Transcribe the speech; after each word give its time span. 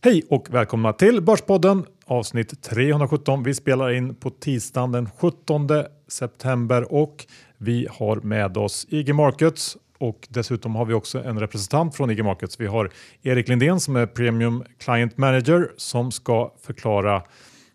Hej 0.00 0.22
och 0.28 0.46
välkomna 0.50 0.92
till 0.92 1.22
Börspodden 1.22 1.86
avsnitt 2.06 2.62
317. 2.62 3.42
Vi 3.42 3.54
spelar 3.54 3.90
in 3.90 4.14
på 4.14 4.30
tisdagen 4.30 4.92
den 4.92 5.10
17 5.18 5.68
september 6.08 6.92
och 6.92 7.26
vi 7.56 7.88
har 7.90 8.16
med 8.16 8.56
oss 8.56 8.86
IG 8.88 9.14
Markets 9.14 9.76
och 9.98 10.26
dessutom 10.28 10.74
har 10.74 10.84
vi 10.84 10.94
också 10.94 11.18
en 11.18 11.40
representant 11.40 11.96
från 11.96 12.10
IG 12.10 12.24
Markets. 12.24 12.60
Vi 12.60 12.66
har 12.66 12.90
Erik 13.22 13.48
Lindén 13.48 13.80
som 13.80 13.96
är 13.96 14.06
Premium 14.06 14.64
Client 14.78 15.16
Manager 15.16 15.70
som 15.76 16.12
ska 16.12 16.52
förklara 16.62 17.22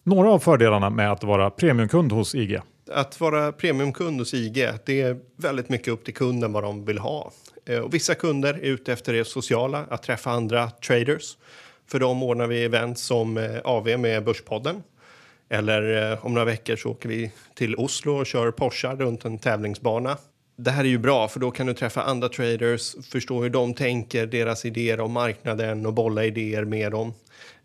några 0.04 0.32
av 0.32 0.40
fördelarna 0.40 0.90
med 0.90 1.12
att 1.12 1.24
vara 1.24 1.50
premiumkund 1.50 2.12
hos 2.12 2.36
IG. 2.36 2.60
Att 2.92 3.20
vara 3.20 3.52
premiumkund 3.52 4.20
hos 4.20 4.34
IG, 4.34 4.70
det 4.86 5.02
är 5.02 5.20
väldigt 5.38 5.70
mycket 5.70 5.88
upp 5.88 6.06
till 6.06 6.14
kunden 6.14 6.54
vad 6.54 6.64
de 6.64 6.86
vill 6.86 6.98
ha. 6.98 7.32
Eh, 7.66 7.80
och 7.80 7.94
vissa 7.94 8.16
kunder 8.16 8.54
är 8.54 8.60
ute 8.60 8.94
efter 8.94 9.14
det 9.14 9.26
sociala, 9.26 9.86
att 9.90 10.04
träffa 10.04 10.32
andra 10.32 10.70
traders. 10.70 11.38
För 11.88 12.00
dem 12.00 12.24
ordnar 12.24 12.48
vi 12.48 12.64
event 12.64 13.00
som 13.00 13.38
eh, 13.38 13.60
AV 13.64 14.00
med 14.00 14.24
Börspodden. 14.24 14.84
Eller 15.50 16.12
eh, 16.12 16.26
om 16.26 16.34
några 16.34 16.46
veckor 16.46 16.76
så 16.76 16.90
åker 16.90 17.10
vi 17.10 17.32
till 17.56 17.76
Oslo 17.76 18.14
och 18.14 18.26
kör 18.26 18.52
Porsche 18.52 18.96
runt 18.96 19.26
en 19.26 19.38
tävlingsbana. 19.38 20.18
Det 20.56 20.72
här 20.72 20.84
är 20.84 20.88
ju 20.88 20.98
bra, 20.98 21.28
för 21.28 21.40
då 21.40 21.52
kan 21.52 21.68
du 21.68 21.74
träffa 21.74 22.04
andra 22.04 22.30
traders, 22.30 22.96
förstå 23.12 23.42
hur 23.42 23.50
de 23.50 23.74
tänker, 23.74 24.26
deras 24.26 24.66
idéer 24.66 25.00
om 25.00 25.12
marknaden 25.12 25.86
och 25.86 25.94
bolla 25.94 26.26
idéer 26.26 26.66
med 26.66 26.92
dem. 26.92 27.14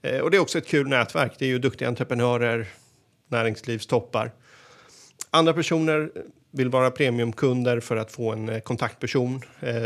Eh, 0.02 0.18
och 0.18 0.30
det 0.30 0.36
är 0.36 0.40
också 0.40 0.58
ett 0.58 0.66
kul 0.66 0.88
nätverk. 0.88 1.32
Det 1.38 1.44
är 1.44 1.48
ju 1.48 1.58
duktiga 1.58 1.88
entreprenörer, 1.88 2.66
näringslivstoppar. 3.28 4.30
Andra 5.30 5.52
personer 5.52 6.10
vill 6.50 6.68
vara 6.68 6.90
premiumkunder 6.90 7.80
för 7.80 7.96
att 7.96 8.12
få 8.12 8.32
en 8.32 8.60
kontaktperson. 8.60 9.40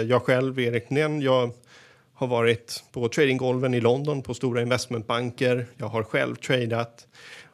Jag 0.06 0.22
själv, 0.22 0.60
Erik 0.60 0.90
Nén, 0.90 1.20
jag 1.20 1.50
har 2.22 2.28
varit 2.28 2.84
på 2.92 3.08
tradinggolven 3.08 3.74
i 3.74 3.80
London 3.80 4.22
på 4.22 4.34
stora 4.34 4.62
investmentbanker. 4.62 5.66
Jag 5.76 5.86
har 5.86 6.02
själv 6.02 6.36
tradat 6.36 7.06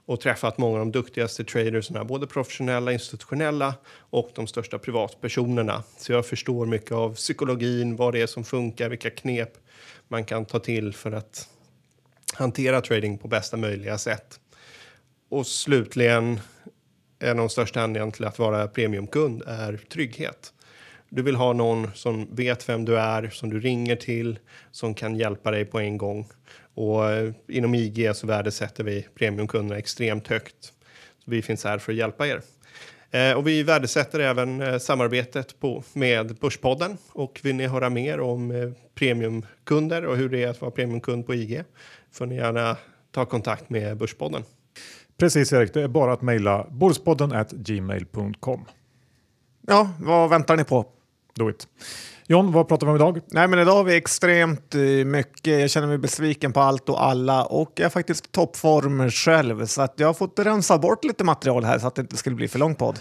och 0.06 0.20
träffat 0.20 0.58
många 0.58 0.78
av 0.78 0.86
de 0.86 0.92
duktigaste 0.92 1.44
tradersna, 1.44 2.04
både 2.04 2.26
professionella, 2.26 2.92
institutionella 2.92 3.74
och 4.10 4.30
de 4.34 4.46
största 4.46 4.78
privatpersonerna. 4.78 5.82
Så 5.98 6.12
jag 6.12 6.26
förstår 6.26 6.66
mycket 6.66 6.92
av 6.92 7.14
psykologin, 7.14 7.96
vad 7.96 8.14
det 8.14 8.20
är 8.20 8.26
som 8.26 8.44
funkar, 8.44 8.88
vilka 8.88 9.10
knep 9.10 9.52
man 10.08 10.24
kan 10.24 10.44
ta 10.44 10.58
till 10.58 10.94
för 10.94 11.12
att 11.12 11.48
hantera 12.34 12.80
trading 12.80 13.18
på 13.18 13.28
bästa 13.28 13.56
möjliga 13.56 13.98
sätt. 13.98 14.40
Och 15.28 15.46
slutligen, 15.46 16.40
en 17.18 17.30
av 17.30 17.36
de 17.36 17.48
största 17.48 17.80
anledningarna 17.80 18.12
till 18.12 18.24
att 18.24 18.38
vara 18.38 18.68
premiumkund 18.68 19.42
är 19.46 19.76
trygghet. 19.76 20.52
Du 21.08 21.22
vill 21.22 21.36
ha 21.36 21.52
någon 21.52 21.90
som 21.94 22.28
vet 22.34 22.68
vem 22.68 22.84
du 22.84 22.98
är, 22.98 23.28
som 23.28 23.50
du 23.50 23.60
ringer 23.60 23.96
till, 23.96 24.38
som 24.70 24.94
kan 24.94 25.16
hjälpa 25.16 25.50
dig 25.50 25.64
på 25.64 25.78
en 25.78 25.98
gång. 25.98 26.26
Och 26.74 27.10
eh, 27.10 27.32
inom 27.48 27.74
IG 27.74 28.16
så 28.16 28.26
värdesätter 28.26 28.84
vi 28.84 29.06
premiumkunderna 29.14 29.78
extremt 29.78 30.28
högt. 30.28 30.64
Så 31.24 31.30
vi 31.30 31.42
finns 31.42 31.64
här 31.64 31.78
för 31.78 31.92
att 31.92 31.98
hjälpa 31.98 32.26
er. 32.26 32.42
Eh, 33.10 33.32
och 33.32 33.46
vi 33.46 33.62
värdesätter 33.62 34.20
även 34.20 34.60
eh, 34.60 34.78
samarbetet 34.78 35.60
på, 35.60 35.82
med 35.92 36.36
Börspodden. 36.36 36.96
Och 37.12 37.40
vill 37.42 37.56
ni 37.56 37.66
höra 37.66 37.90
mer 37.90 38.20
om 38.20 38.74
premiumkunder 38.94 40.06
och 40.06 40.16
hur 40.16 40.28
det 40.28 40.42
är 40.42 40.48
att 40.48 40.60
vara 40.60 40.70
premiumkund 40.70 41.26
på 41.26 41.34
IG 41.34 41.62
får 42.12 42.26
ni 42.26 42.36
gärna 42.36 42.76
ta 43.10 43.24
kontakt 43.24 43.70
med 43.70 43.96
Börspodden. 43.96 44.42
Precis 45.18 45.52
Erik, 45.52 45.74
det 45.74 45.82
är 45.82 45.88
bara 45.88 46.12
att 46.12 46.22
mejla 46.22 46.66
börspodden 46.70 47.44
gmail.com. 47.50 48.64
Ja, 49.66 49.90
vad 50.00 50.30
väntar 50.30 50.56
ni 50.56 50.64
på? 50.64 50.86
Do 51.38 51.50
it. 51.50 51.66
John, 52.30 52.52
vad 52.52 52.68
pratar 52.68 52.86
vi 52.86 52.90
om 52.90 52.96
idag? 52.96 53.20
Nej, 53.30 53.48
men 53.48 53.58
idag 53.58 53.72
har 53.72 53.84
vi 53.84 53.96
extremt 53.96 54.74
eh, 54.74 54.80
mycket. 55.04 55.60
Jag 55.60 55.70
känner 55.70 55.86
mig 55.86 55.98
besviken 55.98 56.52
på 56.52 56.60
allt 56.60 56.88
och 56.88 57.04
alla 57.04 57.44
och 57.44 57.72
jag 57.74 57.86
är 57.86 57.90
faktiskt 57.90 58.32
toppform 58.32 59.10
själv 59.10 59.66
så 59.66 59.82
att 59.82 59.94
jag 59.96 60.06
har 60.06 60.14
fått 60.14 60.38
rensa 60.38 60.78
bort 60.78 61.04
lite 61.04 61.24
material 61.24 61.64
här 61.64 61.78
så 61.78 61.86
att 61.86 61.94
det 61.94 62.00
inte 62.00 62.16
skulle 62.16 62.36
bli 62.36 62.48
för 62.48 62.58
lång 62.58 62.74
podd. 62.74 62.98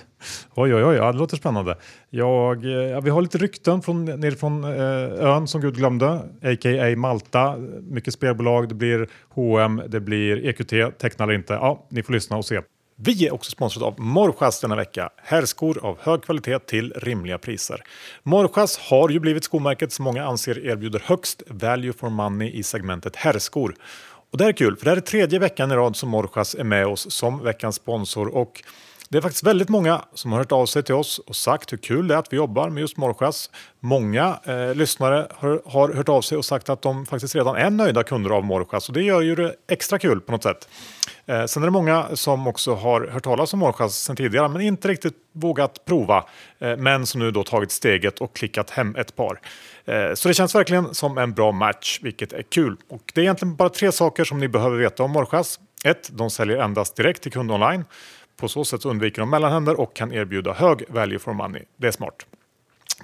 Oj, 0.56 0.76
oj, 0.76 0.84
oj, 0.84 0.96
ja, 0.96 1.12
det 1.12 1.18
låter 1.18 1.38
spännande. 1.38 1.78
Jag, 2.10 2.66
eh, 2.66 2.72
ja, 2.72 3.00
vi 3.00 3.10
har 3.10 3.22
lite 3.22 3.38
rykten 3.38 3.82
från, 3.82 4.06
nerifrån 4.06 4.64
eh, 4.64 4.70
ön 5.26 5.48
som 5.48 5.62
Gud 5.62 5.76
glömde, 5.76 6.08
a.k.a. 6.42 6.96
Malta. 6.96 7.58
Mycket 7.82 8.14
spelbolag, 8.14 8.70
det 8.70 8.76
blir 8.76 9.10
H&M, 9.30 9.82
det 9.88 10.00
blir 10.00 10.46
EQT, 10.46 11.00
teckna 11.00 11.24
eller 11.24 11.34
inte. 11.34 11.54
Ja, 11.54 11.88
ni 11.90 12.04
får 12.04 12.14
lyssna 12.14 12.38
och 12.38 12.46
se. 12.46 12.62
Vi 13.00 13.28
är 13.28 13.34
också 13.34 13.52
sponsrade 13.52 13.86
av 13.86 14.00
Morjas 14.00 14.60
denna 14.62 14.76
vecka. 14.76 15.10
Herrskor 15.18 15.86
av 15.86 15.98
hög 16.02 16.24
kvalitet 16.24 16.60
till 16.60 16.94
rimliga 16.96 17.38
priser. 17.38 17.84
Morjas 18.24 18.78
har 18.78 19.10
ju 19.10 19.20
blivit 19.20 19.44
skomärket 19.44 19.92
som 19.92 20.06
många 20.06 20.26
anser 20.26 20.66
erbjuder 20.66 21.02
högst 21.06 21.44
value 21.48 21.94
for 21.94 22.10
money 22.10 22.52
i 22.52 22.64
segmentet 22.64 23.16
herrskor. 23.16 23.76
Och 24.32 24.38
det 24.38 24.44
här 24.44 24.50
är 24.50 24.56
kul, 24.56 24.78
för 24.78 24.86
det 24.86 24.92
här 24.92 24.98
är 24.98 25.02
tredje 25.02 25.40
veckan 25.40 25.72
i 25.72 25.76
rad 25.76 25.96
som 25.96 26.10
Morjas 26.10 26.56
är 26.56 26.64
med 26.64 26.88
oss 26.88 27.12
som 27.12 27.44
veckans 27.44 27.76
sponsor. 27.76 28.28
Och 28.28 28.64
det 29.10 29.18
är 29.18 29.22
faktiskt 29.22 29.44
väldigt 29.44 29.70
många 29.70 30.02
som 30.14 30.32
har 30.32 30.40
hört 30.40 30.52
av 30.52 30.66
sig 30.66 30.84
till 30.84 30.96
oss 30.96 31.20
och 31.20 31.36
sagt 31.36 31.74
hur 31.74 31.78
kul 31.78 32.08
det 32.08 32.14
är 32.14 32.18
att 32.18 32.34
vi 32.34 32.38
jobbar 32.38 32.70
med 32.70 32.82
just 32.82 32.98
Morjas. 32.98 33.50
Många 33.80 34.40
eh, 34.44 34.76
lyssnare 34.76 35.28
har, 35.36 35.62
har, 35.66 35.94
hört 35.94 36.10
av 36.10 36.22
sig 36.22 36.38
och 36.38 36.46
sagt 36.46 36.70
att 36.70 36.82
de 36.82 37.06
faktiskt 37.06 37.36
redan 37.36 37.56
är 37.56 37.70
nöjda 37.70 38.04
kunder 38.04 38.30
av 38.30 38.46
Morjas 38.46 38.88
och 38.88 38.94
det 38.94 39.04
gör 39.04 39.22
ju 39.22 39.36
det 39.36 39.56
extra 39.68 40.00
kul 40.00 40.22
på 40.22 40.32
något 40.32 40.44
sätt. 40.44 40.70
Eh, 41.26 41.46
sen 41.46 41.64
är 41.64 41.68
det 41.68 41.72
många 41.72 42.06
som 42.14 42.48
också 42.48 42.76
har 42.76 43.08
hört 43.08 43.24
talas 43.24 43.54
om 43.54 43.60
Morjas 43.60 43.98
sen 43.98 44.16
tidigare 44.16 44.48
men 44.48 44.62
inte 44.62 44.88
riktigt 44.88 45.14
vågat 45.32 45.86
prova. 45.86 46.26
Eh, 46.60 46.78
men 46.78 47.06
som 47.06 47.20
nu 47.20 47.32
då 47.32 47.44
tagit 47.44 47.72
steget 47.72 48.20
och 48.20 48.36
klickat 48.36 48.70
hem 48.70 48.96
ett 48.96 49.16
par. 49.16 49.40
Eh, 49.86 50.14
så 50.14 50.28
det 50.28 50.34
känns 50.34 50.56
verkligen 50.56 50.94
som 50.94 51.18
en 51.18 51.34
bra 51.34 51.52
match, 51.52 52.00
vilket 52.02 52.34
är 52.34 52.42
kul. 52.42 52.78
Och 52.90 53.12
det 53.14 53.22
är 53.22 53.24
egentligen 53.24 53.56
bara 53.56 53.70
tre 53.70 53.92
saker 53.92 54.24
som 54.24 54.40
ni 54.40 54.48
behöver 54.48 54.78
veta 54.78 55.04
om 55.04 55.12
Morjas. 55.12 55.60
1. 55.84 56.10
De 56.12 56.30
säljer 56.30 56.58
endast 56.58 56.96
direkt 56.96 57.22
till 57.24 57.32
kund 57.32 57.52
online. 57.52 57.86
På 58.38 58.48
så 58.48 58.66
sätt 58.66 58.86
undviker 58.86 59.20
de 59.22 59.30
mellanhänder 59.30 59.80
och 59.80 59.96
kan 59.96 60.14
erbjuda 60.14 60.54
hög 60.54 60.84
value 60.90 61.20
for 61.20 61.34
money. 61.34 61.64
Det 61.78 61.88
är 61.88 61.92
smart. 61.92 62.26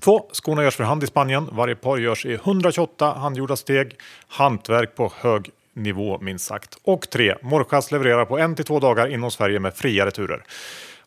2. 0.04 0.30
Skorna 0.32 0.64
görs 0.64 0.76
för 0.76 0.84
hand 0.84 1.04
i 1.04 1.08
Spanien. 1.08 1.50
Varje 1.52 1.76
par 1.76 1.98
görs 1.98 2.26
i 2.26 2.34
128 2.34 3.14
handgjorda 3.14 3.56
steg. 3.56 4.00
Hantverk 4.28 4.96
på 4.96 5.12
hög 5.16 5.50
nivå 5.74 6.20
minst 6.22 6.46
sagt. 6.46 6.78
Och 6.84 7.10
3. 7.10 7.36
Morjas 7.42 7.92
levererar 7.92 8.26
på 8.26 8.38
en 8.38 8.56
till 8.56 8.66
två 8.66 8.80
dagar 8.80 9.08
inom 9.08 9.32
Sverige 9.32 9.60
med 9.60 9.74
fria 9.74 10.06
returer. 10.06 10.44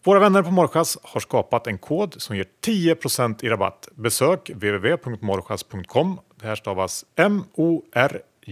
Våra 0.02 0.18
vänner 0.18 0.42
på 0.42 0.50
Morjas 0.50 0.98
har 1.02 1.20
skapat 1.20 1.66
en 1.66 1.78
kod 1.78 2.14
som 2.22 2.36
ger 2.36 2.46
10 2.60 2.96
i 3.42 3.48
rabatt. 3.48 3.88
Besök 3.94 4.50
www.morchas.com. 4.50 6.20
Det 6.40 6.46
här 6.46 6.54
stavas 6.54 7.04
M-O-R-J-A-S. 7.16 8.42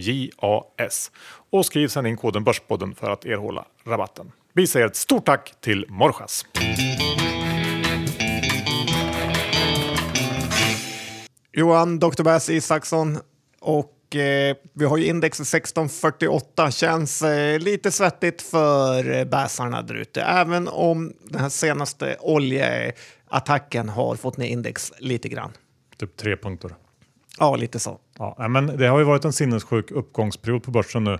Och 1.49 1.65
skriv 1.65 1.87
sedan 1.87 2.05
in 2.05 2.17
koden 2.17 2.43
Börspodden 2.43 2.95
för 2.95 3.09
att 3.09 3.25
erhålla 3.25 3.65
rabatten. 3.85 4.31
Vi 4.57 4.67
säger 4.67 4.85
ett 4.85 4.95
stort 4.95 5.25
tack 5.25 5.53
till 5.61 5.85
Morjas. 5.89 6.45
Johan 11.53 11.99
Dr. 11.99 12.23
Bass 12.23 12.49
Isaksson 12.49 13.17
och 13.59 14.15
eh, 14.15 14.55
vi 14.73 14.85
har 14.85 14.97
ju 14.97 15.05
index 15.05 15.39
1648. 15.39 16.71
Känns 16.71 17.21
eh, 17.21 17.59
lite 17.59 17.91
svettigt 17.91 18.41
för 18.41 19.11
eh, 19.11 19.25
bäsarna 19.25 19.81
där 19.81 19.95
ute. 19.95 20.21
Även 20.21 20.67
om 20.67 21.13
den 21.23 21.41
här 21.41 21.49
senaste 21.49 22.17
oljeattacken 22.19 23.89
har 23.89 24.15
fått 24.15 24.37
ner 24.37 24.47
index 24.47 24.93
lite 24.99 25.29
grann. 25.29 25.51
Typ 25.97 26.17
tre 26.17 26.37
punkter. 26.37 26.75
Ja, 27.39 27.55
lite 27.55 27.79
så. 27.79 27.99
Ja, 28.17 28.47
men 28.47 28.77
det 28.77 28.87
har 28.87 28.99
ju 28.99 29.05
varit 29.05 29.25
en 29.25 29.33
sinnessjuk 29.33 29.91
uppgångsperiod 29.91 30.63
på 30.63 30.71
börsen 30.71 31.03
nu. 31.03 31.19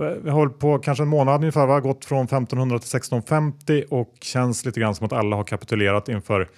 Vi 0.00 0.30
har 0.30 0.48
på 0.48 0.78
kanske 0.78 1.04
en 1.04 1.08
månad 1.08 1.40
ungefär, 1.40 1.66
vi 1.66 1.72
har 1.72 1.80
gått 1.80 2.04
från 2.04 2.24
1500 2.24 2.78
till 2.78 2.96
1650 2.96 3.84
och 3.90 4.14
känns 4.20 4.64
lite 4.64 4.80
grann 4.80 4.94
som 4.94 5.06
att 5.06 5.12
alla 5.12 5.36
har 5.36 5.44
kapitulerat 5.44 6.08
inför 6.08 6.48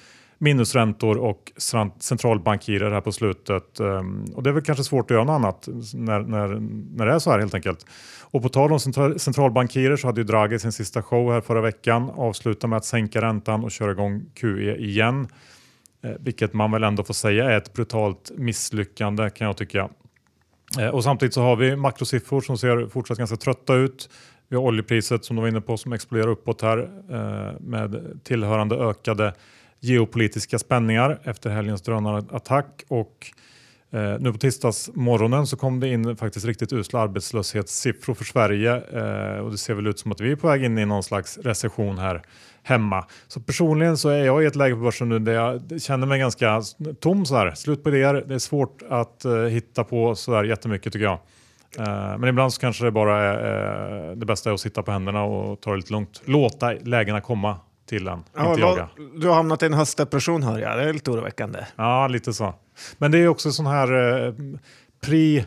minusräntor 0.42 1.18
och 1.18 1.52
centralbankirer 1.98 2.90
här 2.90 3.00
på 3.00 3.12
slutet. 3.12 3.80
Ehm, 3.80 4.24
och 4.34 4.42
det 4.42 4.50
är 4.50 4.54
väl 4.54 4.62
kanske 4.62 4.84
svårt 4.84 5.10
att 5.10 5.14
göra 5.14 5.24
något 5.24 5.34
annat 5.34 5.68
när, 5.94 6.20
när, 6.20 6.48
när 6.96 7.06
det 7.06 7.12
är 7.12 7.18
så 7.18 7.30
här 7.30 7.38
helt 7.38 7.54
enkelt. 7.54 7.86
Och 8.20 8.42
på 8.42 8.48
tal 8.48 8.72
om 8.72 8.80
centralbankirer 9.18 9.96
så 9.96 10.06
hade 10.06 10.20
ju 10.20 10.24
Draghi 10.24 10.58
sin 10.58 10.72
sista 10.72 11.02
show 11.02 11.32
här 11.32 11.40
förra 11.40 11.60
veckan, 11.60 12.10
avsluta 12.10 12.66
med 12.66 12.76
att 12.76 12.84
sänka 12.84 13.20
räntan 13.20 13.64
och 13.64 13.70
köra 13.70 13.92
igång 13.92 14.24
QE 14.34 14.76
igen. 14.76 15.28
Eh, 16.04 16.10
vilket 16.20 16.52
man 16.52 16.70
väl 16.70 16.84
ändå 16.84 17.04
får 17.04 17.14
säga 17.14 17.50
är 17.50 17.56
ett 17.56 17.72
brutalt 17.72 18.32
misslyckande 18.36 19.30
kan 19.30 19.46
jag 19.46 19.56
tycka. 19.56 19.88
Eh, 20.78 20.88
och 20.88 21.04
samtidigt 21.04 21.34
så 21.34 21.42
har 21.42 21.56
vi 21.56 21.76
makrosiffror 21.76 22.40
som 22.40 22.58
ser 22.58 22.86
fortsatt 22.86 23.18
ganska 23.18 23.36
trötta 23.36 23.74
ut. 23.74 24.08
Vi 24.48 24.56
har 24.56 24.62
oljepriset 24.62 25.24
som 25.24 25.36
du 25.36 25.42
var 25.42 25.48
inne 25.48 25.60
på 25.60 25.76
som 25.76 25.92
exploderar 25.92 26.28
uppåt 26.28 26.62
här 26.62 26.78
eh, 27.10 27.60
med 27.60 28.20
tillhörande 28.24 28.76
ökade 28.76 29.34
geopolitiska 29.80 30.58
spänningar 30.58 31.20
efter 31.24 31.50
helgens 31.50 31.82
drönarattack 31.82 32.82
och 32.88 33.26
eh, 33.92 34.20
nu 34.20 34.32
på 34.32 34.38
tisdagsmorgonen 34.38 35.46
så 35.46 35.56
kom 35.56 35.80
det 35.80 35.88
in 35.88 36.16
faktiskt 36.16 36.46
riktigt 36.46 36.72
usla 36.72 37.00
arbetslöshetssiffror 37.00 38.14
för 38.14 38.24
Sverige 38.24 38.74
eh, 38.74 39.38
och 39.38 39.50
det 39.50 39.58
ser 39.58 39.74
väl 39.74 39.86
ut 39.86 39.98
som 39.98 40.12
att 40.12 40.20
vi 40.20 40.32
är 40.32 40.36
på 40.36 40.46
väg 40.46 40.64
in 40.64 40.78
i 40.78 40.86
någon 40.86 41.02
slags 41.02 41.38
recession 41.38 41.98
här 41.98 42.22
hemma. 42.62 43.04
Så 43.28 43.40
personligen 43.40 43.96
så 43.96 44.08
är 44.08 44.24
jag 44.24 44.42
i 44.42 44.46
ett 44.46 44.56
läge 44.56 44.74
på 44.74 44.80
börsen 44.80 45.08
nu 45.08 45.18
där 45.18 45.32
jag 45.32 45.82
känner 45.82 46.06
mig 46.06 46.18
ganska 46.18 46.62
tom 47.00 47.26
så 47.26 47.36
här. 47.36 47.54
Slut 47.54 47.82
på 47.82 47.88
idéer. 47.88 48.24
Det 48.26 48.34
är 48.34 48.38
svårt 48.38 48.82
att 48.88 49.24
eh, 49.24 49.32
hitta 49.32 49.84
på 49.84 50.14
så 50.14 50.32
där 50.32 50.44
jättemycket 50.44 50.92
tycker 50.92 51.04
jag. 51.04 51.18
Eh, 51.78 52.18
men 52.18 52.28
ibland 52.28 52.52
så 52.52 52.60
kanske 52.60 52.84
det 52.84 52.90
bara 52.90 53.22
är 53.22 54.10
eh, 54.10 54.16
det 54.16 54.26
bästa 54.26 54.50
är 54.50 54.54
att 54.54 54.60
sitta 54.60 54.82
på 54.82 54.92
händerna 54.92 55.22
och 55.22 55.60
ta 55.60 55.70
det 55.70 55.76
lite 55.76 55.92
lugnt. 55.92 56.22
Låta 56.24 56.72
lägena 56.72 57.20
komma 57.20 57.56
till 57.92 58.08
en, 58.08 58.24
Ja, 58.36 58.48
inte 58.48 58.60
jaga. 58.60 58.88
du 59.16 59.28
har 59.28 59.34
hamnat 59.34 59.62
i 59.62 59.66
en 59.66 59.74
höstdepression 59.74 60.42
hör 60.42 60.58
jag. 60.58 60.78
Det 60.78 60.84
är 60.84 60.92
lite 60.92 61.10
oroväckande. 61.10 61.58
Ja, 61.76 62.08
lite 62.08 62.32
så. 62.32 62.54
Men 62.98 63.10
det 63.10 63.18
är 63.18 63.28
också 63.28 63.52
sån 63.52 63.66
här 63.66 63.92
eh, 64.26 64.34
pre, 65.04 65.44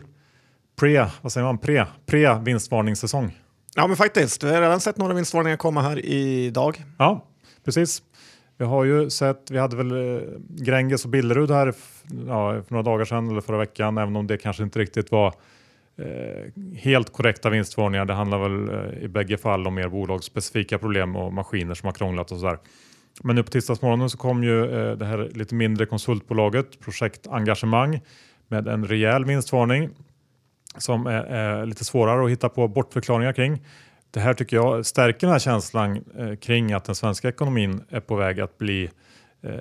pre, 0.80 1.06
vad 1.22 1.32
säger 1.32 1.44
man, 1.46 1.58
pre, 1.58 1.86
pre 2.06 2.38
vinstvarningssäsong. 2.38 3.38
Ja, 3.74 3.86
men 3.86 3.96
faktiskt. 3.96 4.44
Vi 4.44 4.54
har 4.54 4.60
redan 4.60 4.80
sett 4.80 4.96
några 4.96 5.14
vinstvarningar 5.14 5.56
komma 5.56 5.82
här 5.82 6.04
idag. 6.06 6.84
Ja, 6.98 7.24
precis. 7.64 8.02
Vi 8.58 8.64
har 8.64 8.84
ju 8.84 9.10
sett, 9.10 9.50
vi 9.50 9.58
hade 9.58 9.76
väl 9.76 10.16
eh, 10.16 10.22
Gränges 10.48 11.04
och 11.04 11.10
Billerud 11.10 11.50
här 11.50 11.66
ja, 12.26 12.52
för 12.52 12.66
några 12.68 12.82
dagar 12.82 13.04
sedan 13.04 13.30
eller 13.30 13.40
förra 13.40 13.58
veckan, 13.58 13.98
även 13.98 14.16
om 14.16 14.26
det 14.26 14.36
kanske 14.38 14.62
inte 14.62 14.78
riktigt 14.78 15.10
var 15.10 15.34
Eh, 15.98 16.52
helt 16.76 17.12
korrekta 17.12 17.50
vinstvarningar. 17.50 18.04
Det 18.04 18.14
handlar 18.14 18.38
väl 18.38 18.68
eh, 18.68 19.04
i 19.04 19.08
bägge 19.08 19.38
fall 19.38 19.66
om 19.66 19.74
mer 19.74 19.88
bolagsspecifika 19.88 20.78
problem 20.78 21.16
och 21.16 21.32
maskiner 21.32 21.74
som 21.74 21.86
har 21.86 21.92
krånglat 21.92 22.32
och 22.32 22.38
sådär. 22.38 22.58
Men 23.22 23.36
nu 23.36 23.42
på 23.42 23.50
tisdagsmorgonen 23.50 24.10
så 24.10 24.18
kom 24.18 24.44
ju 24.44 24.64
eh, 24.64 24.96
det 24.96 25.06
här 25.06 25.30
lite 25.34 25.54
mindre 25.54 25.86
konsultbolaget 25.86 26.80
projektengagemang 26.80 28.00
med 28.48 28.68
en 28.68 28.86
rejäl 28.86 29.24
vinstvarning 29.24 29.90
som 30.78 31.06
är, 31.06 31.24
är 31.24 31.66
lite 31.66 31.84
svårare 31.84 32.24
att 32.24 32.30
hitta 32.30 32.48
på 32.48 32.68
bortförklaringar 32.68 33.32
kring. 33.32 33.62
Det 34.10 34.20
här 34.20 34.34
tycker 34.34 34.56
jag 34.56 34.86
stärker 34.86 35.20
den 35.20 35.30
här 35.30 35.38
känslan 35.38 36.04
kring 36.40 36.72
att 36.72 36.84
den 36.84 36.94
svenska 36.94 37.28
ekonomin 37.28 37.82
är 37.88 38.00
på 38.00 38.16
väg 38.16 38.40
att 38.40 38.58
bli 38.58 38.90
eh, 39.42 39.52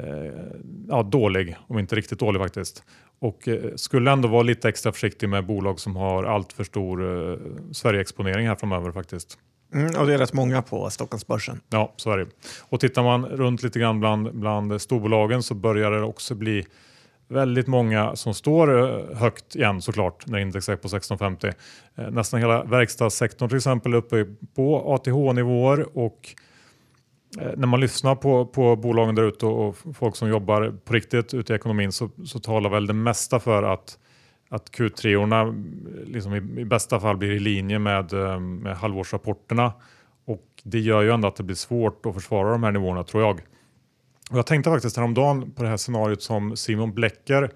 ja, 0.89 1.03
dålig, 1.03 1.55
om 1.67 1.79
inte 1.79 1.95
riktigt 1.95 2.19
dålig 2.19 2.41
faktiskt. 2.41 2.83
Och 3.19 3.47
eh, 3.47 3.75
skulle 3.75 4.11
ändå 4.11 4.27
vara 4.27 4.43
lite 4.43 4.69
extra 4.69 4.91
försiktig 4.91 5.29
med 5.29 5.45
bolag 5.45 5.79
som 5.79 5.95
har 5.95 6.23
allt 6.23 6.53
för 6.53 6.63
stor 6.63 7.03
eh, 7.31 7.37
Sverigeexponering 7.71 8.47
här 8.47 8.55
framöver 8.55 8.91
faktiskt. 8.91 9.37
Mm, 9.73 9.95
och 9.99 10.07
det 10.07 10.13
är 10.13 10.17
rätt 10.17 10.33
många 10.33 10.61
på 10.61 10.89
Stockholmsbörsen. 10.89 11.61
Ja, 11.69 11.93
så 11.95 12.11
är 12.11 12.17
det. 12.17 12.27
Och 12.69 12.79
tittar 12.79 13.03
man 13.03 13.25
runt 13.25 13.63
lite 13.63 13.79
grann 13.79 13.99
bland, 13.99 14.35
bland 14.35 14.81
storbolagen 14.81 15.43
så 15.43 15.53
börjar 15.53 15.91
det 15.91 16.01
också 16.01 16.35
bli 16.35 16.65
väldigt 17.27 17.67
många 17.67 18.15
som 18.15 18.33
står 18.33 18.79
eh, 18.79 19.17
högt 19.17 19.55
igen 19.55 19.81
såklart 19.81 20.27
när 20.27 20.39
index 20.39 20.69
är 20.69 20.75
på 20.75 20.87
1650. 20.87 21.51
Eh, 21.95 22.11
Nästan 22.11 22.39
hela 22.39 22.63
verkstadssektorn 22.63 23.49
till 23.49 23.57
exempel 23.57 23.93
är 23.93 23.97
uppe 23.97 24.25
på 24.55 24.93
ATH-nivåer 24.93 25.97
och 25.97 26.35
när 27.37 27.67
man 27.67 27.79
lyssnar 27.79 28.15
på, 28.15 28.45
på 28.45 28.75
bolagen 28.75 29.15
där 29.15 29.23
ute 29.23 29.45
och 29.45 29.67
och 29.67 29.95
folk 29.95 30.15
som 30.15 30.29
jobbar 30.29 30.73
på 30.85 30.93
riktigt 30.93 31.33
ute 31.33 31.53
i 31.53 31.55
ekonomin 31.55 31.91
så, 31.91 32.09
så 32.25 32.39
talar 32.39 32.69
väl 32.69 32.87
det 32.87 32.93
mesta 32.93 33.39
för 33.39 33.63
att 33.63 33.97
att 34.49 34.71
Q3-orna 34.71 35.65
liksom 36.05 36.33
i, 36.33 36.61
i 36.61 36.65
bästa 36.65 36.99
fall 36.99 37.17
blir 37.17 37.31
i 37.31 37.39
linje 37.39 37.79
med, 37.79 38.13
eh, 38.13 38.39
med 38.39 38.77
halvårsrapporterna 38.77 39.73
och 40.25 40.45
det 40.63 40.79
gör 40.79 41.01
ju 41.01 41.11
ändå 41.11 41.27
att 41.27 41.35
det 41.35 41.43
blir 41.43 41.55
svårt 41.55 42.05
att 42.05 42.13
försvara 42.13 42.51
de 42.51 42.63
här 42.63 42.71
nivåerna 42.71 43.03
tror 43.03 43.23
jag. 43.23 43.41
Och 44.31 44.37
jag 44.37 44.45
tänkte 44.45 44.69
faktiskt 44.69 44.97
häromdagen 44.97 45.51
på 45.51 45.63
det 45.63 45.69
här 45.69 45.77
scenariot 45.77 46.21
som 46.21 46.55
Simon 46.55 46.93
Blecker 46.93 47.51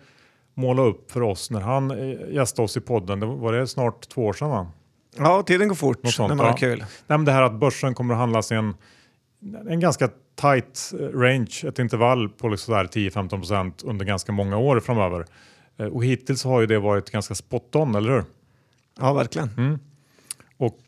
målade 0.53 0.89
upp 0.89 1.11
för 1.11 1.21
oss 1.21 1.51
när 1.51 1.61
han 1.61 1.91
eh, 1.91 2.35
gästade 2.35 2.65
oss 2.65 2.77
i 2.77 2.81
podden. 2.81 3.19
Det 3.19 3.25
var 3.25 3.53
det 3.53 3.67
snart 3.67 4.09
två 4.09 4.25
år 4.25 4.33
sedan 4.33 4.49
va? 4.49 4.67
Ja, 5.17 5.43
tiden 5.43 5.67
går 5.67 5.75
fort 5.75 5.99
sånt, 6.03 6.29
när 6.29 6.35
man 6.35 6.45
har 6.45 6.53
ja. 6.53 6.57
kul. 6.57 6.85
Nej, 7.07 7.19
det 7.19 7.31
här 7.31 7.41
att 7.41 7.53
börsen 7.53 7.93
kommer 7.93 8.13
att 8.13 8.19
handlas 8.19 8.51
i 8.51 8.55
en, 8.55 8.73
en 9.69 9.79
ganska 9.79 10.09
tight 10.35 10.91
eh, 10.99 11.19
range, 11.19 11.63
ett 11.67 11.79
intervall 11.79 12.29
på 12.29 12.49
liksom 12.49 12.73
sådär 12.73 13.09
10-15% 13.09 13.73
under 13.83 14.05
ganska 14.05 14.31
många 14.31 14.57
år 14.57 14.79
framöver. 14.79 15.25
Eh, 15.77 15.85
Och 15.85 16.05
hittills 16.05 16.43
har 16.43 16.61
ju 16.61 16.67
det 16.67 16.79
varit 16.79 17.11
ganska 17.11 17.35
spot 17.35 17.75
on, 17.75 17.95
eller 17.95 18.11
hur? 18.11 18.23
Ja, 18.99 19.13
verkligen. 19.13 19.49
Mm. 19.57 19.79
Och 20.57 20.79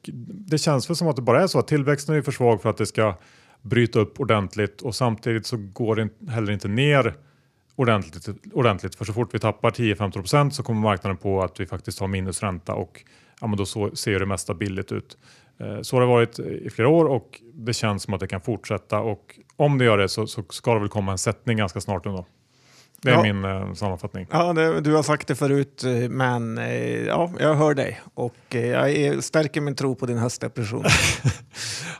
det 0.50 0.57
känns 0.57 0.89
väl 0.89 0.95
som 0.95 1.07
att 1.07 1.15
det 1.15 1.21
bara 1.21 1.44
är 1.44 1.48
så 1.48 1.59
att 1.59 1.68
tillväxten 1.68 2.15
är 2.15 2.21
för 2.21 2.31
svag 2.31 2.62
för 2.62 2.69
att 2.69 2.77
det 2.77 2.86
ska 2.86 3.15
bryta 3.62 4.00
upp 4.00 4.19
ordentligt 4.19 4.81
och 4.81 4.95
samtidigt 4.95 5.45
så 5.45 5.57
går 5.57 5.95
det 5.95 6.31
heller 6.31 6.53
inte 6.53 6.68
ner 6.68 7.15
ordentligt, 7.75 8.30
ordentligt 8.53 8.95
för 8.95 9.06
så 9.06 9.13
fort 9.13 9.33
vi 9.33 9.39
tappar 9.39 9.71
10-15% 9.71 10.50
så 10.50 10.63
kommer 10.63 10.81
marknaden 10.81 11.18
på 11.18 11.42
att 11.42 11.59
vi 11.59 11.65
faktiskt 11.65 12.00
har 12.00 12.07
minusränta 12.07 12.74
och 12.74 13.03
ja, 13.42 13.48
men 13.48 13.57
då 13.57 13.65
så 13.65 13.95
ser 13.95 14.19
det 14.19 14.25
mesta 14.25 14.53
billigt 14.53 14.92
ut. 14.92 15.18
Eh, 15.61 15.81
Så 15.81 15.95
har 15.95 16.01
det 16.01 16.07
varit 16.07 16.39
i 16.39 16.69
flera 16.69 16.89
år 16.89 17.05
och 17.05 17.41
det 17.53 17.73
känns 17.73 18.03
som 18.03 18.13
att 18.13 18.19
det 18.19 18.27
kan 18.27 18.41
fortsätta 18.41 18.99
och 18.99 19.39
om 19.55 19.77
det 19.77 19.85
gör 19.85 19.97
det 19.97 20.09
så, 20.09 20.27
så 20.27 20.43
ska 20.49 20.73
det 20.73 20.79
väl 20.79 20.89
komma 20.89 21.11
en 21.11 21.17
sättning 21.17 21.57
ganska 21.57 21.81
snart 21.81 22.05
ändå. 22.05 22.25
Det 23.03 23.09
är 23.09 23.13
Ja. 23.13 23.21
min 23.33 23.45
eh, 23.45 23.73
sammanfattning. 23.73 24.27
Ja, 24.31 24.53
det, 24.53 24.81
du 24.81 24.93
har 24.95 25.03
sagt 25.03 25.27
det 25.27 25.35
förut, 25.35 25.83
eh, 25.83 26.09
men 26.09 26.57
eh, 26.57 27.03
ja, 27.05 27.31
jag 27.39 27.55
hör 27.55 27.73
dig 27.73 28.01
och 28.13 28.35
eh, 28.49 28.65
jag 28.67 28.91
är, 28.91 29.21
stärker 29.21 29.61
min 29.61 29.75
tro 29.75 29.95
på 29.95 30.05
din 30.05 30.17
höstdepression. 30.17 30.83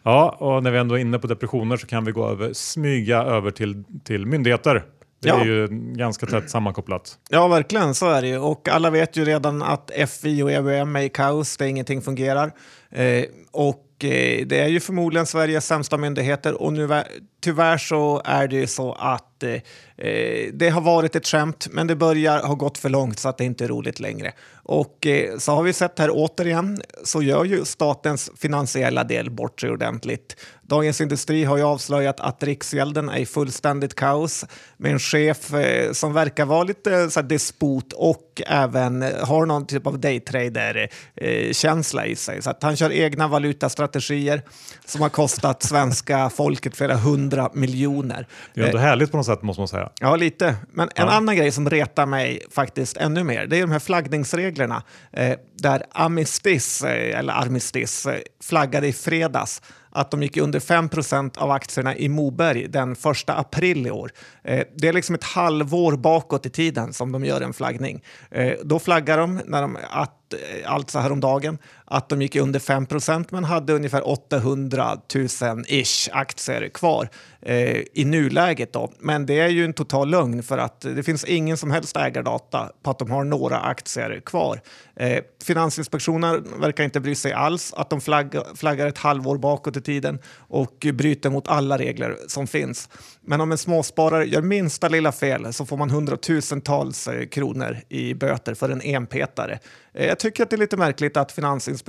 Ja, 0.04 0.30
och 0.40 0.64
när 0.64 0.72
vi 0.72 0.78
ändå 0.78 0.96
är 0.96 1.00
inne 1.00 1.20
på 1.20 1.28
depressioner 1.28 1.78
så 1.78 1.88
kan 1.88 2.06
vi 2.06 2.12
gå 2.12 2.28
över, 2.30 2.54
smyga 2.54 3.22
över 3.24 3.52
till, 3.52 3.84
till 4.04 4.26
myndigheter. 4.26 4.84
Det 5.22 5.28
Ja. 5.28 5.42
är 5.42 5.46
ju 5.46 5.68
ganska 5.96 6.26
tätt 6.26 6.50
sammankopplat. 6.50 7.18
Ja, 7.30 7.48
verkligen, 7.48 7.96
så 7.96 8.10
är 8.10 8.22
det 8.22 8.28
ju. 8.28 8.38
Och 8.38 8.70
alla 8.70 8.90
vet 8.90 9.18
ju 9.18 9.26
redan 9.26 9.62
att 9.62 9.92
FI 10.10 10.42
och 10.44 10.52
EBM 10.52 10.96
är 10.96 11.02
i 11.02 11.10
kaos, 11.10 11.58
där 11.58 11.66
ingenting 11.66 12.02
fungerar. 12.02 12.52
Eh, 12.92 13.24
och 13.52 13.86
eh, 14.04 14.46
det 14.48 14.60
är 14.60 14.68
ju 14.68 14.80
förmodligen 14.80 15.26
Sveriges 15.26 15.66
sämsta 15.66 15.98
myndigheter 15.98 16.62
och 16.62 16.74
nu, 16.74 17.04
tyvärr 17.42 17.78
så 17.78 18.22
är 18.26 18.48
det 18.48 18.56
ju 18.56 18.68
så 18.68 18.94
att 18.94 19.44
eh, 19.44 19.54
eh, 19.98 20.50
det 20.54 20.70
har 20.70 20.82
varit 20.82 21.16
ett 21.16 21.28
skämt, 21.28 21.68
men 21.72 21.88
det 21.88 21.96
börjar 21.96 22.44
ha 22.44 22.56
gått 22.56 22.78
för 22.78 22.90
långt 22.90 23.20
så 23.20 23.30
att 23.30 23.38
det 23.38 23.46
inte 23.46 23.64
är 23.64 23.68
roligt 23.68 24.00
längre. 24.00 24.34
Och 24.64 25.08
eh, 25.08 25.38
så 25.38 25.52
har 25.52 25.64
vi 25.64 25.74
sett 25.74 26.00
här 26.00 26.10
återigen 26.12 26.82
så 27.04 27.22
gör 27.22 27.46
ju 27.46 27.66
statens 27.66 28.32
finansiella 28.38 29.04
del 29.04 29.30
bort 29.30 29.62
sig 29.62 29.70
ordentligt. 29.70 30.36
Dagens 30.62 31.02
Industri 31.02 31.44
har 31.44 31.58
ju 31.58 31.64
avslöjat 31.64 32.20
att 32.20 32.44
Riksgälden 32.44 33.10
är 33.10 33.18
i 33.18 33.26
fullständigt 33.26 33.96
kaos 33.96 34.46
med 34.78 34.92
en 34.92 35.00
chef 35.00 35.54
eh, 35.54 35.92
som 35.92 36.14
verkar 36.14 36.46
vara 36.46 36.64
lite 36.64 37.10
så 37.10 37.20
här, 37.20 37.28
despot 37.28 37.94
och 37.94 38.42
även 38.48 39.02
har 39.02 39.46
någon 39.46 39.66
typ 39.66 39.88
av 39.88 40.00
daytrader-känsla 40.00 42.06
eh, 42.06 42.12
i 42.12 42.16
sig. 42.16 42.42
Så 42.42 42.50
att 42.50 42.64
han 42.64 42.76
kör 42.76 42.92
egna 42.92 43.28
valutastrategier 43.28 44.42
som 44.86 45.02
har 45.02 45.10
kostat 45.10 45.64
svenska 45.64 46.30
folket 46.30 46.76
flera 46.76 46.96
hundra 46.96 47.31
miljoner. 47.54 48.28
Det 48.54 48.62
är 48.62 48.66
ändå 48.66 48.78
härligt 48.78 49.12
på 49.12 49.18
något 49.18 49.26
sätt 49.26 49.42
måste 49.42 49.62
man 49.62 49.68
säga. 49.68 49.90
Ja, 50.00 50.16
lite. 50.16 50.56
Men 50.74 50.88
en 50.96 51.06
Ja. 51.08 51.12
annan 51.12 51.36
grej 51.36 51.52
som 51.52 51.70
retar 51.70 52.06
mig 52.06 52.42
faktiskt 52.52 52.98
ännu 52.98 53.24
mer, 53.24 53.46
det 53.48 53.58
är 53.58 53.62
de 53.62 53.72
här 53.72 53.80
flaggningsreglerna 53.80 54.84
eh, 55.12 55.38
där 55.62 55.84
Amistis, 55.92 56.84
eh, 56.84 57.20
eller 57.20 57.34
Armistis, 57.34 58.06
eh, 58.06 58.20
flaggade 58.44 58.88
i 58.88 58.94
fredags 58.94 59.62
att 59.94 60.12
de 60.12 60.24
gick 60.24 60.38
under 60.38 60.60
5% 60.60 61.38
av 61.38 61.52
aktierna 61.52 61.96
i 61.96 62.10
Moberg 62.10 62.68
den 62.68 62.92
1 62.96 63.30
april 63.30 63.88
i 63.88 63.92
år. 63.92 64.12
Eh, 64.44 64.64
det 64.76 64.88
är 64.88 64.94
liksom 64.94 65.16
ett 65.16 65.24
halvår 65.24 65.98
bakåt 65.98 66.46
i 66.46 66.50
tiden 66.50 66.94
som 66.94 67.12
de 67.12 67.26
gör 67.26 67.42
en 67.42 67.54
flaggning. 67.54 68.04
Eh, 68.32 68.54
då 68.64 68.80
flaggar 68.80 69.18
de, 69.18 69.42
när 69.46 69.62
de 69.62 69.78
att, 69.90 70.34
eh, 70.34 70.72
alltså 70.74 71.00
häromdagen, 71.00 71.58
att 71.92 72.10
de 72.10 72.22
gick 72.22 72.36
under 72.36 72.60
5% 72.60 73.26
men 73.30 73.44
hade 73.44 73.74
ungefär 73.74 74.08
800 74.08 74.98
000-ish 75.14 76.10
aktier 76.12 76.70
kvar 76.70 77.10
eh, 77.42 77.78
i 77.94 78.06
nuläget. 78.06 78.74
Då. 78.74 78.92
Men 79.00 79.26
det 79.26 79.40
är 79.40 79.48
ju 79.48 79.66
en 79.66 79.74
total 79.74 80.10
lögn 80.10 80.44
för 80.44 80.58
att 80.58 80.82
det 80.82 81.04
finns 81.04 81.24
ingen 81.24 81.58
som 81.58 81.72
helst 81.72 81.98
ägardata 81.98 82.72
på 82.84 82.92
att 82.92 83.00
de 83.00 83.12
har 83.12 83.24
några 83.24 83.60
aktier 83.60 84.22
kvar. 84.26 84.62
Eh, 84.96 85.24
Finansinspektionen 85.44 86.46
verkar 86.62 86.84
inte 86.84 87.00
bry 87.00 87.16
sig 87.16 87.34
alls 87.34 87.74
att 87.74 87.90
de 87.90 88.02
flagg, 88.02 88.36
flaggar 88.56 88.88
ett 88.88 88.98
halvår 88.98 89.38
bakåt 89.38 89.78
i 89.78 89.82
tiden 89.82 90.20
och 90.38 90.88
bryter 90.94 91.30
mot 91.30 91.48
alla 91.48 91.78
regler 91.78 92.18
som 92.28 92.48
finns. 92.48 92.90
Men 93.22 93.42
om 93.42 93.52
en 93.52 93.58
småsparare 93.58 94.26
gör 94.26 94.42
minsta 94.42 94.88
lilla 94.90 95.12
fel 95.12 95.54
så 95.54 95.66
får 95.66 95.78
man 95.78 95.90
hundratusentals 95.90 97.08
eh, 97.08 97.26
kronor 97.28 97.78
i 97.90 98.14
böter 98.14 98.54
för 98.54 98.70
en 98.70 98.82
enpetare. 98.82 99.60
Eh, 99.94 100.08
Jag 100.08 100.20
tycker 100.20 100.44
att 100.44 100.50
det 100.50 100.56
är 100.56 100.58
lite 100.58 100.78
märkligt 100.78 101.18
att 101.18 101.32
Finansinspektionen 101.32 101.81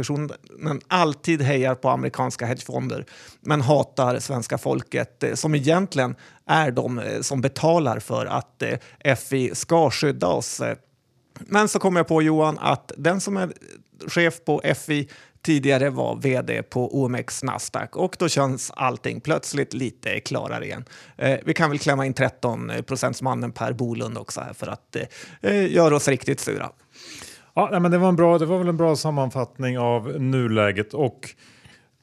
alltid 0.89 1.43
hejar 1.43 1.75
på 1.75 1.89
amerikanska 1.89 2.47
hedgefonder 2.47 3.07
men 3.41 3.61
hatar 3.61 4.19
svenska 4.19 4.59
folket 4.59 5.23
eh, 5.23 5.35
som 5.35 5.55
egentligen 5.55 6.17
är 6.47 6.71
de 6.71 6.99
eh, 6.99 7.21
som 7.21 7.41
betalar 7.41 7.99
för 7.99 8.27
att 8.27 8.63
eh, 8.63 9.17
FI 9.17 9.55
ska 9.55 9.91
skydda 9.91 10.27
oss. 10.27 10.63
Men 11.39 11.69
så 11.69 11.79
kom 11.79 11.97
jag 11.97 12.09
på 12.09 12.23
Johan 12.23 12.59
att 12.59 12.93
den 12.97 13.21
som 13.21 13.37
är 13.37 13.53
chef 14.09 14.45
på 14.45 14.63
FI 14.77 15.09
tidigare 15.43 15.91
var 15.91 16.17
vd 16.17 16.63
på 16.63 17.03
OMX 17.03 17.43
Nasdaq 17.43 17.97
och 17.97 18.17
då 18.19 18.29
känns 18.29 18.71
allting 18.77 19.21
plötsligt 19.21 19.75
lite 19.75 20.21
klarare 20.21 20.65
igen. 20.65 20.85
Eh, 21.17 21.39
vi 21.45 21.55
kan 21.55 21.71
väl 21.71 21.79
klämma 21.79 22.07
in 22.07 22.15
13 22.15 22.73
procentsmannen 22.87 23.53
Per 23.53 23.73
Bolund 23.73 24.19
också 24.19 24.41
här 24.41 24.53
för 24.53 24.67
att 24.67 24.97
eh, 25.41 25.73
göra 25.73 25.97
oss 25.97 26.09
riktigt 26.09 26.41
sura. 26.41 26.71
Ja, 27.55 27.79
men 27.81 27.91
det, 27.91 27.99
var 27.99 28.09
en 28.09 28.17
bra, 28.17 28.39
det 28.39 28.47
var 28.47 28.59
väl 28.59 28.69
en 28.69 28.77
bra 28.77 28.97
sammanfattning 28.97 29.79
av 29.79 30.21
nuläget 30.21 30.95
och 30.95 31.29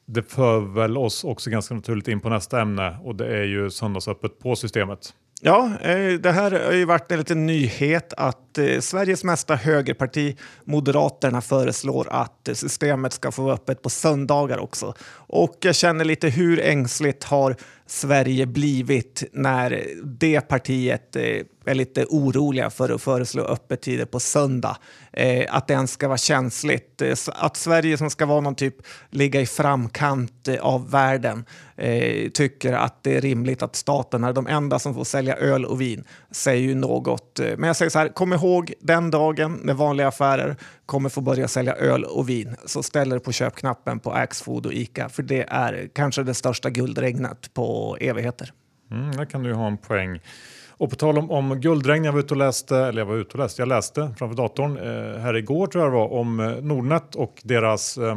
det 0.06 0.22
för 0.22 0.60
väl 0.60 0.96
oss 0.96 1.24
också 1.24 1.50
ganska 1.50 1.74
naturligt 1.74 2.08
in 2.08 2.20
på 2.20 2.28
nästa 2.28 2.60
ämne 2.60 2.96
och 3.04 3.14
det 3.14 3.26
är 3.26 3.44
ju 3.44 3.70
söndagsöppet 3.70 4.38
på 4.38 4.56
systemet. 4.56 5.14
Ja, 5.42 5.70
eh, 5.82 6.12
det 6.12 6.32
här 6.32 6.64
har 6.66 6.72
ju 6.72 6.84
varit 6.84 7.12
en 7.12 7.18
liten 7.18 7.46
nyhet 7.46 8.12
att 8.16 8.49
att 8.50 8.58
eh, 8.58 8.80
Sveriges 8.80 9.24
mesta 9.24 9.54
högerparti, 9.54 10.36
Moderaterna, 10.64 11.40
föreslår 11.40 12.08
att 12.10 12.48
eh, 12.48 12.54
systemet 12.54 13.12
ska 13.12 13.32
få 13.32 13.42
vara 13.42 13.54
öppet 13.54 13.82
på 13.82 13.90
söndagar 13.90 14.58
också. 14.58 14.94
Och 15.12 15.56
jag 15.60 15.74
känner 15.74 16.04
lite 16.04 16.28
hur 16.28 16.60
ängsligt 16.60 17.24
har 17.24 17.56
Sverige 17.86 18.46
blivit 18.46 19.24
när 19.32 19.84
det 20.04 20.40
partiet 20.40 21.16
eh, 21.16 21.22
är 21.64 21.74
lite 21.74 22.04
oroliga 22.08 22.70
för 22.70 22.90
att 22.90 23.02
föreslå 23.02 23.42
öppettider 23.42 24.04
på 24.04 24.20
söndag. 24.20 24.76
Eh, 25.12 25.46
att 25.48 25.66
det 25.66 25.74
ens 25.74 25.92
ska 25.92 26.08
vara 26.08 26.18
känsligt. 26.18 27.02
Eh, 27.02 27.14
att 27.26 27.56
Sverige 27.56 27.98
som 27.98 28.10
ska 28.10 28.26
vara 28.26 28.40
någon 28.40 28.54
typ 28.54 28.76
ligga 29.10 29.40
i 29.40 29.46
framkant 29.46 30.48
eh, 30.48 30.60
av 30.60 30.90
världen 30.90 31.44
eh, 31.76 32.30
tycker 32.30 32.72
att 32.72 33.02
det 33.02 33.16
är 33.16 33.20
rimligt 33.20 33.62
att 33.62 33.76
staten 33.76 34.24
är 34.24 34.32
de 34.32 34.46
enda 34.46 34.78
som 34.78 34.94
får 34.94 35.04
sälja 35.04 35.36
öl 35.36 35.64
och 35.64 35.80
vin 35.80 36.04
säger 36.30 36.62
ju 36.62 36.74
något. 36.74 37.40
Eh, 37.40 37.56
men 37.56 37.66
jag 37.66 37.76
säger 37.76 37.90
så 37.90 37.98
här, 37.98 38.08
kom 38.08 38.32
ihåg 38.32 38.49
den 38.80 39.10
dagen 39.10 39.60
när 39.62 39.74
vanliga 39.74 40.08
affärer 40.08 40.56
kommer 40.86 41.08
få 41.08 41.20
börja 41.20 41.48
sälja 41.48 41.74
öl 41.74 42.04
och 42.04 42.28
vin 42.28 42.56
så 42.66 42.82
ställer 42.82 43.18
på 43.18 43.32
köpknappen 43.32 44.00
på 44.00 44.12
Axfood 44.12 44.66
och 44.66 44.72
Ica 44.72 45.08
för 45.08 45.22
det 45.22 45.42
är 45.48 45.88
kanske 45.94 46.22
det 46.22 46.34
största 46.34 46.70
guldregnet 46.70 47.54
på 47.54 47.96
evigheter. 48.00 48.52
Mm, 48.90 49.12
där 49.12 49.24
kan 49.24 49.42
du 49.42 49.54
ha 49.54 49.66
en 49.66 49.78
poäng. 49.78 50.20
Och 50.68 50.90
på 50.90 50.96
tal 50.96 51.18
om, 51.18 51.30
om 51.30 51.60
guldregn, 51.60 52.04
jag 52.04 52.12
var 52.12 52.20
ute 52.20 52.34
och 52.34 52.38
läste, 52.38 52.76
eller 52.76 53.00
jag 53.00 53.06
var 53.06 53.16
ute 53.16 53.32
och 53.32 53.38
läste, 53.38 53.62
jag 53.62 53.68
läste 53.68 54.14
framför 54.18 54.36
datorn 54.36 54.76
eh, 54.76 55.20
här 55.20 55.36
igår 55.36 55.66
tror 55.66 55.84
jag 55.84 55.92
det 55.92 55.96
var, 55.96 56.12
om 56.12 56.40
eh, 56.40 56.56
Nordnet 56.56 57.14
och 57.14 57.40
deras 57.44 57.98
eh, 57.98 58.16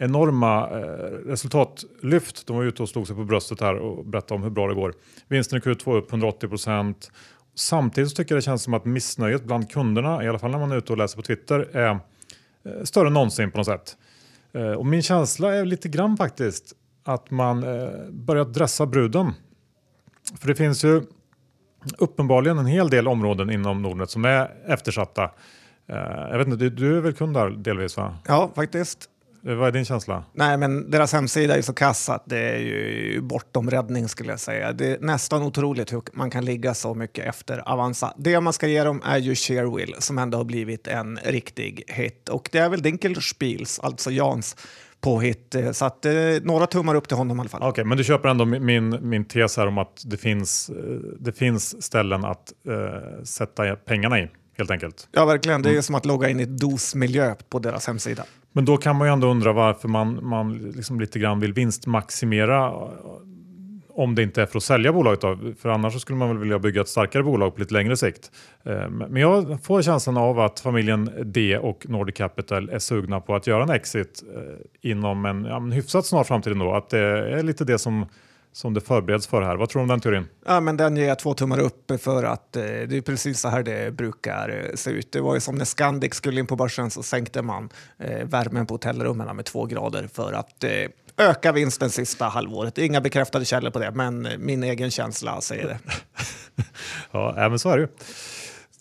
enorma 0.00 0.68
eh, 0.70 0.84
resultatlyft. 1.26 2.46
De 2.46 2.56
var 2.56 2.64
ute 2.64 2.82
och 2.82 2.88
slog 2.88 3.06
sig 3.06 3.16
på 3.16 3.24
bröstet 3.24 3.60
här 3.60 3.74
och 3.74 4.04
berättade 4.04 4.34
om 4.34 4.42
hur 4.42 4.50
bra 4.50 4.68
det 4.68 4.74
går. 4.74 4.94
Vinsten 5.28 5.58
i 5.58 5.60
Q2 5.60 5.96
upp 5.96 6.10
180 6.10 6.48
procent. 6.48 7.12
Samtidigt 7.54 8.10
så 8.10 8.16
tycker 8.16 8.34
jag 8.34 8.38
det 8.38 8.44
känns 8.44 8.62
som 8.62 8.74
att 8.74 8.84
missnöjet 8.84 9.44
bland 9.44 9.70
kunderna, 9.70 10.24
i 10.24 10.28
alla 10.28 10.38
fall 10.38 10.50
när 10.50 10.58
man 10.58 10.72
är 10.72 10.76
ute 10.76 10.92
och 10.92 10.98
läser 10.98 11.16
på 11.16 11.22
Twitter, 11.22 11.76
är 11.76 11.88
eh, 11.90 12.82
större 12.84 13.06
än 13.06 13.12
någonsin 13.12 13.50
på 13.50 13.58
något 13.58 13.66
sätt. 13.66 13.96
Eh, 14.52 14.72
och 14.72 14.86
min 14.86 15.02
känsla 15.02 15.54
är 15.54 15.64
lite 15.64 15.88
grann 15.88 16.16
faktiskt 16.16 16.72
att 17.04 17.30
man 17.30 17.62
eh, 17.62 17.90
börjat 18.10 18.54
dressa 18.54 18.86
bruden. 18.86 19.32
För 20.40 20.48
det 20.48 20.54
finns 20.54 20.84
ju 20.84 21.02
uppenbarligen 21.98 22.58
en 22.58 22.66
hel 22.66 22.90
del 22.90 23.08
områden 23.08 23.50
inom 23.50 23.82
Nordnet 23.82 24.10
som 24.10 24.24
är 24.24 24.50
eftersatta. 24.66 25.30
Jag 25.86 26.38
vet 26.38 26.46
inte, 26.46 26.56
du, 26.56 26.70
du 26.70 26.96
är 26.96 27.00
väl 27.00 27.12
kund 27.12 27.34
där 27.34 27.50
delvis 27.50 27.96
va? 27.96 28.18
Ja, 28.26 28.50
faktiskt. 28.54 29.09
Eh, 29.46 29.54
Vad 29.54 29.68
är 29.68 29.72
din 29.72 29.84
känsla? 29.84 30.24
Nej, 30.32 30.56
men 30.56 30.90
deras 30.90 31.12
hemsida 31.12 31.56
är 31.56 31.62
så 31.62 31.72
kass 31.74 32.08
att 32.08 32.22
det 32.26 32.38
är 32.38 32.58
ju 32.58 33.20
bortom 33.20 33.70
räddning 33.70 34.08
skulle 34.08 34.30
jag 34.30 34.40
säga. 34.40 34.72
Det 34.72 34.86
är 34.86 34.98
nästan 35.00 35.42
otroligt 35.42 35.92
hur 35.92 36.02
man 36.12 36.30
kan 36.30 36.44
ligga 36.44 36.74
så 36.74 36.94
mycket 36.94 37.26
efter 37.26 37.68
Avanza. 37.72 38.14
Det 38.16 38.40
man 38.40 38.52
ska 38.52 38.66
ge 38.66 38.84
dem 38.84 39.02
är 39.04 39.18
ju 39.18 39.34
Sharewill 39.34 39.94
som 39.98 40.18
ändå 40.18 40.38
har 40.38 40.44
blivit 40.44 40.86
en 40.86 41.18
riktig 41.24 41.82
hit. 41.88 42.28
Och 42.28 42.48
det 42.52 42.58
är 42.58 42.68
väl 42.68 42.82
Dinkelspiels, 42.82 43.78
alltså 43.78 44.10
Jans, 44.10 44.56
påhitt. 45.00 45.54
Eh, 45.54 45.70
Så 45.72 45.84
att 45.84 46.04
eh, 46.04 46.12
några 46.42 46.66
tummar 46.66 46.94
upp 46.94 47.08
till 47.08 47.16
honom 47.16 47.36
i 47.36 47.40
alla 47.40 47.48
fall. 47.48 47.62
Okej, 47.62 47.84
men 47.84 47.98
du 47.98 48.04
köper 48.04 48.28
ändå 48.28 48.44
min, 48.44 48.64
min, 48.64 49.08
min 49.08 49.24
tes 49.24 49.56
här 49.56 49.66
om 49.66 49.78
att 49.78 50.02
det 50.06 50.16
finns, 50.16 50.70
eh, 50.70 50.76
det 51.20 51.32
finns 51.32 51.82
ställen 51.82 52.24
att 52.24 52.52
eh, 52.68 53.22
sätta 53.24 53.76
pengarna 53.76 54.20
i 54.20 54.28
helt 54.60 54.70
enkelt. 54.70 55.08
Ja, 55.12 55.24
verkligen. 55.24 55.62
Det 55.62 55.76
är 55.76 55.80
som 55.80 55.94
att 55.94 56.06
logga 56.06 56.28
in 56.28 56.40
i 56.40 56.42
ett 56.42 56.58
DOS-miljö 56.60 57.34
på 57.48 57.58
deras 57.58 57.86
hemsida. 57.86 58.24
Men 58.52 58.64
då 58.64 58.76
kan 58.76 58.96
man 58.96 59.08
ju 59.08 59.12
ändå 59.12 59.30
undra 59.30 59.52
varför 59.52 59.88
man, 59.88 60.24
man 60.26 60.58
liksom 60.58 61.00
lite 61.00 61.18
grann 61.18 61.40
vill 61.40 61.52
vinstmaximera 61.52 62.66
eh, 62.66 62.72
om 63.92 64.14
det 64.14 64.22
inte 64.22 64.42
är 64.42 64.46
för 64.46 64.56
att 64.56 64.62
sälja 64.62 64.92
bolaget. 64.92 65.20
Då. 65.20 65.38
För 65.60 65.68
annars 65.68 65.92
så 65.92 66.00
skulle 66.00 66.18
man 66.18 66.28
väl 66.28 66.38
vilja 66.38 66.58
bygga 66.58 66.80
ett 66.80 66.88
starkare 66.88 67.22
bolag 67.22 67.54
på 67.54 67.60
lite 67.60 67.74
längre 67.74 67.96
sikt. 67.96 68.30
Eh, 68.64 68.88
Men 68.88 69.16
jag 69.16 69.64
får 69.64 69.82
känslan 69.82 70.16
av 70.16 70.40
att 70.40 70.60
familjen 70.60 71.10
D 71.24 71.58
och 71.58 71.86
Nordic 71.88 72.16
Capital 72.16 72.68
är 72.68 72.78
sugna 72.78 73.20
på 73.20 73.34
att 73.34 73.46
göra 73.46 73.62
en 73.62 73.70
exit 73.70 74.22
eh, 74.36 74.90
inom 74.90 75.24
en, 75.26 75.44
ja, 75.44 75.56
en 75.56 75.72
hyfsat 75.72 76.06
snar 76.06 76.24
framtid 76.24 76.52
ändå. 76.52 76.74
Att 76.74 76.90
det 76.90 76.98
är 77.38 77.42
lite 77.42 77.64
det 77.64 77.78
som, 77.78 78.06
som 78.52 78.74
det 78.74 78.80
förbereds 78.80 79.26
för 79.26 79.42
här. 79.42 79.56
Vad 79.56 79.68
tror 79.68 79.80
du 79.80 79.82
om 79.82 79.88
den 79.88 80.00
teorin? 80.00 80.28
Ja, 80.46 80.60
men 80.60 80.76
den 80.76 80.96
ger 80.96 81.08
jag 81.08 81.18
två 81.18 81.34
tummar 81.34 81.58
upp 81.58 81.92
för 82.00 82.24
att 82.24 82.56
eh, 82.56 82.62
det 82.62 82.96
är 82.96 83.00
precis 83.00 83.40
så 83.40 83.48
här 83.48 83.62
det 83.62 83.94
brukar 83.94 84.48
eh, 84.48 84.74
se 84.74 84.90
ut. 84.90 85.12
Det 85.12 85.20
var 85.20 85.34
ju 85.34 85.40
som 85.40 85.54
när 85.54 85.64
Scandic 85.64 86.14
skulle 86.14 86.40
in 86.40 86.46
på 86.46 86.56
börsen 86.56 86.90
så 86.90 87.02
sänkte 87.02 87.42
man 87.42 87.68
eh, 87.98 88.26
värmen 88.26 88.66
på 88.66 88.74
hotellrummen 88.74 89.36
med 89.36 89.44
två 89.44 89.66
grader 89.66 90.08
för 90.12 90.32
att 90.32 90.64
eh, 90.64 90.70
öka 91.16 91.52
vinsten 91.52 91.90
sista 91.90 92.24
halvåret. 92.24 92.78
Inga 92.78 93.00
bekräftade 93.00 93.44
källor 93.44 93.70
på 93.70 93.78
det, 93.78 93.90
men 93.90 94.26
eh, 94.26 94.38
min 94.38 94.62
egen 94.62 94.90
känsla 94.90 95.40
säger 95.40 95.66
det. 95.66 95.78
Ja, 97.10 97.48
men 97.48 97.58
så 97.58 97.70
är 97.70 97.76
det 97.76 97.82
ju. 97.82 97.88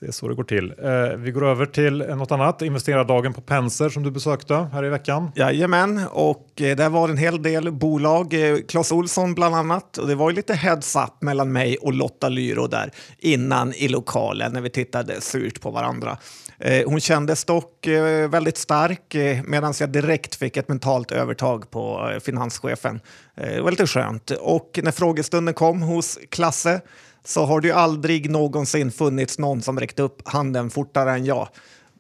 Det 0.02 0.08
är 0.08 0.12
så 0.12 0.28
det 0.28 0.36
går 0.36 0.44
till. 0.44 0.74
Eh, 0.84 1.18
vi 1.18 1.32
går 1.32 1.46
över 1.46 1.66
till 1.66 1.98
något 1.98 2.32
annat. 2.32 2.62
Investerardagen 2.62 3.34
på 3.34 3.42
Penser 3.42 3.90
som 3.90 4.04
du 4.04 4.12
besökte 4.12 4.56
här 4.56 4.86
i 4.86 4.90
veckan. 4.90 5.32
Jajamän, 5.36 6.02
och 6.12 6.62
eh, 6.62 6.76
där 6.76 6.90
var 6.90 7.10
en 7.10 7.18
hel 7.18 7.44
del 7.44 7.72
bolag, 7.72 8.34
eh, 8.34 8.58
Clas 8.68 8.92
Olsson 8.92 9.36
bland 9.36 9.56
annat. 9.56 9.98
Och 9.98 10.08
det 10.08 10.16
var 10.16 10.30
ju 10.30 10.36
lite 10.36 10.54
heads 10.54 10.96
up 10.96 11.22
mellan 11.22 11.52
mig 11.52 11.78
och 11.78 11.94
Lotta 11.94 12.30
Lyro 12.30 12.68
där 12.68 12.92
innan 13.18 13.74
i 13.74 13.88
lokalen 13.88 14.54
när 14.54 14.62
vi 14.62 14.70
tittade 14.70 15.22
surt 15.22 15.62
på 15.62 15.72
varandra. 15.72 16.18
Eh, 16.60 16.90
hon 16.90 17.00
kändes 17.00 17.46
dock 17.46 17.88
eh, 17.88 18.30
väldigt 18.30 18.58
stark 18.58 19.16
eh, 19.16 19.44
medan 19.44 19.74
jag 19.80 19.90
direkt 19.90 20.36
fick 20.36 20.58
ett 20.58 20.68
mentalt 20.68 21.12
övertag 21.12 21.72
på 21.72 22.10
eh, 22.14 22.20
finanschefen. 22.20 23.00
Eh, 23.38 23.50
det 23.50 23.62
var 23.62 23.72
lite 23.72 23.88
skönt. 23.88 24.32
Och 24.32 24.80
när 24.84 24.92
frågestunden 24.92 25.54
kom 25.54 25.82
hos 25.82 26.20
Klasse 26.30 26.82
så 27.24 27.46
har 27.46 27.62
det 27.62 27.68
ju 27.68 27.74
aldrig 27.74 28.30
någonsin 28.30 28.92
funnits 28.92 29.40
någon 29.40 29.62
som 29.62 29.80
räckte 29.80 30.02
upp 30.02 30.28
handen 30.28 30.70
fortare 30.70 31.12
än 31.12 31.26
jag. 31.26 31.48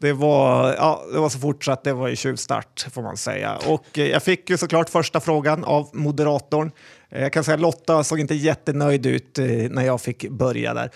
Det 0.01 0.13
var, 0.13 0.73
ja, 0.73 1.03
det 1.13 1.19
var 1.19 1.29
så 1.29 1.39
fort 1.39 1.63
så 1.65 1.71
att 1.71 1.83
det 1.83 1.93
var 1.93 2.07
ju 2.07 2.15
tjuvstart 2.15 2.87
får 2.91 3.01
man 3.01 3.17
säga. 3.17 3.55
Och 3.55 3.99
eh, 3.99 4.07
jag 4.07 4.23
fick 4.23 4.49
ju 4.49 4.57
såklart 4.57 4.89
första 4.89 5.19
frågan 5.19 5.63
av 5.63 5.89
moderatorn. 5.93 6.71
Eh, 7.09 7.21
jag 7.21 7.33
kan 7.33 7.43
säga 7.43 7.55
att 7.55 7.61
Lotta 7.61 8.03
såg 8.03 8.19
inte 8.19 8.35
jättenöjd 8.35 9.05
ut 9.05 9.39
eh, 9.39 9.45
när 9.45 9.85
jag 9.85 10.01
fick 10.01 10.29
börja 10.29 10.73
där. 10.73 10.91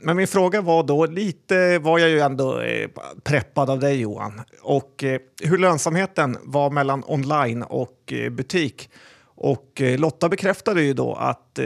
Men 0.00 0.16
min 0.16 0.26
fråga 0.26 0.60
var 0.60 0.82
då, 0.82 1.06
lite 1.06 1.78
var 1.78 1.98
jag 1.98 2.10
ju 2.10 2.20
ändå 2.20 2.62
preppad 3.24 3.70
av 3.70 3.80
dig 3.80 4.00
Johan, 4.00 4.40
och 4.62 5.04
hur 5.42 5.58
lönsamheten 5.58 6.38
var 6.42 6.70
mellan 6.70 7.04
online 7.06 7.62
och 7.62 8.12
butik. 8.30 8.90
Och 9.36 9.80
eh, 9.80 9.98
Lotta 9.98 10.28
bekräftade 10.28 10.82
ju 10.82 10.92
då 10.92 11.14
att 11.14 11.58
eh, 11.58 11.64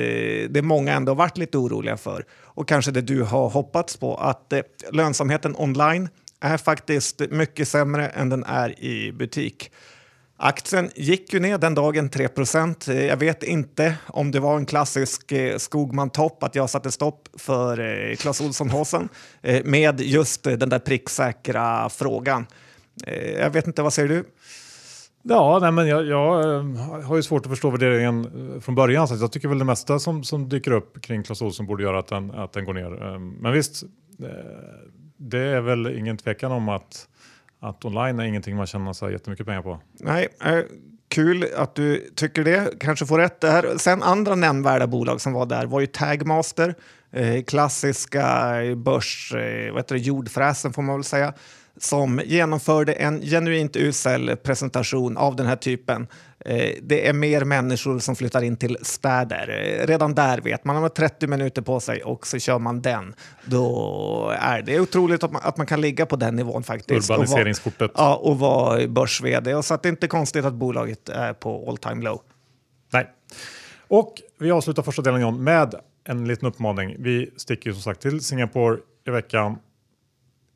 det 0.50 0.62
många 0.62 0.92
ändå 0.92 1.14
varit 1.14 1.38
lite 1.38 1.58
oroliga 1.58 1.96
för 1.96 2.24
och 2.32 2.68
kanske 2.68 2.90
det 2.90 3.00
du 3.00 3.22
har 3.22 3.48
hoppats 3.50 3.96
på 3.96 4.14
att 4.16 4.52
eh, 4.52 4.60
lönsamheten 4.92 5.56
online 5.56 6.08
är 6.40 6.56
faktiskt 6.56 7.20
mycket 7.30 7.68
sämre 7.68 8.08
än 8.08 8.28
den 8.28 8.44
är 8.44 8.80
i 8.84 9.12
butik. 9.12 9.70
Aktien 10.42 10.90
gick 10.94 11.32
ju 11.32 11.40
ner 11.40 11.58
den 11.58 11.74
dagen 11.74 12.08
3 12.08 12.28
eh, 12.88 13.04
Jag 13.06 13.16
vet 13.16 13.42
inte 13.42 13.94
om 14.06 14.30
det 14.30 14.40
var 14.40 14.56
en 14.56 14.66
klassisk 14.66 15.32
eh, 15.32 15.56
Skogman-topp 15.58 16.42
att 16.42 16.54
jag 16.54 16.70
satte 16.70 16.90
stopp 16.90 17.28
för 17.38 17.80
eh, 18.10 18.16
Clas 18.16 18.40
Ohlson-håsen 18.40 19.08
eh, 19.42 19.64
med 19.64 20.00
just 20.00 20.46
eh, 20.46 20.52
den 20.52 20.68
där 20.68 20.78
pricksäkra 20.78 21.88
frågan. 21.88 22.46
Eh, 23.06 23.30
Jag 23.30 23.50
vet 23.50 23.66
inte, 23.66 23.82
vad 23.82 23.92
säger 23.92 24.08
du? 24.08 24.24
Ja, 25.22 25.58
nej, 25.62 25.72
men 25.72 25.86
jag, 25.88 26.06
jag 26.06 26.54
eh, 26.56 27.02
har 27.02 27.16
ju 27.16 27.22
svårt 27.22 27.46
att 27.46 27.50
förstå 27.50 27.70
värderingen 27.70 28.24
eh, 28.54 28.60
från 28.60 28.74
början. 28.74 29.08
Så 29.08 29.14
jag 29.14 29.32
tycker 29.32 29.48
väl 29.48 29.58
det 29.58 29.64
mesta 29.64 29.98
som, 29.98 30.24
som 30.24 30.48
dyker 30.48 30.70
upp 30.70 31.02
kring 31.02 31.22
Clas 31.22 31.42
Ohlson 31.42 31.66
borde 31.66 31.82
göra 31.82 31.98
att 31.98 32.08
den, 32.08 32.30
att 32.30 32.52
den 32.52 32.64
går 32.64 32.74
ner. 32.74 33.02
Ehm, 33.02 33.30
men 33.30 33.52
visst, 33.52 33.82
eh, 34.22 34.28
det 35.16 35.38
är 35.38 35.60
väl 35.60 35.98
ingen 35.98 36.16
tvekan 36.16 36.52
om 36.52 36.68
att, 36.68 37.08
att 37.60 37.84
online 37.84 38.20
är 38.20 38.24
ingenting 38.24 38.56
man 38.56 38.66
tjänar 38.66 38.92
så 38.92 39.10
jättemycket 39.10 39.46
pengar 39.46 39.62
på. 39.62 39.80
Nej, 40.00 40.28
kul 41.08 41.46
att 41.56 41.74
du 41.74 42.10
tycker 42.14 42.44
det. 42.44 42.80
Kanske 42.80 43.06
får 43.06 43.18
rätt 43.18 43.40
där. 43.40 43.78
Sen 43.78 44.02
andra 44.02 44.34
nämnvärda 44.34 44.86
bolag 44.86 45.20
som 45.20 45.32
var 45.32 45.46
där 45.46 45.66
var 45.66 45.80
ju 45.80 45.86
Tagmaster, 45.86 46.74
klassiska 47.46 48.56
börs, 48.76 49.32
vad 49.72 49.76
heter 49.76 49.94
det, 49.94 50.00
jordfräsen 50.00 50.72
får 50.72 50.82
man 50.82 50.96
väl 50.96 51.04
säga, 51.04 51.34
som 51.76 52.20
genomförde 52.24 52.92
en 52.92 53.20
genuint 53.22 53.76
usel 53.76 54.36
presentation 54.36 55.16
av 55.16 55.36
den 55.36 55.46
här 55.46 55.56
typen. 55.56 56.06
Eh, 56.44 56.70
det 56.82 57.08
är 57.08 57.12
mer 57.12 57.44
människor 57.44 57.98
som 57.98 58.16
flyttar 58.16 58.42
in 58.42 58.56
till 58.56 58.76
städer. 58.82 59.78
Eh, 59.80 59.86
redan 59.86 60.14
där 60.14 60.40
vet 60.40 60.64
man, 60.64 60.74
man 60.74 60.82
har 60.82 60.88
30 60.88 61.26
minuter 61.26 61.62
på 61.62 61.80
sig 61.80 62.02
och 62.02 62.26
så 62.26 62.38
kör 62.38 62.58
man 62.58 62.82
den. 62.82 63.14
Då 63.44 64.34
är 64.40 64.62
det 64.62 64.80
otroligt 64.80 65.24
att 65.24 65.32
man, 65.32 65.42
att 65.44 65.56
man 65.56 65.66
kan 65.66 65.80
ligga 65.80 66.06
på 66.06 66.16
den 66.16 66.36
nivån 66.36 66.62
faktiskt. 66.62 67.10
Och 67.10 67.16
vara- 67.16 67.24
Urbaniseringskortet. 67.24 67.90
Ja, 67.94 68.14
och 68.16 68.38
vara 68.38 68.86
börs-vd. 68.86 69.54
Och 69.54 69.64
så 69.64 69.74
att 69.74 69.82
det 69.82 69.88
är 69.88 69.90
inte 69.90 70.06
konstigt 70.08 70.44
att 70.44 70.54
bolaget 70.54 71.08
är 71.08 71.32
på 71.32 71.68
all 71.68 71.76
time 71.76 72.04
low. 72.04 72.20
Nej. 72.92 73.06
Och 73.88 74.14
vi 74.38 74.50
avslutar 74.50 74.82
första 74.82 75.02
delen 75.02 75.44
med 75.44 75.74
en 76.04 76.28
liten 76.28 76.48
uppmaning. 76.48 76.96
Vi 76.98 77.30
sticker 77.36 77.70
ju 77.70 77.74
som 77.74 77.82
sagt 77.82 78.00
till 78.02 78.20
Singapore 78.24 78.78
i 79.06 79.10
veckan. 79.10 79.56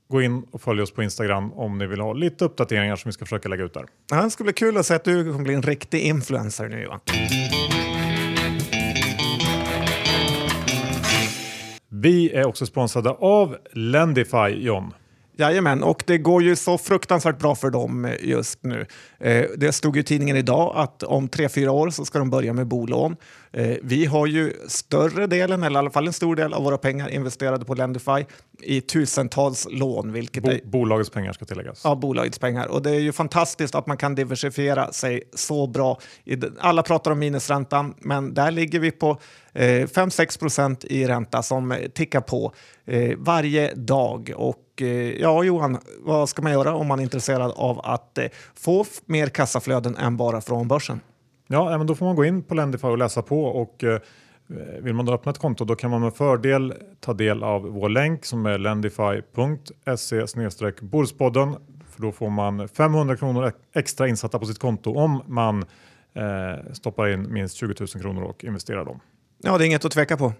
Gå 0.09 0.23
in 0.23 0.45
och 0.51 0.61
följ 0.61 0.83
oss 0.83 0.91
på 0.91 1.03
Instagram 1.03 1.53
om 1.53 1.79
ni 1.79 1.87
vill 1.87 2.01
ha 2.01 2.13
lite 2.13 2.45
uppdateringar 2.45 2.97
som 2.97 3.09
vi 3.09 3.13
ska 3.13 3.25
försöka 3.25 3.49
lägga 3.49 3.65
ut 3.65 3.75
där. 3.75 3.87
Ja, 4.11 4.23
det 4.23 4.31
ska 4.31 4.45
bli 4.45 4.53
kul 4.53 4.77
att 4.77 4.87
se 4.87 4.95
att 4.95 5.05
du 5.05 5.25
kommer 5.33 5.45
bli 5.45 5.55
en 5.55 5.63
riktig 5.63 6.01
influencer 6.01 6.69
nu 6.69 6.83
Johan. 6.83 7.01
Vi 11.89 12.33
är 12.33 12.47
också 12.47 12.67
sponsrade 12.67 13.11
av 13.11 13.57
Lendify 13.73 14.49
John. 14.49 14.93
Jajamän, 15.37 15.83
och 15.83 16.03
det 16.07 16.19
går 16.19 16.43
ju 16.43 16.57
så 16.57 16.79
fruktansvärt 16.79 17.39
bra 17.39 17.55
för 17.55 17.71
dem 17.71 18.05
eh, 18.05 18.15
just 18.23 18.63
nu. 18.63 18.87
Eh, 19.19 19.45
det 19.57 19.73
stod 19.73 19.97
i 19.97 20.03
tidningen 20.03 20.37
idag 20.37 20.73
att 20.77 21.03
om 21.03 21.29
tre, 21.29 21.49
fyra 21.49 21.73
år 21.73 21.91
så 21.91 22.05
ska 22.05 22.19
de 22.19 22.31
börja 22.31 22.53
med 22.53 22.67
bolån. 22.67 23.17
Eh, 23.53 23.77
vi 23.83 24.05
har 24.05 24.27
ju 24.27 24.53
större 24.69 25.27
delen, 25.27 25.63
eller 25.63 25.77
i 25.77 25.79
alla 25.79 25.91
fall 25.91 26.07
en 26.07 26.13
stor 26.13 26.37
del 26.37 26.55
av 26.55 26.65
våra 26.65 26.79
pengar 26.79 27.09
investerade 27.09 27.65
på 27.65 27.75
Lendify 27.75 28.25
i 28.63 28.81
tusentals 28.81 29.67
lån. 29.71 30.13
Vilket 30.13 30.43
Bo 30.43 30.51
är, 30.51 30.61
bolagets 30.65 31.11
pengar 31.11 31.33
ska 31.33 31.45
tilläggas. 31.45 31.81
Ja, 31.85 31.95
bolagets 31.95 32.39
pengar. 32.39 32.67
Och 32.67 32.83
det 32.83 32.91
är 32.91 33.01
ju 33.01 33.13
fantastiskt 33.13 33.75
att 33.75 33.87
man 33.87 33.97
kan 33.97 34.15
diversifiera 34.15 34.93
sig 34.93 35.23
så 35.35 35.67
bra. 35.67 36.01
Alla 36.59 36.83
pratar 36.83 37.11
om 37.11 37.19
minusräntan, 37.19 37.95
men 37.99 38.35
där 38.35 38.51
ligger 38.51 38.81
vi 38.81 38.91
på 38.91 39.19
Eh, 39.55 39.87
5-6 39.87 40.39
procent 40.39 40.85
i 40.85 41.07
ränta 41.07 41.43
som 41.43 41.77
tickar 41.95 42.21
på 42.21 42.53
eh, 42.85 43.17
varje 43.19 43.75
dag. 43.75 44.33
Och 44.37 44.83
eh, 44.83 44.89
ja, 45.21 45.45
Johan, 45.45 45.79
vad 46.01 46.29
ska 46.29 46.43
man 46.43 46.53
göra 46.53 46.75
om 46.75 46.87
man 46.87 46.99
är 46.99 47.03
intresserad 47.03 47.53
av 47.57 47.81
att 47.85 48.19
få 48.55 48.85
mer 49.07 49.27
kassaflöden 49.27 49.97
än 49.97 50.17
bara 50.17 50.41
från 50.41 50.69
börsen? 50.69 51.01
Ja, 51.47 51.79
men 51.79 51.87
då 51.87 51.95
får 51.95 52.07
man 52.07 52.17
gå 52.17 52.25
in 52.25 52.43
på 52.43 52.55
Lendify 52.55 52.87
och 52.87 52.99
läsa 52.99 53.23
på 53.23 53.45
och 53.45 53.85
vill 54.81 54.95
man 54.95 55.07
då 55.07 55.13
öppna 55.13 55.31
ett 55.31 55.39
konto 55.39 55.65
då 55.65 55.77
kan 55.77 55.91
man 55.91 56.01
med 56.01 56.15
fördel 56.15 56.75
ta 57.01 57.13
del 57.13 57.43
av 57.43 57.63
vår 57.63 57.89
länk 57.89 58.25
som 58.25 58.47
är 58.47 58.59
lendify.se 58.59 60.27
Bordspodden 60.81 61.57
för 61.95 62.03
då 62.03 62.13
får 62.13 62.31
man 62.31 62.69
500 62.69 63.17
kronor 63.17 63.53
extra 63.75 64.09
insatta 64.09 64.39
på 64.39 64.47
sitt 64.47 64.59
konto 64.59 64.95
om 64.95 65.23
man 65.27 65.65
eh, 66.15 66.73
stoppar 66.73 67.09
in 67.09 67.33
minst 67.33 67.57
20 67.57 67.75
000 67.81 67.89
kronor 67.89 68.23
och 68.23 68.45
investerar 68.45 68.85
dem. 68.85 69.01
Ja, 69.45 69.59
det 69.59 69.65
är 69.65 69.67
inget 69.67 69.85
att 69.85 69.93
tveka 69.93 70.17
på. 70.17 70.33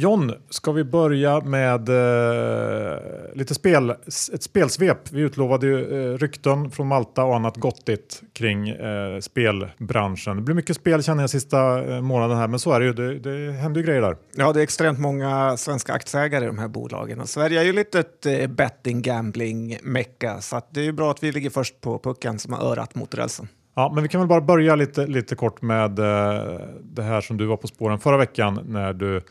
John, 0.00 0.32
ska 0.50 0.72
vi 0.72 0.84
börja 0.84 1.40
med 1.40 1.88
eh, 1.88 2.98
lite 3.34 3.54
spel, 3.54 3.90
ett 4.32 4.42
spelsvep? 4.42 5.12
Vi 5.12 5.20
utlovade 5.20 5.66
ju 5.66 6.12
eh, 6.12 6.18
rykten 6.18 6.70
från 6.70 6.86
Malta 6.86 7.24
och 7.24 7.36
annat 7.36 7.56
gottigt 7.56 8.22
kring 8.32 8.68
eh, 8.68 9.20
spelbranschen. 9.20 10.36
Det 10.36 10.42
blir 10.42 10.54
mycket 10.54 10.76
spel 10.76 11.02
känner 11.02 11.22
jag 11.22 11.30
sista 11.30 11.84
eh, 11.84 12.00
månaden 12.00 12.36
här, 12.36 12.48
men 12.48 12.58
så 12.58 12.72
är 12.72 12.80
det 12.80 12.86
ju. 12.86 12.92
Det, 12.92 13.18
det 13.18 13.52
händer 13.52 13.80
ju 13.80 13.86
grejer 13.86 14.00
där. 14.00 14.16
Ja, 14.34 14.52
det 14.52 14.60
är 14.60 14.62
extremt 14.62 14.98
många 14.98 15.56
svenska 15.56 15.92
aktieägare 15.92 16.44
i 16.44 16.46
de 16.46 16.58
här 16.58 16.68
bolagen. 16.68 17.20
Och 17.20 17.28
Sverige 17.28 17.60
är 17.60 17.64
ju 17.64 17.72
lite 17.72 18.00
ett 18.00 18.26
eh, 18.26 18.46
betting 18.46 19.02
gambling 19.02 19.78
mecka 19.82 20.40
så 20.40 20.60
det 20.70 20.80
är 20.80 20.84
ju 20.84 20.92
bra 20.92 21.10
att 21.10 21.22
vi 21.22 21.32
ligger 21.32 21.50
först 21.50 21.80
på 21.80 21.98
pucken 21.98 22.38
som 22.38 22.52
har 22.52 22.72
örat 22.72 22.94
mot 22.94 23.14
rälsen. 23.14 23.48
Ja, 23.74 23.92
men 23.94 24.02
vi 24.02 24.08
kan 24.08 24.20
väl 24.20 24.28
bara 24.28 24.40
börja 24.40 24.76
lite, 24.76 25.06
lite 25.06 25.34
kort 25.34 25.62
med 25.62 25.98
eh, 25.98 26.60
det 26.82 27.02
här 27.02 27.20
som 27.20 27.36
du 27.36 27.46
var 27.46 27.56
på 27.56 27.66
spåren 27.66 27.98
förra 27.98 28.16
veckan 28.16 28.60
när 28.66 28.92
du 28.92 29.22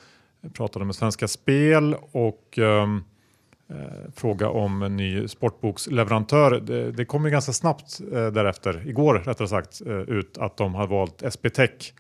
pratade 0.54 0.86
med 0.86 0.96
Svenska 0.96 1.28
Spel 1.28 1.96
och 2.12 2.58
ehm, 2.58 3.04
eh, 3.70 4.12
fråga 4.16 4.50
om 4.50 4.82
en 4.82 4.98
ny 4.98 5.28
sportboksleverantör. 5.28 6.52
Det, 6.52 6.92
det 6.92 7.06
kom 7.06 7.26
ju 7.26 7.32
ganska 7.32 7.54
snabbt 7.54 8.02
eh, 8.14 8.28
därefter, 8.28 8.88
igår 8.88 9.14
rättare 9.14 9.48
sagt, 9.48 9.82
eh, 9.86 9.94
ut 9.94 10.38
att 10.38 10.58
de 10.58 10.76
har 10.76 10.88
valt 10.88 11.24
SB-Tech. 11.24 11.94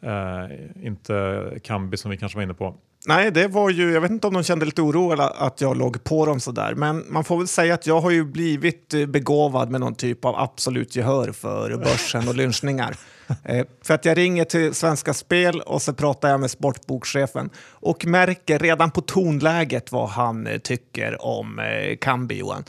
Eh, 0.00 0.86
inte 0.86 1.44
Kambi 1.64 1.96
som 1.96 2.10
vi 2.10 2.16
kanske 2.16 2.38
var 2.38 2.42
inne 2.42 2.54
på. 2.54 2.74
Nej, 3.06 3.30
det 3.30 3.48
var 3.48 3.70
ju, 3.70 3.92
jag 3.92 4.00
vet 4.00 4.10
inte 4.10 4.26
om 4.26 4.34
de 4.34 4.42
kände 4.42 4.64
lite 4.64 4.82
oro 4.82 5.12
eller 5.12 5.46
att 5.46 5.60
jag 5.60 5.76
låg 5.76 6.04
på 6.04 6.26
dem 6.26 6.40
sådär, 6.40 6.74
men 6.74 7.04
man 7.08 7.24
får 7.24 7.38
väl 7.38 7.48
säga 7.48 7.74
att 7.74 7.86
jag 7.86 8.00
har 8.00 8.10
ju 8.10 8.24
blivit 8.24 8.94
eh, 8.94 9.06
begåvad 9.06 9.70
med 9.70 9.80
någon 9.80 9.94
typ 9.94 10.24
av 10.24 10.36
absolut 10.36 10.96
gehör 10.96 11.32
för 11.32 11.76
börsen 11.76 12.28
och 12.28 12.34
lynchningar. 12.34 12.96
Eh, 13.44 13.66
för 13.82 13.94
att 13.94 14.04
jag 14.04 14.18
ringer 14.18 14.44
till 14.44 14.74
Svenska 14.74 15.14
Spel 15.14 15.60
och 15.60 15.82
så 15.82 15.92
pratar 15.92 16.28
jag 16.28 16.40
med 16.40 16.50
sportbokschefen 16.50 17.50
och 17.70 18.06
märker 18.06 18.58
redan 18.58 18.90
på 18.90 19.00
tonläget 19.00 19.92
vad 19.92 20.08
han 20.08 20.46
eh, 20.46 20.58
tycker 20.58 21.24
om 21.24 21.58
eh, 21.58 21.96
Kambi, 21.96 22.38
Johan. 22.38 22.64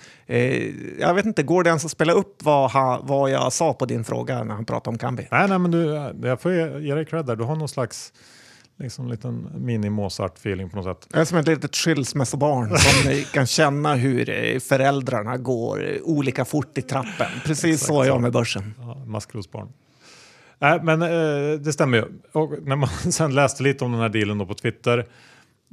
Jag 0.99 1.13
vet 1.13 1.25
inte, 1.25 1.43
går 1.43 1.63
det 1.63 1.67
ens 1.67 1.85
att 1.85 1.91
spela 1.91 2.13
upp 2.13 2.43
vad, 2.43 2.71
han, 2.71 2.99
vad 3.03 3.31
jag 3.31 3.53
sa 3.53 3.73
på 3.73 3.85
din 3.85 4.03
fråga 4.03 4.43
när 4.43 4.55
han 4.55 4.65
pratade 4.65 4.89
om 4.93 4.97
Kambi? 4.97 5.27
Nej, 5.31 5.47
nej 5.47 5.59
men 5.59 5.71
du, 5.71 6.11
jag 6.23 6.41
får 6.41 6.53
ge 6.81 6.95
dig 6.95 7.05
cred 7.05 7.25
där. 7.25 7.35
Du 7.35 7.43
har 7.43 7.55
någon 7.55 7.69
slags 7.69 8.13
liksom, 8.81 9.07
liten 9.07 9.49
mini-Mozart-feeling 9.55 10.69
på 10.69 10.75
något 10.75 10.85
sätt. 10.85 11.07
Jag 11.11 11.21
är 11.21 11.25
som 11.25 11.37
ett 11.37 11.47
litet 11.47 11.75
skilsmässobarn 11.75 12.77
som 12.77 13.23
kan 13.33 13.47
känna 13.47 13.95
hur 13.95 14.29
eh, 14.29 14.59
föräldrarna 14.59 15.37
går 15.37 15.99
olika 16.03 16.45
fort 16.45 16.77
i 16.77 16.81
trappen. 16.81 17.27
Precis 17.45 17.65
Exakt 17.65 17.87
så 17.87 18.01
är 18.01 18.07
jag 18.07 18.21
med 18.21 18.31
börsen. 18.31 18.73
Ja, 18.77 18.95
maskrosbarn. 19.05 19.67
Nej, 20.61 20.79
men 20.83 21.01
eh, 21.01 21.59
det 21.59 21.73
stämmer 21.73 21.97
ju. 21.97 22.05
Och 22.31 22.53
när 22.61 22.75
man 22.75 22.89
sen 23.11 23.35
läste 23.35 23.63
lite 23.63 23.85
om 23.85 23.91
den 23.91 24.01
här 24.01 24.09
dealen 24.09 24.37
då 24.37 24.45
på 24.45 24.53
Twitter 24.53 24.97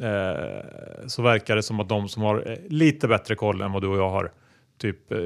eh, 0.03 1.07
så 1.07 1.23
verkar 1.23 1.57
det 1.57 1.63
som 1.63 1.81
att 1.81 1.89
de 1.89 2.09
som 2.09 2.23
har 2.23 2.51
eh, 2.51 2.57
lite 2.69 3.09
bättre 3.09 3.35
koll 3.35 3.61
än 3.61 3.73
vad 3.73 3.83
du 3.83 3.89
och 3.89 3.99
jag 3.99 4.11
har, 4.11 4.33
typ 4.79 5.13
eh, 5.13 5.19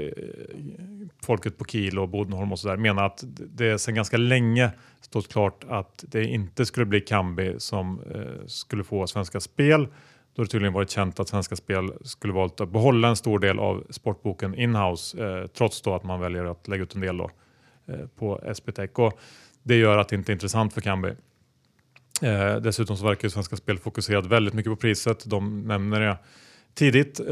folket 1.22 1.58
på 1.58 1.64
Kiel 1.64 1.98
och 1.98 2.08
Bodenholm 2.08 2.52
och 2.52 2.58
sådär, 2.58 2.76
menar 2.76 3.06
att 3.06 3.24
det 3.26 3.78
sedan 3.78 3.94
ganska 3.94 4.16
länge 4.16 4.70
stått 5.00 5.32
klart 5.32 5.64
att 5.68 6.04
det 6.08 6.24
inte 6.24 6.66
skulle 6.66 6.86
bli 6.86 7.00
Kambi 7.00 7.54
som 7.58 8.00
eh, 8.14 8.46
skulle 8.46 8.84
få 8.84 9.06
Svenska 9.06 9.40
Spel. 9.40 9.88
Då 10.34 10.40
har 10.40 10.44
det 10.44 10.50
tydligen 10.50 10.72
varit 10.72 10.90
känt 10.90 11.20
att 11.20 11.28
Svenska 11.28 11.56
Spel 11.56 11.92
skulle 12.04 12.32
valt 12.32 12.60
att 12.60 12.68
behålla 12.68 13.08
en 13.08 13.16
stor 13.16 13.38
del 13.38 13.58
av 13.58 13.86
sportboken 13.90 14.54
inhouse 14.54 15.24
eh, 15.24 15.46
trots 15.46 15.82
då 15.82 15.94
att 15.94 16.04
man 16.04 16.20
väljer 16.20 16.44
att 16.44 16.68
lägga 16.68 16.82
ut 16.82 16.94
en 16.94 17.00
del 17.00 17.16
då, 17.16 17.30
eh, 17.86 18.06
på 18.18 18.40
SBTech. 18.44 18.90
Och 18.98 19.20
det 19.62 19.76
gör 19.76 19.98
att 19.98 20.08
det 20.08 20.16
inte 20.16 20.32
är 20.32 20.34
intressant 20.34 20.74
för 20.74 20.80
Kambi. 20.80 21.14
Eh, 22.22 22.56
dessutom 22.56 22.96
så 22.96 23.04
verkar 23.04 23.28
Svenska 23.28 23.56
Spel 23.56 23.78
fokuserat 23.78 24.26
väldigt 24.26 24.54
mycket 24.54 24.72
på 24.72 24.76
priset. 24.76 25.24
De 25.30 25.60
nämner 25.60 26.00
det 26.00 26.18
tidigt 26.74 27.20
eh, 27.20 27.26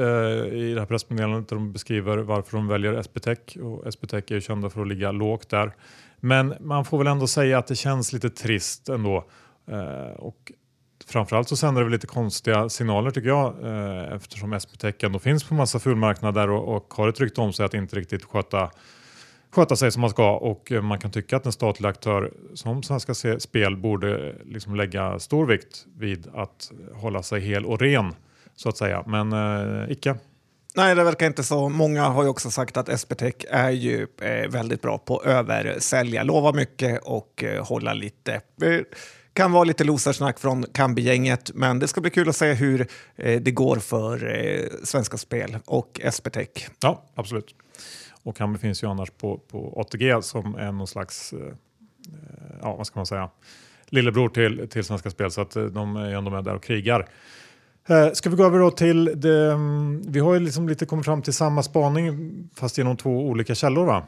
i 0.52 0.72
det 0.74 0.80
här 0.80 0.86
pressmeddelandet 0.86 1.48
där 1.48 1.56
de 1.56 1.72
beskriver 1.72 2.18
varför 2.18 2.56
de 2.56 2.68
väljer 2.68 2.92
SBTech. 2.92 3.56
Och 3.62 3.86
SBTech 3.86 4.24
är 4.30 4.34
ju 4.34 4.40
kända 4.40 4.70
för 4.70 4.80
att 4.80 4.88
ligga 4.88 5.12
lågt 5.12 5.48
där. 5.48 5.72
Men 6.20 6.54
man 6.60 6.84
får 6.84 6.98
väl 6.98 7.06
ändå 7.06 7.26
säga 7.26 7.58
att 7.58 7.66
det 7.66 7.76
känns 7.76 8.12
lite 8.12 8.30
trist 8.30 8.88
ändå. 8.88 9.24
Eh, 9.70 10.16
och 10.18 10.52
framförallt 11.06 11.48
så 11.48 11.56
sänder 11.56 11.80
det 11.80 11.84
väl 11.84 11.92
lite 11.92 12.06
konstiga 12.06 12.68
signaler 12.68 13.10
tycker 13.10 13.28
jag 13.28 13.54
eh, 13.64 14.12
eftersom 14.12 14.52
SBTech 14.52 14.94
ändå 15.04 15.18
finns 15.18 15.44
på 15.44 15.54
massa 15.54 15.78
fulmarknader 15.78 16.50
och, 16.50 16.76
och 16.76 16.94
har 16.94 17.08
ett 17.08 17.20
rykte 17.20 17.40
om 17.40 17.52
sig 17.52 17.66
att 17.66 17.74
inte 17.74 17.96
riktigt 17.96 18.24
sköta 18.24 18.70
sköta 19.50 19.76
sig 19.76 19.92
som 19.92 20.00
man 20.00 20.10
ska 20.10 20.36
och 20.36 20.72
eh, 20.72 20.82
man 20.82 20.98
kan 20.98 21.10
tycka 21.10 21.36
att 21.36 21.46
en 21.46 21.52
statlig 21.52 21.88
aktör 21.88 22.32
som 22.54 22.82
Svenska 22.82 23.14
Spel 23.38 23.76
borde 23.76 24.28
eh, 24.28 24.34
liksom 24.44 24.74
lägga 24.74 25.18
stor 25.18 25.46
vikt 25.46 25.86
vid 25.98 26.28
att 26.34 26.72
hålla 26.94 27.22
sig 27.22 27.40
hel 27.40 27.66
och 27.66 27.80
ren 27.80 28.14
så 28.62 28.68
att 28.68 28.76
säga. 28.76 29.04
Men 29.06 29.32
eh, 29.32 29.92
icke. 29.92 30.16
Nej, 30.76 30.94
det 30.94 31.04
verkar 31.04 31.26
inte 31.26 31.44
så. 31.44 31.68
Många 31.68 32.02
har 32.02 32.22
ju 32.22 32.28
också 32.28 32.50
sagt 32.50 32.76
att 32.76 32.88
SBTech 32.88 33.34
är 33.50 33.70
ju 33.70 34.06
eh, 34.20 34.50
väldigt 34.50 34.82
bra 34.82 34.98
på 34.98 35.18
att 35.18 35.26
översälja, 35.26 36.22
lova 36.22 36.52
mycket 36.52 37.00
och 37.02 37.44
eh, 37.44 37.66
hålla 37.66 37.94
lite. 37.94 38.40
Det 38.56 38.84
kan 39.32 39.52
vara 39.52 39.64
lite 39.64 39.84
losersnack 39.84 40.38
från 40.38 40.64
Kambi-gänget, 40.74 41.50
men 41.54 41.78
det 41.78 41.88
ska 41.88 42.00
bli 42.00 42.10
kul 42.10 42.28
att 42.28 42.36
se 42.36 42.52
hur 42.52 42.86
eh, 43.16 43.40
det 43.40 43.50
går 43.50 43.76
för 43.76 44.44
eh, 44.44 44.66
Svenska 44.84 45.16
Spel 45.16 45.58
och 45.66 46.00
SBTech. 46.04 46.68
Ja, 46.80 47.04
absolut. 47.14 47.54
Och 48.22 48.38
han 48.38 48.58
finns 48.58 48.82
ju 48.82 48.86
annars 48.86 49.10
på, 49.10 49.38
på 49.38 49.74
ATG 49.80 50.22
som 50.22 50.54
är 50.54 50.72
någon 50.72 50.86
slags, 50.86 51.32
eh, 51.32 51.54
ja 52.62 52.76
vad 52.76 52.86
ska 52.86 52.98
man 52.98 53.06
säga, 53.06 53.30
lillebror 53.88 54.28
till, 54.28 54.68
till 54.68 54.84
Svenska 54.84 55.10
Spel 55.10 55.30
så 55.30 55.40
att 55.40 55.56
eh, 55.56 55.64
de 55.64 55.96
är 55.96 56.10
ändå 56.14 56.30
med 56.30 56.44
där 56.44 56.54
och 56.54 56.62
krigar. 56.62 57.08
Eh, 57.90 58.12
Ska 58.12 58.30
vi 58.30 58.36
gå 58.36 58.44
över 58.44 58.58
då 58.58 58.70
till, 58.70 59.04
det, 59.20 59.52
mm, 59.52 60.02
vi 60.06 60.20
har 60.20 60.34
ju 60.34 60.40
liksom 60.40 60.68
lite 60.68 60.86
kommit 60.86 61.04
fram 61.04 61.22
till 61.22 61.32
samma 61.32 61.62
spaning 61.62 62.32
fast 62.54 62.78
genom 62.78 62.96
två 62.96 63.10
olika 63.10 63.54
källor 63.54 63.86
va? 63.86 64.02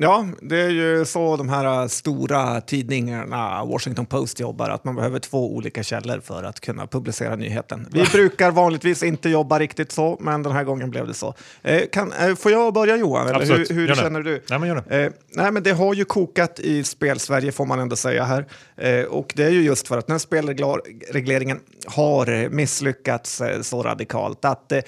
Ja, 0.00 0.26
det 0.42 0.60
är 0.60 0.68
ju 0.68 1.04
så 1.04 1.36
de 1.36 1.48
här 1.48 1.82
äh, 1.82 1.88
stora 1.88 2.60
tidningarna, 2.60 3.64
Washington 3.64 4.06
Post 4.06 4.40
jobbar, 4.40 4.70
att 4.70 4.84
man 4.84 4.94
behöver 4.94 5.18
två 5.18 5.54
olika 5.54 5.82
källor 5.82 6.20
för 6.20 6.42
att 6.42 6.60
kunna 6.60 6.86
publicera 6.86 7.36
nyheten. 7.36 7.88
Vi 7.92 8.04
brukar 8.12 8.50
vanligtvis 8.50 9.02
inte 9.02 9.28
jobba 9.28 9.58
riktigt 9.58 9.92
så, 9.92 10.16
men 10.20 10.42
den 10.42 10.52
här 10.52 10.64
gången 10.64 10.90
blev 10.90 11.06
det 11.06 11.14
så. 11.14 11.34
Eh, 11.62 11.82
kan, 11.92 12.12
eh, 12.12 12.34
får 12.34 12.52
jag 12.52 12.74
börja 12.74 12.96
Johan, 12.96 13.28
eller 13.28 13.34
hur, 13.34 13.42
Absolut, 13.42 13.70
hur 13.70 13.88
det. 13.88 13.96
känner 13.96 14.22
du? 14.22 14.42
Nej 14.50 14.58
men 14.58 14.68
gör 14.68 14.82
det. 14.88 15.04
Eh, 15.04 15.12
nej, 15.34 15.52
men 15.52 15.62
det 15.62 15.72
har 15.72 15.94
ju 15.94 16.04
kokat 16.04 16.60
i 16.60 16.84
spel-Sverige 16.84 17.52
får 17.52 17.66
man 17.66 17.80
ändå 17.80 17.96
säga 17.96 18.24
här. 18.24 18.46
Eh, 18.76 19.04
och 19.04 19.32
det 19.36 19.44
är 19.44 19.50
ju 19.50 19.62
just 19.62 19.88
för 19.88 19.98
att 19.98 20.06
den 20.06 20.14
här 20.14 20.18
spelregleringen 20.18 21.60
har 21.86 22.48
misslyckats 22.48 23.40
eh, 23.40 23.60
så 23.62 23.82
radikalt 23.82 24.44
att 24.44 24.72
eh, 24.72 24.80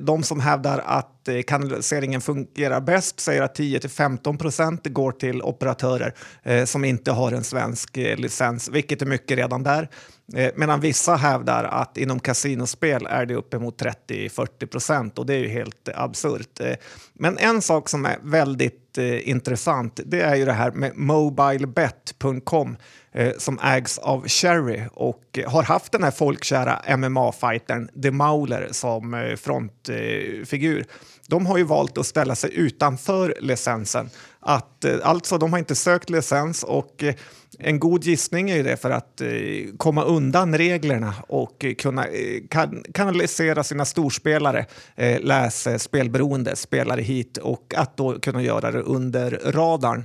de 0.00 0.22
som 0.22 0.40
hävdar 0.40 0.82
att 0.86 1.10
Eh, 1.28 1.42
kanaliseringen 1.42 2.20
fungerar 2.20 2.80
bäst 2.80 3.20
säger 3.20 3.42
att 3.42 3.58
10-15 3.58 4.38
procent 4.38 4.86
går 4.86 5.12
till 5.12 5.42
operatörer 5.42 6.14
eh, 6.42 6.64
som 6.64 6.84
inte 6.84 7.12
har 7.12 7.32
en 7.32 7.44
svensk 7.44 7.96
eh, 7.96 8.16
licens, 8.16 8.68
vilket 8.68 9.02
är 9.02 9.06
mycket 9.06 9.38
redan 9.38 9.62
där. 9.62 9.88
Eh, 10.34 10.50
medan 10.56 10.80
vissa 10.80 11.16
hävdar 11.16 11.64
att 11.64 11.96
inom 11.96 12.20
kasinospel 12.20 13.06
är 13.06 13.26
det 13.26 13.34
uppemot 13.34 13.82
30-40 13.82 14.66
procent 14.66 15.18
och 15.18 15.26
det 15.26 15.34
är 15.34 15.38
ju 15.38 15.48
helt 15.48 15.88
absurt. 15.94 16.60
Eh, 16.60 16.74
men 17.12 17.38
en 17.38 17.62
sak 17.62 17.88
som 17.88 18.06
är 18.06 18.18
väldigt 18.22 18.98
eh, 18.98 19.28
intressant 19.28 20.00
det 20.06 20.20
är 20.20 20.34
ju 20.34 20.44
det 20.44 20.52
här 20.52 20.70
med 20.70 20.96
mobilebet.com 20.96 22.76
eh, 23.12 23.32
som 23.38 23.58
ägs 23.62 23.98
av 23.98 24.28
Cherry 24.28 24.82
och 24.92 25.38
har 25.46 25.62
haft 25.62 25.92
den 25.92 26.02
här 26.02 26.10
folkkära 26.10 26.82
MMA-fightern 26.88 28.02
The 28.02 28.10
Mauler 28.10 28.68
som 28.70 29.14
eh, 29.14 29.36
frontfigur. 29.36 30.84
De 31.28 31.46
har 31.46 31.58
ju 31.58 31.64
valt 31.64 31.98
att 31.98 32.06
ställa 32.06 32.34
sig 32.34 32.50
utanför 32.54 33.34
licensen. 33.40 34.10
Att, 34.40 34.84
eh, 34.84 34.96
alltså, 35.02 35.38
de 35.38 35.52
har 35.52 35.58
inte 35.58 35.74
sökt 35.74 36.10
licens 36.10 36.62
och 36.62 37.02
eh, 37.02 37.14
en 37.58 37.78
god 37.78 38.04
gissning 38.04 38.50
är 38.50 38.56
ju 38.56 38.62
det 38.62 38.76
för 38.76 38.90
att 38.90 39.20
eh, 39.20 39.28
komma 39.76 40.04
undan 40.04 40.58
reglerna 40.58 41.14
och 41.28 41.64
kunna 41.78 42.06
kan, 42.50 42.84
kanalisera 42.94 43.64
sina 43.64 43.84
storspelare, 43.84 44.66
eh, 44.96 45.20
läs 45.20 45.82
spelberoende 45.82 46.56
spelare 46.56 47.00
hit 47.00 47.36
och 47.36 47.74
att 47.76 47.96
då 47.96 48.20
kunna 48.20 48.42
göra 48.42 48.70
det 48.70 48.80
under 48.80 49.40
radarn. 49.44 50.04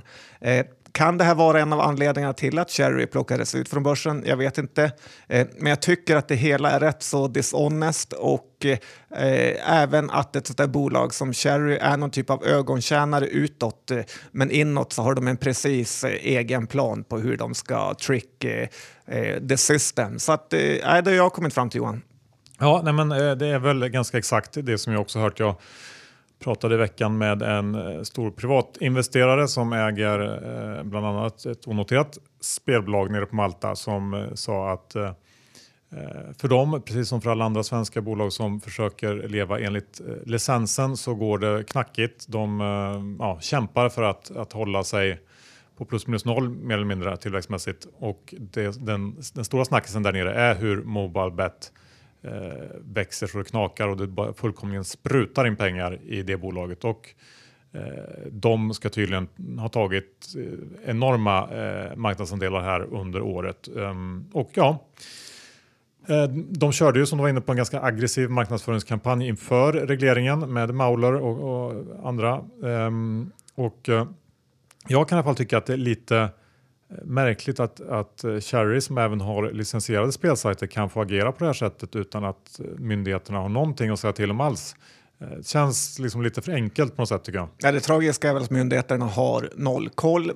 Kan 0.92 1.18
det 1.18 1.24
här 1.24 1.34
vara 1.34 1.60
en 1.60 1.72
av 1.72 1.80
anledningarna 1.80 2.32
till 2.32 2.58
att 2.58 2.70
Cherry 2.70 3.06
plockades 3.06 3.54
ut 3.54 3.68
från 3.68 3.82
börsen? 3.82 4.24
Jag 4.26 4.36
vet 4.36 4.58
inte. 4.58 4.92
Eh, 5.28 5.46
men 5.56 5.70
jag 5.70 5.82
tycker 5.82 6.16
att 6.16 6.28
det 6.28 6.34
hela 6.34 6.70
är 6.70 6.80
rätt 6.80 7.02
så 7.02 7.28
dishonest 7.28 8.12
och 8.12 8.66
eh, 8.66 9.72
även 9.82 10.10
att 10.10 10.36
ett 10.36 10.46
sånt 10.46 10.58
där 10.58 10.66
bolag 10.66 11.14
som 11.14 11.32
Cherry 11.32 11.76
är 11.76 11.96
någon 11.96 12.10
typ 12.10 12.30
av 12.30 12.44
ögontjänare 12.44 13.26
utåt. 13.26 13.90
Eh, 13.90 14.00
men 14.30 14.50
inåt 14.50 14.92
så 14.92 15.02
har 15.02 15.14
de 15.14 15.28
en 15.28 15.36
precis 15.36 16.04
egen 16.04 16.66
plan 16.66 17.04
på 17.04 17.18
hur 17.18 17.36
de 17.36 17.54
ska 17.54 17.94
trick 17.94 18.46
the 19.48 19.56
system. 19.56 20.18
Så 20.18 20.32
att, 20.32 20.52
eh, 20.52 20.58
det 20.58 21.02
har 21.04 21.10
jag 21.10 21.32
kommit 21.32 21.54
fram 21.54 21.70
till 21.70 21.78
Johan. 21.78 22.02
Ja, 22.58 22.80
nej 22.84 22.92
men, 22.92 23.08
det 23.08 23.46
är 23.46 23.58
väl 23.58 23.88
ganska 23.88 24.18
exakt 24.18 24.52
det 24.52 24.78
som 24.78 24.92
jag 24.92 25.02
också 25.02 25.18
hört. 25.18 25.40
Jag 25.40 25.54
pratade 26.40 26.74
i 26.74 26.78
veckan 26.78 27.18
med 27.18 27.42
en 27.42 27.74
eh, 27.74 28.02
stor 28.02 28.30
privatinvesterare 28.30 29.48
som 29.48 29.72
äger 29.72 30.20
eh, 30.20 30.82
bland 30.82 31.06
annat 31.06 31.46
ett 31.46 31.68
onoterat 31.68 32.18
spelbolag 32.40 33.10
nere 33.10 33.26
på 33.26 33.36
Malta 33.36 33.76
som 33.76 34.14
eh, 34.14 34.34
sa 34.34 34.72
att 34.72 34.96
för 36.38 36.48
dem, 36.48 36.82
precis 36.84 37.08
som 37.08 37.20
för 37.20 37.30
alla 37.30 37.44
andra 37.44 37.62
svenska 37.62 38.00
bolag 38.00 38.32
som 38.32 38.60
försöker 38.60 39.28
leva 39.28 39.60
enligt 39.60 40.00
licensen 40.24 40.96
så 40.96 41.14
går 41.14 41.38
det 41.38 41.64
knackigt. 41.64 42.26
De 42.28 43.16
ja, 43.18 43.38
kämpar 43.40 43.88
för 43.88 44.02
att, 44.02 44.36
att 44.36 44.52
hålla 44.52 44.84
sig 44.84 45.20
på 45.76 45.84
plus 45.84 46.06
minus 46.06 46.24
noll 46.24 46.48
mer 46.48 46.74
eller 46.74 46.84
mindre 46.84 47.16
tillväxtmässigt 47.16 47.86
och 47.98 48.34
det, 48.38 48.86
den, 48.86 49.16
den 49.34 49.44
stora 49.44 49.64
snackisen 49.64 50.02
där 50.02 50.12
nere 50.12 50.34
är 50.34 50.54
hur 50.54 50.82
Mobilebet 50.82 51.72
eh, 52.22 52.32
växer 52.80 53.26
så 53.26 53.38
det 53.38 53.44
knakar 53.44 53.88
och 53.88 53.96
det 53.96 54.06
bara 54.06 54.32
fullkomligen 54.32 54.84
sprutar 54.84 55.46
in 55.46 55.56
pengar 55.56 55.98
i 56.02 56.22
det 56.22 56.36
bolaget. 56.36 56.84
Och 56.84 57.08
eh, 57.72 57.82
de 58.30 58.74
ska 58.74 58.88
tydligen 58.88 59.28
ha 59.58 59.68
tagit 59.68 60.34
eh, 60.36 60.90
enorma 60.90 61.48
eh, 61.50 61.96
marknadsandelar 61.96 62.60
här 62.60 62.94
under 62.94 63.22
året. 63.22 63.68
Ehm, 63.76 64.24
och 64.32 64.50
ja, 64.54 64.86
eh, 66.08 66.24
de 66.34 66.72
körde 66.72 66.98
ju 66.98 67.06
som 67.06 67.18
du 67.18 67.22
var 67.22 67.28
inne 67.28 67.40
på 67.40 67.52
en 67.52 67.56
ganska 67.56 67.82
aggressiv 67.82 68.30
marknadsföringskampanj 68.30 69.28
inför 69.28 69.72
regleringen 69.72 70.52
med 70.52 70.74
Mauler 70.74 71.14
och, 71.14 71.68
och 71.68 71.84
andra. 72.08 72.44
Ehm, 72.64 73.32
och 73.54 73.88
eh, 73.88 74.06
jag 74.88 75.08
kan 75.08 75.16
i 75.16 75.18
alla 75.18 75.24
fall 75.24 75.36
tycka 75.36 75.58
att 75.58 75.66
det 75.66 75.72
är 75.72 75.76
lite 75.76 76.28
märkligt 77.02 77.60
att, 77.60 77.80
att 77.80 78.24
eh, 78.24 78.40
Cherry 78.40 78.80
som 78.80 78.98
även 78.98 79.20
har 79.20 79.50
licensierade 79.52 80.12
spelsajter 80.12 80.66
kan 80.66 80.90
få 80.90 81.00
agera 81.00 81.32
på 81.32 81.38
det 81.38 81.46
här 81.46 81.52
sättet 81.52 81.96
utan 81.96 82.24
att 82.24 82.60
eh, 82.60 82.66
myndigheterna 82.78 83.38
har 83.38 83.48
någonting 83.48 83.90
att 83.90 84.00
säga 84.00 84.12
till 84.12 84.30
om 84.30 84.40
alls. 84.40 84.76
Det 85.36 85.46
känns 85.46 85.98
liksom 85.98 86.22
lite 86.22 86.42
för 86.42 86.52
enkelt 86.52 86.96
på 86.96 87.02
något 87.02 87.08
sätt 87.08 87.24
tycker 87.24 87.38
jag. 87.38 87.48
Ja, 87.58 87.72
det 87.72 87.80
tragiska 87.80 88.28
är 88.28 88.34
väl 88.34 88.42
att 88.42 88.50
myndigheterna 88.50 89.04
har 89.04 89.50
noll 89.56 89.88
koll. 89.88 90.32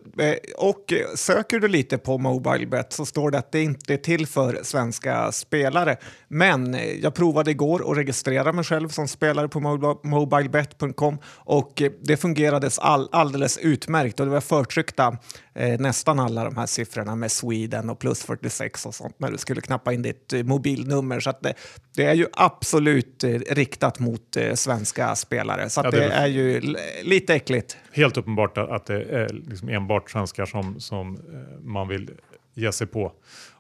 Och 0.57 0.93
söker 1.15 1.59
du 1.61 1.69
lite 1.69 1.99
på 1.99 2.19
Mobilebet 2.19 2.93
så 2.93 3.07
står 3.07 3.31
det 3.31 3.39
att 3.39 3.53
det 3.53 3.63
inte 3.63 3.95
är 3.95 3.97
till 3.97 4.27
för 4.27 4.61
svenska 4.63 5.33
spelare. 5.33 5.97
Men 6.29 6.77
jag 7.03 7.15
provade 7.15 7.51
igår 7.51 7.91
att 7.91 7.97
registrera 7.99 8.53
mig 8.53 8.65
själv 8.65 8.89
som 8.89 9.09
spelare 9.09 9.49
på 9.49 9.61
mobilebet.com 10.03 11.19
och 11.27 11.83
det 12.03 12.17
fungerade 12.17 12.71
all, 12.79 13.09
alldeles 13.13 13.59
utmärkt 13.59 14.21
och 14.21 14.27
det 14.27 14.33
var 14.33 14.41
förtryckta 14.41 15.19
eh, 15.55 15.81
nästan 15.81 16.21
alla 16.21 16.45
de 16.45 16.57
här 16.57 16.67
siffrorna 16.67 17.17
med 17.17 17.33
Sweden 17.33 17.91
och 17.91 17.99
plus 17.99 18.25
46 18.25 18.87
och 18.87 18.95
sånt 18.95 19.21
när 19.21 19.31
du 19.31 19.39
skulle 19.39 19.61
knappa 19.61 19.93
in 19.93 20.03
ditt 20.03 20.33
eh, 20.33 20.43
mobilnummer. 20.43 21.21
Så 21.21 21.31
att 21.31 21.43
det, 21.43 21.55
det 21.97 22.05
är 22.05 22.15
ju 22.15 22.27
absolut 22.33 23.25
eh, 23.25 23.31
riktat 23.31 23.99
mot 23.99 24.37
eh, 24.37 24.55
svenska 24.55 25.15
spelare. 25.15 25.71
Så 25.71 25.81
Ja, 25.85 25.91
det, 25.91 25.99
det 25.99 26.13
är 26.13 26.27
ju 26.27 26.77
lite 27.03 27.35
äckligt. 27.35 27.77
Helt 27.93 28.17
uppenbart 28.17 28.59
att 28.59 28.85
att 28.85 28.87
det 28.87 29.03
är 29.03 29.29
liksom 29.29 29.69
enbart 29.69 30.11
svenskar 30.11 30.47
som, 30.47 30.81
som 30.81 31.15
eh, 31.15 31.65
man 31.65 31.89
vill 31.89 32.11
ge 32.55 32.73
sig 32.73 32.87
på. 32.87 33.13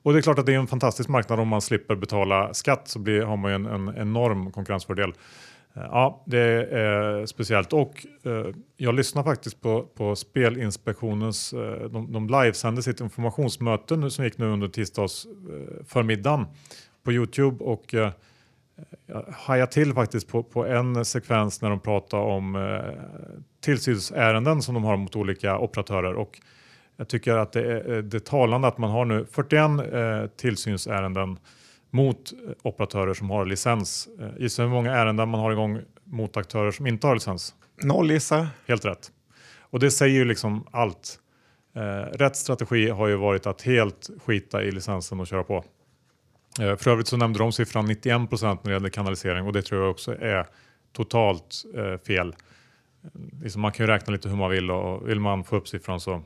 Och 0.02 0.12
det 0.12 0.18
är 0.18 0.22
klart 0.22 0.38
att 0.38 0.46
det 0.46 0.54
är 0.54 0.58
en 0.58 0.66
fantastisk 0.66 1.08
marknad 1.08 1.40
om 1.40 1.48
man 1.48 1.60
slipper 1.60 1.94
betala 1.94 2.54
skatt 2.54 2.88
så 2.88 2.98
blir, 2.98 3.22
har 3.22 3.36
man 3.36 3.50
ju 3.50 3.54
en, 3.54 3.66
en 3.66 3.94
enorm 3.96 4.52
konkurrensfördel. 4.52 5.12
Eh, 5.76 5.82
ja, 5.82 6.24
det 6.26 6.38
är 6.38 7.18
eh, 7.18 7.24
speciellt. 7.24 7.72
Och 7.72 8.06
eh, 8.22 8.46
jag 8.76 8.94
lyssnar 8.94 9.22
faktiskt 9.22 9.60
på, 9.60 9.82
på 9.82 10.16
Spelinspektionens, 10.16 11.50
de, 11.90 12.12
de 12.12 12.26
livesände 12.26 12.82
sitt 12.82 13.00
informationsmöte 13.00 13.96
nu, 13.96 14.10
som 14.10 14.24
gick 14.24 14.38
nu 14.38 14.46
under 14.46 14.68
tisdags 14.68 15.26
förmiddagen 15.86 16.46
på 17.04 17.12
Youtube 17.12 17.64
och 17.64 17.94
jag 19.06 19.24
hajade 19.32 19.72
till 19.72 19.94
faktiskt 19.94 20.28
på, 20.28 20.42
på 20.42 20.66
en 20.66 21.04
sekvens 21.04 21.62
när 21.62 21.70
de 21.70 21.80
pratar 21.80 22.18
om 22.18 22.56
eh, 22.56 23.02
tillsynsärenden 23.60 24.62
som 24.62 24.74
de 24.74 24.84
har 24.84 24.96
mot 24.96 25.16
olika 25.16 25.58
operatörer. 25.58 26.14
Och 26.14 26.40
jag 26.96 27.08
tycker 27.08 27.36
att 27.36 27.52
det 27.52 27.72
är, 27.72 28.02
det 28.02 28.16
är 28.16 28.20
talande 28.20 28.68
att 28.68 28.78
man 28.78 28.90
har 28.90 29.04
nu 29.04 29.26
41 29.30 29.62
eh, 29.92 30.26
tillsynsärenden 30.36 31.38
mot 31.94 32.32
operatörer 32.62 33.14
som 33.14 33.30
har 33.30 33.44
licens. 33.44 34.08
Eh, 34.20 34.28
gissa 34.38 34.62
hur 34.62 34.70
många 34.70 34.92
ärenden 34.92 35.28
man 35.28 35.40
har 35.40 35.52
igång 35.52 35.80
mot 36.04 36.36
aktörer 36.36 36.70
som 36.70 36.86
inte 36.86 37.06
har 37.06 37.14
licens? 37.14 37.54
Noll 37.82 38.10
gissar. 38.10 38.46
Helt 38.66 38.84
rätt. 38.84 39.12
Och 39.60 39.80
det 39.80 39.90
säger 39.90 40.14
ju 40.14 40.24
liksom 40.24 40.66
allt. 40.70 41.18
Eh, 41.76 42.16
rätt 42.18 42.36
strategi 42.36 42.88
har 42.88 43.08
ju 43.08 43.16
varit 43.16 43.46
att 43.46 43.62
helt 43.62 44.10
skita 44.24 44.62
i 44.62 44.70
licensen 44.70 45.20
och 45.20 45.26
köra 45.26 45.44
på. 45.44 45.64
Eh, 46.60 46.76
för 46.76 46.90
övrigt 46.90 47.08
så 47.08 47.16
nämnde 47.16 47.38
de 47.38 47.52
siffran 47.52 47.86
91 47.86 48.28
procent 48.28 48.64
när 48.64 48.70
det 48.70 48.74
gäller 48.74 48.88
kanalisering 48.88 49.46
och 49.46 49.52
det 49.52 49.62
tror 49.62 49.80
jag 49.80 49.90
också 49.90 50.14
är 50.20 50.46
totalt 50.92 51.64
eh, 51.74 51.98
fel. 51.98 52.34
Liksom 53.42 53.62
man 53.62 53.72
kan 53.72 53.86
ju 53.86 53.92
räkna 53.92 54.12
lite 54.12 54.28
hur 54.28 54.36
man 54.36 54.50
vill 54.50 54.70
och 54.70 55.08
vill 55.08 55.20
man 55.20 55.44
få 55.44 55.56
upp 55.56 55.68
siffran 55.68 56.00
så. 56.00 56.22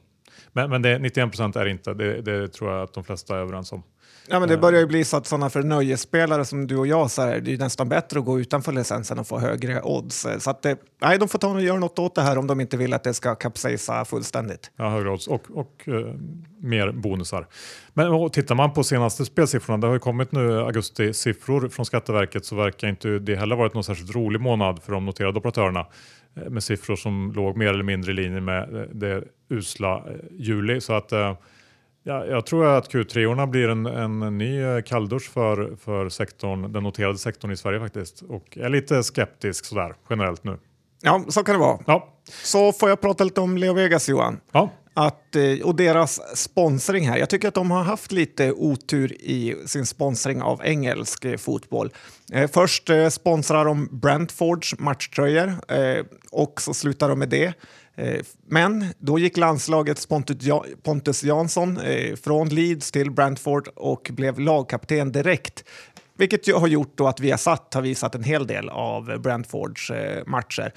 Men, 0.53 0.71
men 0.71 0.83
det, 0.83 0.99
91 0.99 1.31
procent 1.31 1.57
är 1.57 1.65
det 1.65 1.71
inte, 1.71 1.95
det, 1.95 2.21
det 2.21 2.49
tror 2.49 2.73
jag 2.73 2.83
att 2.83 2.95
de 2.95 3.05
flesta 3.05 3.37
är 3.37 3.41
överens 3.41 3.73
om. 3.73 3.83
Ja, 4.31 4.41
men 4.41 4.49
det 4.49 4.59
börjar 4.59 4.81
ju 4.81 4.87
bli 4.87 5.05
så 5.05 5.17
att 5.17 5.27
sådana 5.27 5.51
för 5.51 5.63
nöjesspelare 5.63 6.45
som 6.45 6.67
du 6.67 6.77
och 6.77 6.87
jag 6.87 7.11
så 7.11 7.23
är 7.23 7.41
det 7.41 7.51
ju 7.51 7.57
nästan 7.57 7.89
bättre 7.89 8.19
att 8.19 8.25
gå 8.25 8.41
utanför 8.41 8.73
licensen 8.73 9.19
och 9.19 9.27
få 9.27 9.39
högre 9.39 9.83
odds. 9.83 10.27
Så 10.39 10.51
att 10.51 10.63
det, 10.63 10.79
nej, 11.03 11.19
de 11.19 11.29
får 11.29 11.39
ta 11.39 11.49
och 11.49 11.63
göra 11.63 11.79
något 11.79 11.99
åt 11.99 12.15
det 12.15 12.23
här 12.23 12.39
om 12.39 12.47
de 12.47 12.61
inte 12.61 12.77
vill 12.77 12.95
att 12.95 13.05
det 13.05 13.15
ska 13.15 13.35
kapsejsa 13.35 14.05
fullständigt. 14.05 14.71
Ja, 14.77 14.89
högre 14.89 15.11
odds 15.11 15.27
och, 15.27 15.51
och 15.51 15.83
eh, 15.87 16.15
mer 16.61 16.93
bonusar. 16.93 17.47
Men 17.95 18.09
och, 18.09 18.33
tittar 18.33 18.55
man 18.55 18.73
på 18.73 18.85
senaste 18.85 19.25
spelsiffrorna, 19.25 19.79
det 19.79 19.87
har 19.87 19.95
ju 19.95 20.01
kommit 20.01 20.33
nu 20.33 20.61
augusti-siffror 20.61 21.69
från 21.69 21.87
Skatteverket 21.87 22.45
så 22.45 22.57
verkar 22.57 22.89
inte 22.89 23.09
det 23.09 23.37
heller 23.37 23.57
varit 23.57 23.75
någon 23.75 23.85
särskilt 23.85 24.15
rolig 24.15 24.41
månad 24.41 24.83
för 24.83 24.93
de 24.93 25.05
noterade 25.05 25.39
operatörerna 25.39 25.87
eh, 26.37 26.51
med 26.51 26.63
siffror 26.63 26.97
som 26.97 27.33
låg 27.33 27.57
mer 27.57 27.69
eller 27.69 27.85
mindre 27.85 28.13
i 28.13 28.15
linje 28.15 28.41
med 28.41 28.77
eh, 28.77 28.83
det 28.93 29.25
usla 29.49 29.97
eh, 29.97 30.03
juli. 30.31 30.81
Så 30.81 30.93
att 30.93 31.13
eh, 31.13 31.35
ja, 32.03 32.25
jag 32.27 32.47
tror 32.47 32.67
att 32.67 32.93
Q3-orna 32.93 33.47
blir 33.47 33.69
en, 33.69 33.87
en 33.87 34.39
ny 34.39 34.63
eh, 34.63 34.83
kalldusch 34.83 35.31
för, 35.33 35.77
för 35.85 36.09
sektorn, 36.09 36.73
den 36.73 36.83
noterade 36.83 37.19
sektorn 37.19 37.51
i 37.51 37.57
Sverige 37.57 37.81
faktiskt. 37.81 38.23
Och 38.23 38.45
jag 38.51 38.65
är 38.67 38.71
lite 38.71 39.03
skeptisk 39.03 39.65
sådär 39.65 39.95
generellt 40.11 40.45
nu. 40.45 40.59
Ja, 41.03 41.25
så 41.29 41.45
kan 41.45 41.55
det 41.55 41.61
vara. 41.61 41.79
Ja, 41.87 42.15
Så 42.43 42.73
får 42.73 42.89
jag 42.89 43.01
prata 43.01 43.25
lite 43.25 43.41
om 43.41 43.59
Leo 43.59 43.73
Vegas, 43.73 44.09
Johan. 44.09 44.41
ja. 44.53 44.71
Att, 44.95 45.37
eh, 45.37 45.67
och 45.67 45.75
deras 45.77 46.37
sponsring 46.39 47.09
här. 47.09 47.19
Jag 47.19 47.31
tycker 47.31 47.49
att 47.49 47.55
de 47.55 47.71
har 47.71 47.83
haft 47.83 48.13
lite 48.13 48.53
otur 48.53 49.13
i 49.13 49.57
sin 49.67 49.87
sponsring 49.87 50.43
av 50.43 50.61
engelsk 50.65 51.25
eh, 51.25 51.37
fotboll. 51.37 51.91
Först 52.53 52.91
sponsrar 53.11 53.65
de 53.65 53.89
Brentfords 53.93 54.79
matchtröjor 54.79 55.53
och 56.31 56.61
så 56.61 56.75
slutar 56.75 57.09
de 57.09 57.19
med 57.19 57.29
det. 57.29 57.53
Eh, 57.99 58.21
men 58.47 58.85
då 58.99 59.19
gick 59.19 59.37
landslagets 59.37 60.09
Pontus 60.83 61.25
Jansson 61.25 61.81
eh, 61.81 62.17
från 62.17 62.49
Leeds 62.49 62.93
till 62.93 63.11
Brentford 63.11 63.69
och 63.75 64.11
blev 64.13 64.41
lagkapten 64.41 65.13
direkt. 65.13 65.65
Vilket 66.19 66.49
ju 66.49 66.53
har 66.53 66.69
gjort 66.69 66.93
då 66.95 67.09
att 67.09 67.21
Viasat 67.21 67.75
har 67.75 67.83
visat 67.83 68.15
en 68.15 68.25
hel 68.25 68.47
del 68.47 68.69
av 68.69 69.21
Brentfords 69.21 69.91
eh, 69.91 70.27
matcher. 70.27 70.73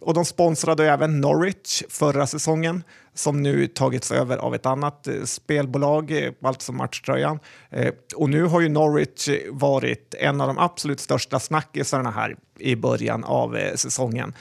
Och 0.00 0.14
de 0.14 0.24
sponsrade 0.24 0.90
även 0.90 1.20
Norwich 1.20 1.82
förra 1.88 2.26
säsongen 2.26 2.82
som 3.14 3.42
nu 3.42 3.66
tagits 3.66 4.12
över 4.12 4.36
av 4.36 4.54
ett 4.54 4.66
annat 4.66 5.06
eh, 5.06 5.22
spelbolag, 5.24 6.30
alltså 6.42 6.72
matchtröjan. 6.72 7.38
Eh, 7.70 7.92
och 8.16 8.30
nu 8.30 8.44
har 8.44 8.60
ju 8.60 8.68
Norwich 8.68 9.28
varit 9.50 10.14
en 10.18 10.40
av 10.40 10.46
de 10.46 10.58
absolut 10.58 11.00
största 11.00 11.40
snackisarna 11.40 12.10
här 12.10 12.36
i 12.58 12.76
början 12.76 13.24
av 13.24 13.58
säsongen. 13.74 14.34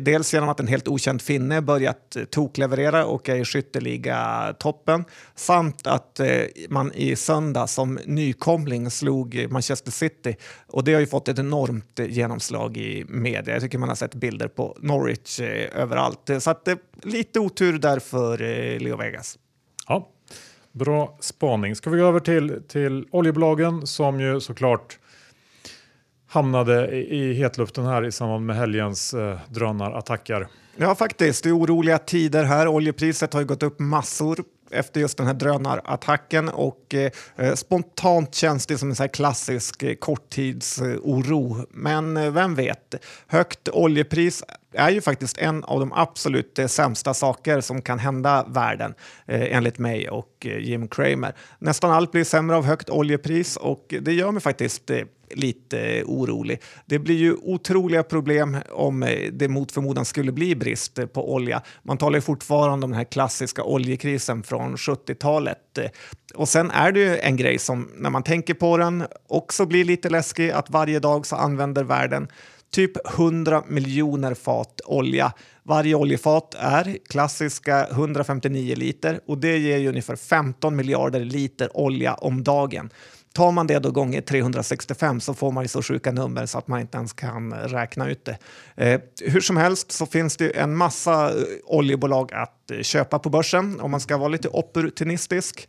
Dels 0.00 0.34
genom 0.34 0.48
att 0.48 0.60
en 0.60 0.66
helt 0.66 0.88
okänd 0.88 1.22
finne 1.22 1.62
börjat 1.62 2.16
tokleverera 2.30 3.06
och 3.06 3.28
är 3.28 3.36
i 3.36 3.44
skytteliga 3.44 4.54
toppen 4.58 5.04
samt 5.34 5.86
att 5.86 6.20
man 6.68 6.92
i 6.92 7.16
söndag 7.16 7.66
som 7.66 7.98
nykomling 8.06 8.90
slog 8.90 9.46
Manchester 9.50 9.90
City 9.90 10.36
och 10.66 10.84
det 10.84 10.92
har 10.94 11.00
ju 11.00 11.06
fått 11.06 11.28
ett 11.28 11.38
enormt 11.38 12.00
genomslag 12.08 12.76
i 12.76 13.04
media. 13.08 13.54
Jag 13.54 13.62
tycker 13.62 13.78
man 13.78 13.88
har 13.88 13.96
sett 13.96 14.14
bilder 14.14 14.48
på 14.48 14.76
Norwich 14.80 15.40
överallt. 15.74 16.30
Så 16.40 16.50
att, 16.50 16.68
lite 17.02 17.40
otur 17.40 17.78
där 17.78 17.98
för 17.98 18.38
Leo 18.78 18.96
Vegas. 18.96 19.38
Ja, 19.88 20.08
bra 20.72 21.18
spaning. 21.20 21.76
Ska 21.76 21.90
vi 21.90 21.98
gå 21.98 22.06
över 22.06 22.20
till, 22.20 22.62
till 22.68 23.06
oljebolagen 23.10 23.86
som 23.86 24.20
ju 24.20 24.40
såklart 24.40 24.98
hamnade 26.34 26.96
i 26.96 27.34
hetluften 27.34 27.86
här 27.86 28.04
i 28.04 28.12
samband 28.12 28.46
med 28.46 28.56
helgens 28.56 29.14
eh, 29.14 29.38
drönarattacker. 29.48 30.48
Ja, 30.76 30.94
faktiskt. 30.94 31.44
Det 31.44 31.48
är 31.48 31.58
oroliga 31.58 31.98
tider 31.98 32.44
här. 32.44 32.68
Oljepriset 32.68 33.32
har 33.32 33.40
ju 33.40 33.46
gått 33.46 33.62
upp 33.62 33.78
massor 33.78 34.44
efter 34.70 35.00
just 35.00 35.18
den 35.18 35.26
här 35.26 35.34
drönarattacken 35.34 36.48
och 36.48 36.94
eh, 37.36 37.54
spontant 37.54 38.34
känns 38.34 38.66
det 38.66 38.78
som 38.78 38.90
en 38.90 38.96
så 38.96 39.08
klassisk 39.08 39.82
eh, 39.82 39.94
korttidsoro. 39.94 41.66
Men 41.70 42.16
eh, 42.16 42.30
vem 42.30 42.54
vet? 42.54 42.94
Högt 43.26 43.68
oljepris 43.68 44.44
är 44.76 44.90
ju 44.90 45.00
faktiskt 45.00 45.38
en 45.38 45.64
av 45.64 45.80
de 45.80 45.92
absolut 45.92 46.58
eh, 46.58 46.66
sämsta 46.66 47.14
saker 47.14 47.60
som 47.60 47.82
kan 47.82 47.98
hända 47.98 48.44
världen 48.48 48.94
eh, 49.26 49.56
enligt 49.56 49.78
mig 49.78 50.10
och 50.10 50.46
eh, 50.46 50.58
Jim 50.58 50.88
Cramer. 50.88 51.34
Nästan 51.58 51.90
allt 51.90 52.12
blir 52.12 52.24
sämre 52.24 52.56
av 52.56 52.64
högt 52.64 52.90
oljepris 52.90 53.56
och 53.56 53.94
det 54.00 54.12
gör 54.12 54.32
mig 54.32 54.42
faktiskt 54.42 54.90
eh, 54.90 55.00
lite 55.30 56.02
orolig. 56.06 56.62
Det 56.86 56.98
blir 56.98 57.16
ju 57.16 57.34
otroliga 57.34 58.02
problem 58.02 58.56
om 58.70 59.00
det 59.32 59.48
mot 59.48 59.72
förmodan 59.72 60.04
skulle 60.04 60.32
bli 60.32 60.56
brist 60.56 60.98
på 61.12 61.34
olja. 61.34 61.62
Man 61.82 61.98
talar 61.98 62.16
ju 62.16 62.20
fortfarande 62.22 62.72
om 62.72 62.80
den 62.80 62.92
här 62.92 63.04
klassiska 63.04 63.62
oljekrisen 63.62 64.42
från 64.42 64.76
70-talet. 64.76 65.78
Och 66.34 66.48
sen 66.48 66.70
är 66.70 66.92
det 66.92 67.00
ju 67.00 67.18
en 67.18 67.36
grej 67.36 67.58
som 67.58 67.90
när 67.94 68.10
man 68.10 68.22
tänker 68.22 68.54
på 68.54 68.76
den 68.76 69.04
också 69.28 69.66
blir 69.66 69.84
lite 69.84 70.10
läskig 70.10 70.50
att 70.50 70.70
varje 70.70 70.98
dag 70.98 71.26
så 71.26 71.36
använder 71.36 71.84
världen 71.84 72.28
typ 72.74 73.06
100 73.18 73.62
miljoner 73.68 74.34
fat 74.34 74.80
olja. 74.84 75.32
Varje 75.62 75.94
oljefat 75.94 76.54
är 76.58 76.98
klassiska 77.08 77.86
159 77.86 78.74
liter 78.76 79.20
och 79.26 79.38
det 79.38 79.58
ger 79.58 79.78
ju 79.78 79.88
ungefär 79.88 80.16
15 80.16 80.76
miljarder 80.76 81.20
liter 81.20 81.76
olja 81.76 82.14
om 82.14 82.44
dagen. 82.44 82.90
Tar 83.34 83.52
man 83.52 83.66
det 83.66 83.78
då 83.78 83.90
gånger 83.90 84.20
365 84.20 85.20
så 85.20 85.34
får 85.34 85.52
man 85.52 85.64
ju 85.64 85.68
så 85.68 85.82
sjuka 85.82 86.12
nummer 86.12 86.46
så 86.46 86.58
att 86.58 86.68
man 86.68 86.80
inte 86.80 86.98
ens 86.98 87.12
kan 87.12 87.52
räkna 87.54 88.10
ut 88.10 88.24
det. 88.24 88.38
Eh, 88.76 89.00
hur 89.20 89.40
som 89.40 89.56
helst 89.56 89.92
så 89.92 90.06
finns 90.06 90.36
det 90.36 90.50
en 90.50 90.76
massa 90.76 91.28
eh, 91.28 91.34
oljebolag 91.64 92.32
att 92.32 92.70
eh, 92.70 92.80
köpa 92.80 93.18
på 93.18 93.30
börsen 93.30 93.80
om 93.80 93.90
man 93.90 94.00
ska 94.00 94.16
vara 94.16 94.28
lite 94.28 94.48
opportunistisk. 94.48 95.68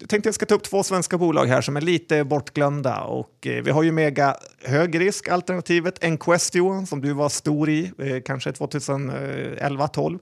Jag 0.00 0.08
tänkte 0.08 0.26
jag 0.26 0.34
ska 0.34 0.46
ta 0.46 0.54
upp 0.54 0.62
två 0.62 0.82
svenska 0.82 1.18
bolag 1.18 1.46
här 1.46 1.60
som 1.60 1.76
är 1.76 1.80
lite 1.80 2.24
bortglömda. 2.24 3.00
Och, 3.00 3.46
eh, 3.46 3.62
vi 3.62 3.70
har 3.70 3.82
ju 3.82 3.92
mega 3.92 4.36
högrisk-alternativet 4.64 6.04
Enquest 6.04 6.54
Johan, 6.54 6.86
som 6.86 7.00
du 7.00 7.12
var 7.12 7.28
stor 7.28 7.68
i, 7.68 7.92
eh, 7.98 8.22
kanske 8.24 8.52
2011-12. 8.52 10.18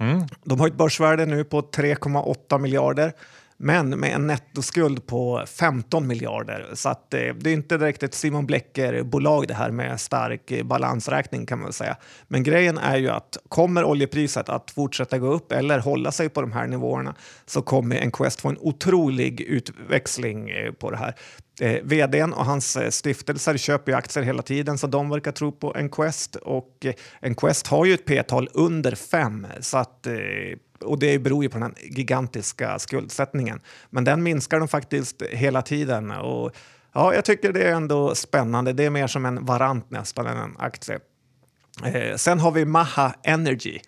Mm. 0.00 0.26
De 0.44 0.60
har 0.60 0.68
ett 0.68 0.74
börsvärde 0.74 1.26
nu 1.26 1.44
på 1.44 1.62
3,8 1.62 2.58
miljarder 2.58 3.12
men 3.58 4.00
med 4.00 4.14
en 4.14 4.26
nettoskuld 4.26 5.06
på 5.06 5.44
15 5.46 6.06
miljarder. 6.06 6.70
Så 6.74 6.88
att, 6.88 7.14
eh, 7.14 7.34
det 7.34 7.50
är 7.50 7.54
inte 7.54 7.78
direkt 7.78 8.02
ett 8.02 8.14
Simon 8.14 8.46
Blecker-bolag 8.46 9.48
det 9.48 9.54
här 9.54 9.70
med 9.70 10.00
stark 10.00 10.50
eh, 10.50 10.64
balansräkning 10.64 11.46
kan 11.46 11.60
man 11.60 11.72
säga. 11.72 11.96
Men 12.28 12.42
grejen 12.42 12.78
är 12.78 12.96
ju 12.96 13.08
att 13.08 13.36
kommer 13.48 13.84
oljepriset 13.84 14.48
att 14.48 14.70
fortsätta 14.70 15.18
gå 15.18 15.26
upp 15.26 15.52
eller 15.52 15.78
hålla 15.78 16.12
sig 16.12 16.28
på 16.28 16.40
de 16.40 16.52
här 16.52 16.66
nivåerna 16.66 17.14
så 17.46 17.62
kommer 17.62 17.96
Enquest 17.96 18.40
få 18.40 18.48
en 18.48 18.58
otrolig 18.60 19.40
utväxling 19.40 20.50
eh, 20.50 20.72
på 20.72 20.90
det 20.90 20.96
här. 20.96 21.14
Eh, 21.60 21.82
vdn 21.82 22.32
och 22.32 22.44
hans 22.44 22.76
eh, 22.76 22.90
stiftelser 22.90 23.56
köper 23.56 23.92
ju 23.92 23.98
aktier 23.98 24.24
hela 24.24 24.42
tiden 24.42 24.78
så 24.78 24.86
de 24.86 25.10
verkar 25.10 25.32
tro 25.32 25.52
på 25.52 25.72
Enquest 25.76 26.36
och 26.36 26.76
eh, 26.84 26.94
Enquest 27.20 27.66
har 27.66 27.84
ju 27.84 27.94
ett 27.94 28.04
p-tal 28.04 28.48
under 28.52 28.94
5 28.94 29.46
så 29.60 29.78
att 29.78 30.06
eh, 30.06 30.12
och 30.84 30.98
det 30.98 31.18
beror 31.18 31.42
ju 31.42 31.48
på 31.48 31.58
den 31.58 31.62
här 31.62 31.90
gigantiska 31.90 32.78
skuldsättningen. 32.78 33.60
Men 33.90 34.04
den 34.04 34.22
minskar 34.22 34.58
de 34.58 34.68
faktiskt 34.68 35.22
hela 35.22 35.62
tiden. 35.62 36.10
Och 36.10 36.52
ja, 36.92 37.14
jag 37.14 37.24
tycker 37.24 37.52
det 37.52 37.62
är 37.62 37.72
ändå 37.72 38.14
spännande. 38.14 38.72
Det 38.72 38.84
är 38.84 38.90
mer 38.90 39.06
som 39.06 39.26
en 39.26 39.44
varant 39.44 39.90
nästan 39.90 40.26
än 40.26 40.36
en 40.36 40.56
aktie. 40.58 40.98
Eh, 41.84 42.16
sen 42.16 42.40
har 42.40 42.50
vi 42.50 42.64
Maha 42.64 43.14
Energy 43.22 43.78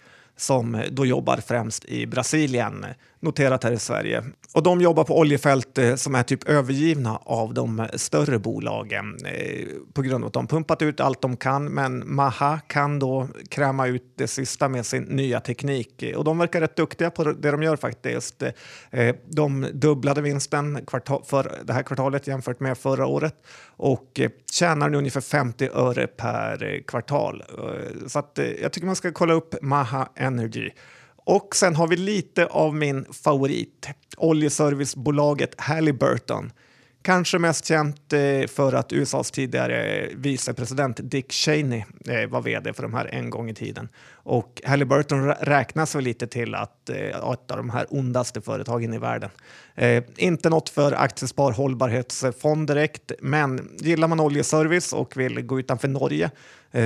som 0.41 0.83
då 0.91 1.07
jobbar 1.07 1.37
främst 1.37 1.85
i 1.85 2.07
Brasilien, 2.07 2.87
noterat 3.21 3.65
här 3.65 3.73
i 3.73 3.79
Sverige. 3.79 4.25
Och 4.55 4.63
de 4.63 4.81
jobbar 4.81 5.05
på 5.05 5.19
oljefält 5.19 5.79
eh, 5.79 5.95
som 5.95 6.15
är 6.15 6.23
typ 6.23 6.49
övergivna 6.49 7.17
av 7.17 7.55
de 7.55 7.87
större 7.95 8.39
bolagen 8.39 9.17
eh, 9.25 9.67
på 9.93 10.03
grund 10.03 10.25
av 10.25 10.29
att 10.29 10.33
de 10.33 10.47
pumpat 10.47 10.83
ut 10.83 11.01
allt 11.01 11.23
de 11.23 11.37
kan. 11.37 11.65
Men 11.65 12.15
Maha 12.15 12.61
kan 12.67 12.99
då 12.99 13.29
kräma 13.49 13.87
ut 13.87 14.13
det 14.17 14.27
sista 14.27 14.69
med 14.69 14.87
sin 14.87 15.03
nya 15.03 15.41
teknik 15.41 16.05
och 16.17 16.25
de 16.25 16.39
verkar 16.39 16.61
rätt 16.61 16.77
duktiga 16.77 17.11
på 17.11 17.25
det 17.25 17.51
de 17.51 17.63
gör 17.63 17.77
faktiskt. 17.77 18.43
Eh, 18.91 19.17
de 19.29 19.67
dubblade 19.73 20.23
vinsten 20.23 20.87
för 21.25 21.65
det 21.65 21.73
här 21.73 21.83
kvartalet 21.83 22.27
jämfört 22.27 22.61
med 22.61 22.79
förra 22.79 23.07
året 23.07 23.35
och 23.81 24.21
eh, 24.21 24.31
tjänar 24.53 24.89
nu 24.89 24.99
ungefär 24.99 25.21
50 25.21 25.69
öre 25.73 26.07
per 26.07 26.63
eh, 26.63 26.83
kvartal. 26.83 27.43
Eh, 27.59 28.07
så 28.09 28.19
att 28.19 28.39
jag 28.63 28.73
tycker 28.73 28.87
man 28.87 28.97
ska 28.97 29.13
kolla 29.13 29.35
upp 29.35 29.55
Maha 29.63 30.09
Energy. 30.17 30.71
Och 31.25 31.57
sen 31.57 31.77
har 31.77 31.89
vi 31.89 31.97
lite 31.97 32.47
av 32.47 32.75
min 32.75 33.05
favorit, 33.13 33.89
oljeservicebolaget 34.17 35.61
Halliburton. 35.61 36.53
Kanske 37.03 37.39
mest 37.39 37.65
känt 37.65 38.13
eh, 38.13 38.47
för 38.49 38.73
att 38.73 38.93
USAs 38.93 39.31
tidigare 39.31 40.09
vicepresident 40.15 41.01
Dick 41.03 41.33
Cheney 41.33 41.85
eh, 42.07 42.29
var 42.29 42.43
vd 42.43 42.73
för 42.73 42.83
de 42.83 42.95
här 42.95 43.07
en 43.13 43.31
gång 43.31 43.51
i 43.51 43.55
tiden. 43.55 43.89
Och 44.13 44.63
Halliburton 44.65 45.33
räknas 45.33 45.95
väl 45.95 46.05
lite 46.05 46.27
till 46.27 46.55
att 46.55 46.91
eh, 46.91 46.97
ett 46.97 47.51
av 47.51 47.57
de 47.57 47.71
här 47.71 47.87
ondaste 47.91 48.41
företagen 48.41 48.95
i 48.95 48.99
världen. 48.99 49.31
Inte 50.17 50.51
något 50.51 50.69
för 50.69 50.93
Aktiespar 50.93 51.53
hållbarhetsfond 51.53 52.67
direkt, 52.67 53.13
men 53.21 53.69
gillar 53.79 54.09
man 54.09 54.21
oljeservice 54.21 54.93
och 54.93 55.17
vill 55.17 55.43
gå 55.43 55.61
utanför 55.61 55.89
Norge 55.89 56.31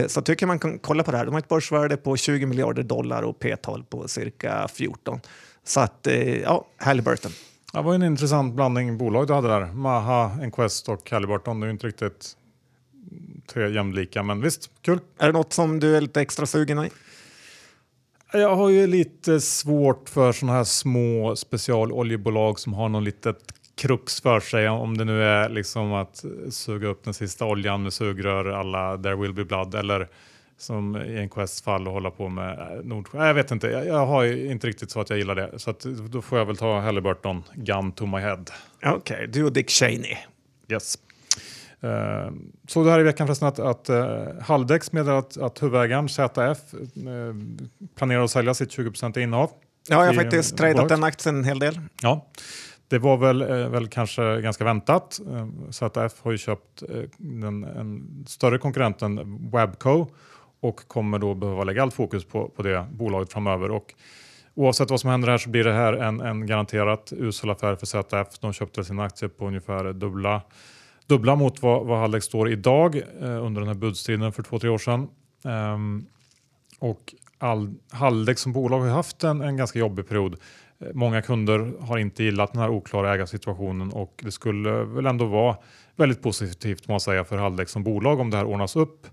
så 0.06 0.22
tycker 0.22 0.46
man 0.46 0.58
kan 0.58 0.78
kolla 0.78 1.02
på 1.02 1.10
det 1.10 1.16
här. 1.16 1.24
De 1.24 1.34
har 1.34 1.38
ett 1.38 1.48
börsvärde 1.48 1.96
på 1.96 2.16
20 2.16 2.46
miljarder 2.46 2.82
dollar 2.82 3.22
och 3.22 3.38
p-tal 3.38 3.84
på 3.84 4.08
cirka 4.08 4.68
14. 4.68 5.20
Så 5.64 5.80
att, 5.80 6.08
ja, 6.42 6.66
Halliburton. 6.76 7.32
Det 7.74 7.82
var 7.82 7.94
en 7.94 8.02
intressant 8.02 8.54
blandning 8.54 8.98
bolag 8.98 9.26
du 9.26 9.32
hade 9.32 9.48
där. 9.48 9.66
Maha, 9.72 10.30
Enquest 10.42 10.88
och 10.88 11.10
Halliburton. 11.10 11.60
Det 11.60 11.64
är 11.64 11.66
ju 11.66 11.72
inte 11.72 11.86
riktigt 11.86 12.36
tre 13.46 13.68
jämlika, 13.68 14.22
men 14.22 14.40
visst, 14.40 14.70
kul. 14.82 14.98
Är 15.18 15.26
det 15.26 15.32
något 15.32 15.52
som 15.52 15.80
du 15.80 15.96
är 15.96 16.00
lite 16.00 16.20
extra 16.20 16.46
sugen 16.46 16.84
i? 16.84 16.90
Jag 18.32 18.56
har 18.56 18.68
ju 18.68 18.86
lite 18.86 19.40
svårt 19.40 20.08
för 20.08 20.32
sådana 20.32 20.56
här 20.56 20.64
små 20.64 21.36
specialoljebolag 21.36 22.60
som 22.60 22.74
har 22.74 22.88
någon 22.88 23.04
litet 23.04 23.38
krux 23.74 24.20
för 24.20 24.40
sig. 24.40 24.68
Om 24.68 24.96
det 24.96 25.04
nu 25.04 25.22
är 25.22 25.48
liksom 25.48 25.92
att 25.92 26.24
suga 26.50 26.88
upp 26.88 27.04
den 27.04 27.14
sista 27.14 27.44
oljan 27.44 27.82
med 27.82 27.92
sugrör 27.92 28.44
alla 28.44 28.98
There 28.98 29.16
will 29.16 29.32
be 29.32 29.44
blood 29.44 29.74
eller 29.74 30.08
som 30.58 30.96
i 30.96 31.28
Quest 31.32 31.64
fall 31.64 31.86
och 31.86 31.92
hålla 31.92 32.10
på 32.10 32.28
med 32.28 32.58
eh, 32.58 32.84
Nordsjö. 32.84 33.26
Jag 33.26 33.34
vet 33.34 33.50
inte, 33.50 33.66
jag, 33.66 33.86
jag, 33.86 34.06
har 34.06 34.24
inte 34.24 34.66
riktigt 34.66 34.90
så 34.90 35.00
att 35.00 35.10
jag 35.10 35.18
gillar 35.18 35.34
det. 35.34 35.58
Så 35.58 35.70
att, 35.70 35.80
då 36.10 36.22
får 36.22 36.38
jag 36.38 36.46
väl 36.46 36.56
ta 36.56 36.80
Halliburton, 36.80 37.42
gun 37.54 37.92
to 37.92 38.06
my 38.06 38.18
head. 38.18 38.44
Okej, 38.84 38.94
okay, 38.96 39.26
du 39.26 39.44
och 39.44 39.52
Dick 39.52 39.70
Cheney. 39.70 40.16
Yes. 40.68 40.98
Uh, 41.84 42.32
så 42.68 42.84
det 42.84 42.90
här 42.90 43.00
i 43.00 43.02
veckan 43.02 43.26
förresten 43.26 43.48
att, 43.48 43.58
att 43.58 43.90
uh, 43.90 44.40
Haldex 44.40 44.92
meddelar 44.92 45.18
att, 45.18 45.36
att 45.36 45.62
huvudägaren 45.62 46.08
ZF 46.08 46.74
uh, 46.74 47.34
planerar 47.94 48.24
att 48.24 48.30
sälja 48.30 48.54
sitt 48.54 48.78
20% 48.78 49.18
innehav. 49.18 49.50
Ja, 49.88 50.00
jag 50.00 50.06
har 50.06 50.14
faktiskt 50.14 50.56
tradat 50.56 50.88
den 50.88 51.04
aktien 51.04 51.36
en 51.36 51.44
hel 51.44 51.58
del. 51.58 51.80
Ja, 52.02 52.26
det 52.88 52.98
var 52.98 53.16
väl, 53.16 53.42
eh, 53.42 53.68
väl 53.68 53.88
kanske 53.88 54.40
ganska 54.40 54.64
väntat. 54.64 55.20
Eh, 55.30 55.48
ZF 55.70 56.20
har 56.22 56.32
ju 56.32 56.38
köpt 56.38 56.82
eh, 56.82 57.02
den, 57.18 57.64
en 57.64 58.24
större 58.28 58.58
konkurrenten 58.58 59.38
Webco 59.50 60.06
och 60.64 60.88
kommer 60.88 61.18
då 61.18 61.34
behöva 61.34 61.64
lägga 61.64 61.82
allt 61.82 61.94
fokus 61.94 62.24
på, 62.24 62.48
på 62.48 62.62
det 62.62 62.86
bolaget 62.92 63.32
framöver. 63.32 63.70
Och 63.70 63.94
oavsett 64.54 64.90
vad 64.90 65.00
som 65.00 65.10
händer 65.10 65.28
här 65.28 65.38
så 65.38 65.50
blir 65.50 65.64
det 65.64 65.72
här 65.72 65.92
en, 65.92 66.20
en 66.20 66.46
garanterat 66.46 67.12
usel 67.16 67.50
affär 67.50 67.76
för 67.76 67.86
ZF. 67.86 68.38
De 68.40 68.52
köpte 68.52 68.84
sina 68.84 69.04
aktier 69.04 69.28
på 69.28 69.46
ungefär 69.46 69.92
dubbla, 69.92 70.42
dubbla 71.06 71.36
mot 71.36 71.62
vad, 71.62 71.86
vad 71.86 71.98
Haldex 71.98 72.26
står 72.26 72.50
idag 72.50 72.96
eh, 72.96 73.44
under 73.44 73.60
den 73.60 73.68
här 73.68 73.74
budstriden 73.74 74.32
för 74.32 74.42
två, 74.42 74.58
tre 74.58 74.70
år 74.70 74.78
sedan. 74.78 75.08
Ehm, 75.44 76.06
och 76.78 77.14
all, 77.38 77.74
Haldex 77.90 78.40
som 78.40 78.52
bolag 78.52 78.80
har 78.80 78.88
haft 78.88 79.24
en, 79.24 79.40
en 79.40 79.56
ganska 79.56 79.78
jobbig 79.78 80.08
period. 80.08 80.36
Eh, 80.78 80.88
många 80.94 81.22
kunder 81.22 81.72
har 81.80 81.98
inte 81.98 82.24
gillat 82.24 82.52
den 82.52 82.62
här 82.62 82.70
oklara 82.70 83.14
ägarsituationen 83.14 83.92
och 83.92 84.20
det 84.24 84.32
skulle 84.32 84.70
väl 84.70 85.06
ändå 85.06 85.24
vara 85.24 85.56
väldigt 85.96 86.22
positivt 86.22 86.88
må 86.88 87.00
säga 87.00 87.24
för 87.24 87.36
Haldex 87.36 87.72
som 87.72 87.84
bolag 87.84 88.20
om 88.20 88.30
det 88.30 88.36
här 88.36 88.44
ordnas 88.44 88.76
upp. 88.76 89.06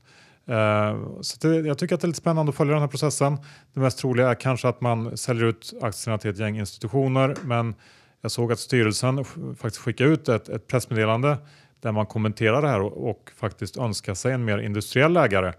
Uh, 0.52 1.22
så 1.22 1.48
det, 1.48 1.56
jag 1.56 1.78
tycker 1.78 1.96
att 1.96 2.02
det 2.02 2.06
är 2.06 2.08
lite 2.08 2.20
spännande 2.20 2.50
att 2.50 2.56
följa 2.56 2.74
den 2.74 2.82
här 2.82 2.88
processen. 2.88 3.38
Det 3.74 3.80
mest 3.80 4.00
troliga 4.00 4.30
är 4.30 4.36
kanske 4.36 4.68
att 4.68 4.82
man 4.82 5.18
säljer 5.18 5.46
ut 5.46 5.74
aktierna 5.82 6.18
till 6.18 6.30
ett 6.30 6.40
gäng 6.40 6.60
institutioner 6.60 7.36
men 7.44 7.76
jag 8.22 8.32
såg 8.32 8.52
att 8.52 8.60
styrelsen 8.60 9.26
faktiskt 9.56 9.78
skickade 9.78 10.10
ut 10.10 10.30
ett, 10.30 10.50
ett 10.50 10.68
pressmeddelande 10.68 11.38
där 11.80 11.92
man 11.92 12.06
kommenterar 12.06 12.62
det 12.62 12.68
här 12.68 12.82
och, 12.82 13.10
och 13.10 13.32
faktiskt 13.36 13.78
önskar 13.78 14.14
sig 14.14 14.34
en 14.34 14.46
mer 14.46 14.58
industriell 14.58 15.18
ägare. 15.18 15.48
Uh, 15.48 15.54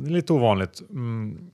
det 0.00 0.08
är 0.08 0.10
lite 0.10 0.32
ovanligt. 0.32 0.82
Mm. 0.90 1.50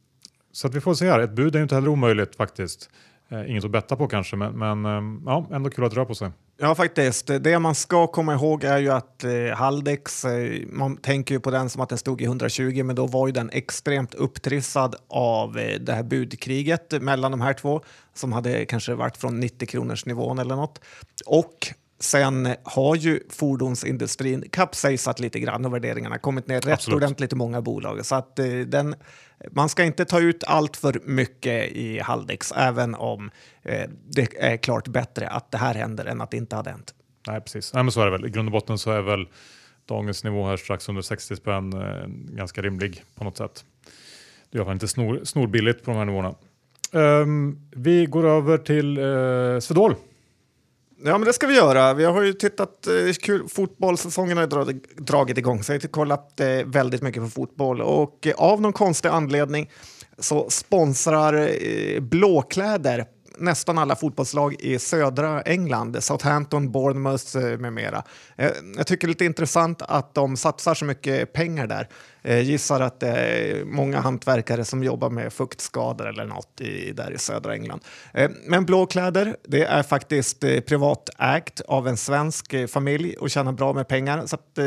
Så 0.52 0.66
att 0.66 0.74
vi 0.74 0.80
får 0.80 0.94
se 0.94 1.10
här. 1.10 1.20
Ett 1.20 1.30
bud 1.30 1.54
är 1.54 1.58
ju 1.58 1.62
inte 1.62 1.74
heller 1.74 1.88
omöjligt 1.88 2.36
faktiskt. 2.36 2.90
Uh, 3.32 3.50
inget 3.50 3.64
att 3.64 3.70
betta 3.70 3.96
på 3.96 4.08
kanske, 4.08 4.36
men, 4.36 4.58
men 4.58 4.86
um, 4.86 5.22
ja, 5.26 5.46
ändå 5.52 5.70
kul 5.70 5.84
att 5.84 5.94
röra 5.94 6.04
på 6.04 6.14
sig. 6.14 6.30
Ja, 6.56 6.74
faktiskt. 6.74 7.26
Det 7.40 7.58
man 7.58 7.74
ska 7.74 8.06
komma 8.06 8.34
ihåg 8.34 8.64
är 8.64 8.78
ju 8.78 8.90
att 8.90 9.24
eh, 9.24 9.56
Haldex, 9.56 10.24
eh, 10.24 10.62
man 10.66 10.96
tänker 10.96 11.34
ju 11.34 11.40
på 11.40 11.50
den 11.50 11.70
som 11.70 11.82
att 11.82 11.88
den 11.88 11.98
stod 11.98 12.20
i 12.20 12.24
120, 12.24 12.82
men 12.84 12.96
då 12.96 13.06
var 13.06 13.26
ju 13.26 13.32
den 13.32 13.50
extremt 13.50 14.14
upptrissad 14.14 14.96
av 15.08 15.58
eh, 15.58 15.80
det 15.80 15.92
här 15.92 16.02
budkriget 16.02 17.02
mellan 17.02 17.30
de 17.30 17.40
här 17.40 17.52
två 17.52 17.80
som 18.14 18.32
hade 18.32 18.66
kanske 18.66 18.94
varit 18.94 19.16
från 19.16 19.40
90 19.40 19.68
kronors 19.68 20.06
nivån 20.06 20.38
eller 20.38 20.56
något. 20.56 20.80
Och 21.26 21.74
Sen 22.00 22.48
har 22.62 22.96
ju 22.96 23.20
fordonsindustrin 23.30 24.44
kapsejsat 24.50 25.20
lite 25.20 25.40
grann 25.40 25.64
och 25.64 25.74
värderingarna 25.74 26.18
kommit 26.18 26.48
ner 26.48 26.60
rätt 26.60 26.72
Absolut. 26.72 26.96
ordentligt 26.96 27.32
i 27.32 27.36
många 27.36 27.62
bolag. 27.62 28.06
Så 28.06 28.14
att 28.14 28.38
eh, 28.38 28.46
den, 28.46 28.94
man 29.50 29.68
ska 29.68 29.84
inte 29.84 30.04
ta 30.04 30.20
ut 30.20 30.44
allt 30.46 30.76
för 30.76 31.00
mycket 31.04 31.72
i 31.72 31.98
Haldex, 31.98 32.52
även 32.52 32.94
om 32.94 33.30
eh, 33.62 33.90
det 34.10 34.28
är 34.38 34.56
klart 34.56 34.88
bättre 34.88 35.28
att 35.28 35.50
det 35.50 35.58
här 35.58 35.74
händer 35.74 36.04
än 36.04 36.20
att 36.20 36.30
det 36.30 36.36
inte 36.36 36.56
hade 36.56 36.70
hänt. 36.70 36.94
Nej, 37.26 37.40
precis. 37.40 37.74
Nej, 37.74 37.82
men 37.82 37.92
så 37.92 38.00
är 38.00 38.04
det 38.04 38.10
väl. 38.10 38.26
I 38.26 38.30
grund 38.30 38.48
och 38.48 38.52
botten 38.52 38.78
så 38.78 38.90
är 38.90 39.02
väl 39.02 39.28
dagens 39.86 40.24
nivå 40.24 40.46
här 40.46 40.56
strax 40.56 40.88
under 40.88 41.02
60 41.02 41.36
spänn 41.36 41.72
eh, 41.72 42.06
ganska 42.36 42.62
rimlig 42.62 43.04
på 43.14 43.24
något 43.24 43.36
sätt. 43.36 43.64
Det 44.50 44.56
är 44.56 44.58
i 44.58 44.60
alla 44.60 44.66
fall 44.66 44.72
inte 44.72 44.88
snor, 44.88 45.20
snorbilligt 45.24 45.84
på 45.84 45.90
de 45.90 45.96
här 45.96 46.04
nivåerna. 46.04 46.34
Um, 46.92 47.68
vi 47.70 48.06
går 48.06 48.26
över 48.26 48.58
till 48.58 48.98
uh, 48.98 49.60
Swedol. 49.60 49.94
Ja, 51.06 51.18
men 51.18 51.26
det 51.26 51.32
ska 51.32 51.46
vi 51.46 51.54
göra. 51.54 51.94
Vi 51.94 52.04
har 52.04 52.22
ju 52.22 52.32
tittat, 52.32 52.86
eh, 52.86 53.12
kul, 53.12 53.48
fotbollssäsongen 53.48 54.38
har 54.38 54.46
dragit, 54.46 54.96
dragit 54.96 55.38
igång 55.38 55.62
så 55.62 55.72
jag 55.72 55.82
har 55.82 55.88
kollat 55.88 56.40
eh, 56.40 56.46
väldigt 56.66 57.02
mycket 57.02 57.22
på 57.22 57.28
fotboll 57.28 57.80
och 57.80 58.26
eh, 58.26 58.34
av 58.36 58.60
någon 58.60 58.72
konstig 58.72 59.08
anledning 59.08 59.70
så 60.18 60.50
sponsrar 60.50 61.48
eh, 61.62 62.00
Blåkläder 62.00 63.04
nästan 63.38 63.78
alla 63.78 63.96
fotbollslag 63.96 64.56
i 64.60 64.78
södra 64.78 65.42
England, 65.42 66.04
Southampton, 66.04 66.72
Bournemouth 66.72 67.36
eh, 67.36 67.58
med 67.58 67.72
mera. 67.72 68.02
Eh, 68.36 68.50
jag 68.76 68.86
tycker 68.86 69.06
det 69.06 69.10
är 69.10 69.14
lite 69.14 69.24
intressant 69.24 69.82
att 69.82 70.14
de 70.14 70.36
satsar 70.36 70.74
så 70.74 70.84
mycket 70.84 71.32
pengar 71.32 71.66
där. 71.66 71.88
Jag 72.22 72.42
gissar 72.42 72.80
att 72.80 73.00
det 73.00 73.08
är 73.08 73.64
många 73.64 74.00
hantverkare 74.00 74.64
som 74.64 74.84
jobbar 74.84 75.10
med 75.10 75.32
fuktskador 75.32 76.08
eller 76.08 76.24
något 76.24 76.60
i, 76.60 76.92
där 76.92 77.10
i 77.10 77.18
södra 77.18 77.54
England. 77.54 77.80
Men 78.46 78.64
Blåkläder, 78.64 79.36
det 79.48 79.64
är 79.64 79.82
faktiskt 79.82 80.40
privatägt 80.40 81.60
av 81.60 81.88
en 81.88 81.96
svensk 81.96 82.54
familj 82.68 83.16
och 83.16 83.30
tjänar 83.30 83.52
bra 83.52 83.72
med 83.72 83.88
pengar. 83.88 84.26
Så 84.26 84.36
att, 84.36 84.58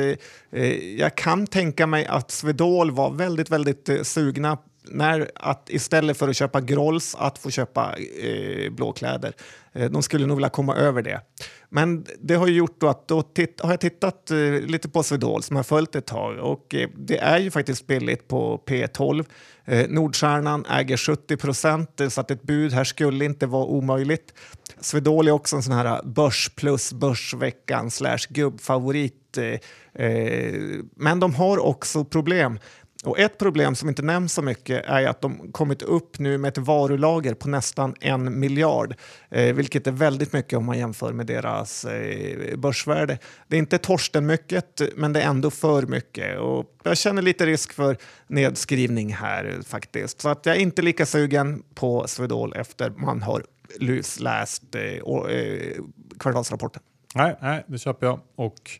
jag 0.97 1.15
kan 1.15 1.47
tänka 1.47 1.87
mig 1.87 2.05
att 2.05 2.31
Swedol 2.31 2.91
var 2.91 3.11
väldigt, 3.11 3.49
väldigt 3.49 4.07
sugna 4.07 4.57
när 4.91 5.31
att 5.35 5.69
istället 5.69 6.17
för 6.17 6.29
att 6.29 6.35
köpa 6.35 6.61
Grolls 6.61 7.15
att 7.15 7.37
få 7.37 7.49
köpa 7.49 7.95
eh, 8.21 8.71
blåkläder. 8.71 9.33
Eh, 9.73 9.89
de 9.89 10.03
skulle 10.03 10.25
nog 10.25 10.37
vilja 10.37 10.49
komma 10.49 10.75
över 10.75 11.01
det. 11.01 11.21
Men 11.69 12.05
det 12.19 12.35
har 12.35 12.47
ju 12.47 12.53
gjort 12.53 12.83
att 12.83 13.07
då 13.07 13.23
har 13.59 13.71
jag 13.71 13.79
tittat 13.79 14.31
eh, 14.31 14.37
lite 14.51 14.89
på 14.89 15.03
Swedol 15.03 15.43
som 15.43 15.55
har 15.55 15.63
följt 15.63 15.95
ett 15.95 16.05
tag 16.05 16.39
och 16.39 16.75
eh, 16.75 16.89
det 16.95 17.17
är 17.17 17.37
ju 17.37 17.51
faktiskt 17.51 17.87
billigt 17.87 18.27
på 18.27 18.63
P12. 18.65 19.25
Eh, 19.65 19.89
Nordstjärnan 19.89 20.65
äger 20.65 20.97
70 20.97 21.37
procent 21.37 22.01
eh, 22.01 22.09
så 22.09 22.21
att 22.21 22.31
ett 22.31 22.43
bud 22.43 22.73
här 22.73 22.83
skulle 22.83 23.25
inte 23.25 23.45
vara 23.45 23.65
omöjligt. 23.65 24.33
Swedol 24.79 25.27
är 25.27 25.31
också 25.31 25.55
en 25.55 25.63
sån 25.63 25.73
här 25.73 25.85
eh, 25.85 26.05
börs 26.05 26.49
plus 26.55 26.93
börsveckan 26.93 27.91
slash 27.91 28.27
gubbfavorit. 28.29 29.37
Eh, 29.37 30.05
eh, 30.05 30.53
men 30.95 31.19
de 31.19 31.35
har 31.35 31.57
också 31.57 32.05
problem. 32.05 32.59
Och 33.03 33.19
ett 33.19 33.37
problem 33.37 33.75
som 33.75 33.89
inte 33.89 34.01
nämns 34.01 34.33
så 34.33 34.41
mycket 34.41 34.85
är 34.85 35.07
att 35.07 35.21
de 35.21 35.51
kommit 35.51 35.81
upp 35.81 36.19
nu 36.19 36.37
med 36.37 36.49
ett 36.49 36.57
varulager 36.57 37.33
på 37.33 37.49
nästan 37.49 37.95
en 37.99 38.39
miljard, 38.39 38.95
eh, 39.29 39.55
vilket 39.55 39.87
är 39.87 39.91
väldigt 39.91 40.33
mycket 40.33 40.57
om 40.57 40.65
man 40.65 40.77
jämför 40.77 41.13
med 41.13 41.25
deras 41.25 41.85
eh, 41.85 42.57
börsvärde. 42.57 43.17
Det 43.47 43.55
är 43.55 43.59
inte 43.59 43.77
Torsten 43.77 44.25
mycket, 44.25 44.81
men 44.95 45.13
det 45.13 45.21
är 45.21 45.27
ändå 45.29 45.51
för 45.51 45.81
mycket. 45.81 46.39
Och 46.39 46.65
jag 46.83 46.97
känner 46.97 47.21
lite 47.21 47.45
risk 47.45 47.73
för 47.73 47.97
nedskrivning 48.27 49.13
här 49.13 49.57
faktiskt. 49.65 50.21
Så 50.21 50.29
att 50.29 50.45
jag 50.45 50.55
är 50.55 50.59
inte 50.59 50.81
lika 50.81 51.05
sugen 51.05 51.63
på 51.75 52.07
Swedol 52.07 52.53
efter 52.55 52.89
man 52.89 53.21
har 53.21 53.43
lusläst 53.79 54.75
eh, 54.75 55.03
och, 55.03 55.31
eh, 55.31 55.75
kvartalsrapporten. 56.19 56.81
Nej, 57.15 57.35
nej, 57.41 57.65
det 57.67 57.77
köper 57.77 58.07
jag. 58.07 58.19
Och 58.35 58.71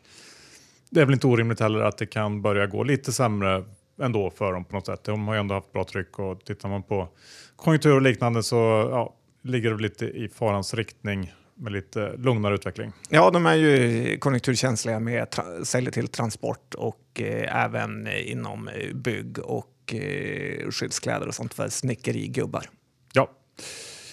det 0.89 1.01
är 1.01 1.05
väl 1.05 1.13
inte 1.13 1.27
orimligt 1.27 1.59
heller 1.59 1.79
att 1.79 1.97
det 1.97 2.05
kan 2.05 2.41
börja 2.41 2.65
gå 2.65 2.83
lite 2.83 3.11
sämre 3.11 3.63
ändå 4.01 4.29
för 4.29 4.53
dem 4.53 4.65
på 4.65 4.75
något 4.75 4.85
sätt. 4.85 5.03
De 5.03 5.27
har 5.27 5.33
ju 5.33 5.39
ändå 5.39 5.55
haft 5.55 5.71
bra 5.71 5.83
tryck 5.83 6.19
och 6.19 6.45
tittar 6.45 6.69
man 6.69 6.83
på 6.83 7.07
konjunktur 7.55 7.95
och 7.95 8.01
liknande 8.01 8.43
så 8.43 8.55
ja, 8.91 9.15
ligger 9.43 9.71
det 9.71 9.81
lite 9.81 10.05
i 10.05 10.29
farans 10.29 10.73
riktning 10.73 11.33
med 11.55 11.73
lite 11.73 12.13
lugnare 12.17 12.55
utveckling. 12.55 12.91
Ja, 13.09 13.29
de 13.29 13.45
är 13.45 13.55
ju 13.55 14.17
konjunkturkänsliga 14.17 14.99
med 14.99 15.27
säljer 15.63 15.91
till 15.91 16.07
transport 16.07 16.73
och 16.73 17.21
eh, 17.21 17.65
även 17.65 18.07
inom 18.07 18.67
eh, 18.67 18.93
bygg 18.93 19.39
och 19.39 19.93
eh, 19.93 20.69
skyddskläder 20.69 21.27
och 21.27 21.35
sånt 21.35 21.53
för 21.53 21.69
snickerigubbar. 21.69 22.69
Ja. 23.13 23.29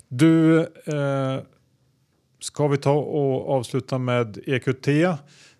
Du, 0.09 0.61
eh, 0.61 1.39
ska 2.41 2.69
vi 2.69 2.77
ta 2.77 2.93
och 2.93 3.51
avsluta 3.51 3.99
med 3.99 4.39
EQT 4.47 4.89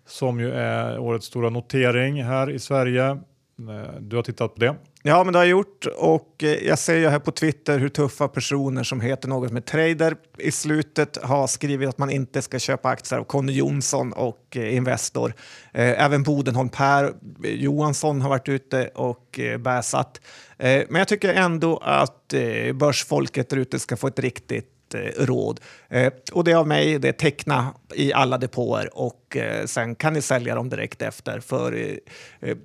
som 0.07 0.39
ju 0.39 0.51
är 0.51 0.99
årets 0.99 1.25
stora 1.25 1.49
notering 1.49 2.23
här 2.23 2.49
i 2.51 2.59
Sverige. 2.59 3.17
Eh, 3.59 3.99
du 3.99 4.15
har 4.15 4.23
tittat 4.23 4.53
på 4.53 4.59
det? 4.59 4.75
Ja, 5.03 5.23
men 5.23 5.33
det 5.33 5.39
har 5.39 5.43
jag 5.43 5.51
gjort 5.51 5.85
och 5.97 6.43
eh, 6.43 6.67
jag 6.67 6.79
ser 6.79 6.95
ju 6.95 7.07
här 7.07 7.19
på 7.19 7.31
Twitter 7.31 7.79
hur 7.79 7.89
tuffa 7.89 8.27
personer 8.27 8.83
som 8.83 9.01
heter 9.01 9.27
något 9.27 9.51
med 9.51 9.65
trader 9.65 10.15
i 10.37 10.51
slutet 10.51 11.17
har 11.23 11.47
skrivit 11.47 11.89
att 11.89 11.97
man 11.97 12.09
inte 12.09 12.41
ska 12.41 12.59
köpa 12.59 12.89
aktier 12.89 13.19
av 13.19 13.23
Conny 13.23 13.53
Jonsson 13.53 14.13
och 14.13 14.57
eh, 14.57 14.75
Investor. 14.75 15.33
Även 15.73 16.23
Bodenholm 16.23 16.69
Per 16.69 17.13
Johansson 17.43 18.21
har 18.21 18.29
varit 18.29 18.49
ute 18.49 18.87
och 18.87 19.39
bäsat. 19.59 20.21
Men 20.57 20.95
jag 20.95 21.07
tycker 21.07 21.33
ändå 21.33 21.77
att 21.77 22.33
börsfolket 22.73 23.49
där 23.49 23.57
ute 23.57 23.79
ska 23.79 23.97
få 23.97 24.07
ett 24.07 24.19
riktigt 24.19 24.74
Eh, 24.95 25.25
råd. 25.25 25.59
Eh, 25.89 26.13
och 26.31 26.43
det 26.43 26.51
är 26.51 26.55
av 26.55 26.67
mig, 26.67 26.99
det 26.99 27.07
är 27.07 27.13
teckna 27.13 27.73
i 27.93 28.13
alla 28.13 28.37
depåer 28.37 28.97
och 28.97 29.37
eh, 29.37 29.65
sen 29.65 29.95
kan 29.95 30.13
ni 30.13 30.21
sälja 30.21 30.55
dem 30.55 30.69
direkt 30.69 31.01
efter. 31.01 31.39
För 31.39 31.99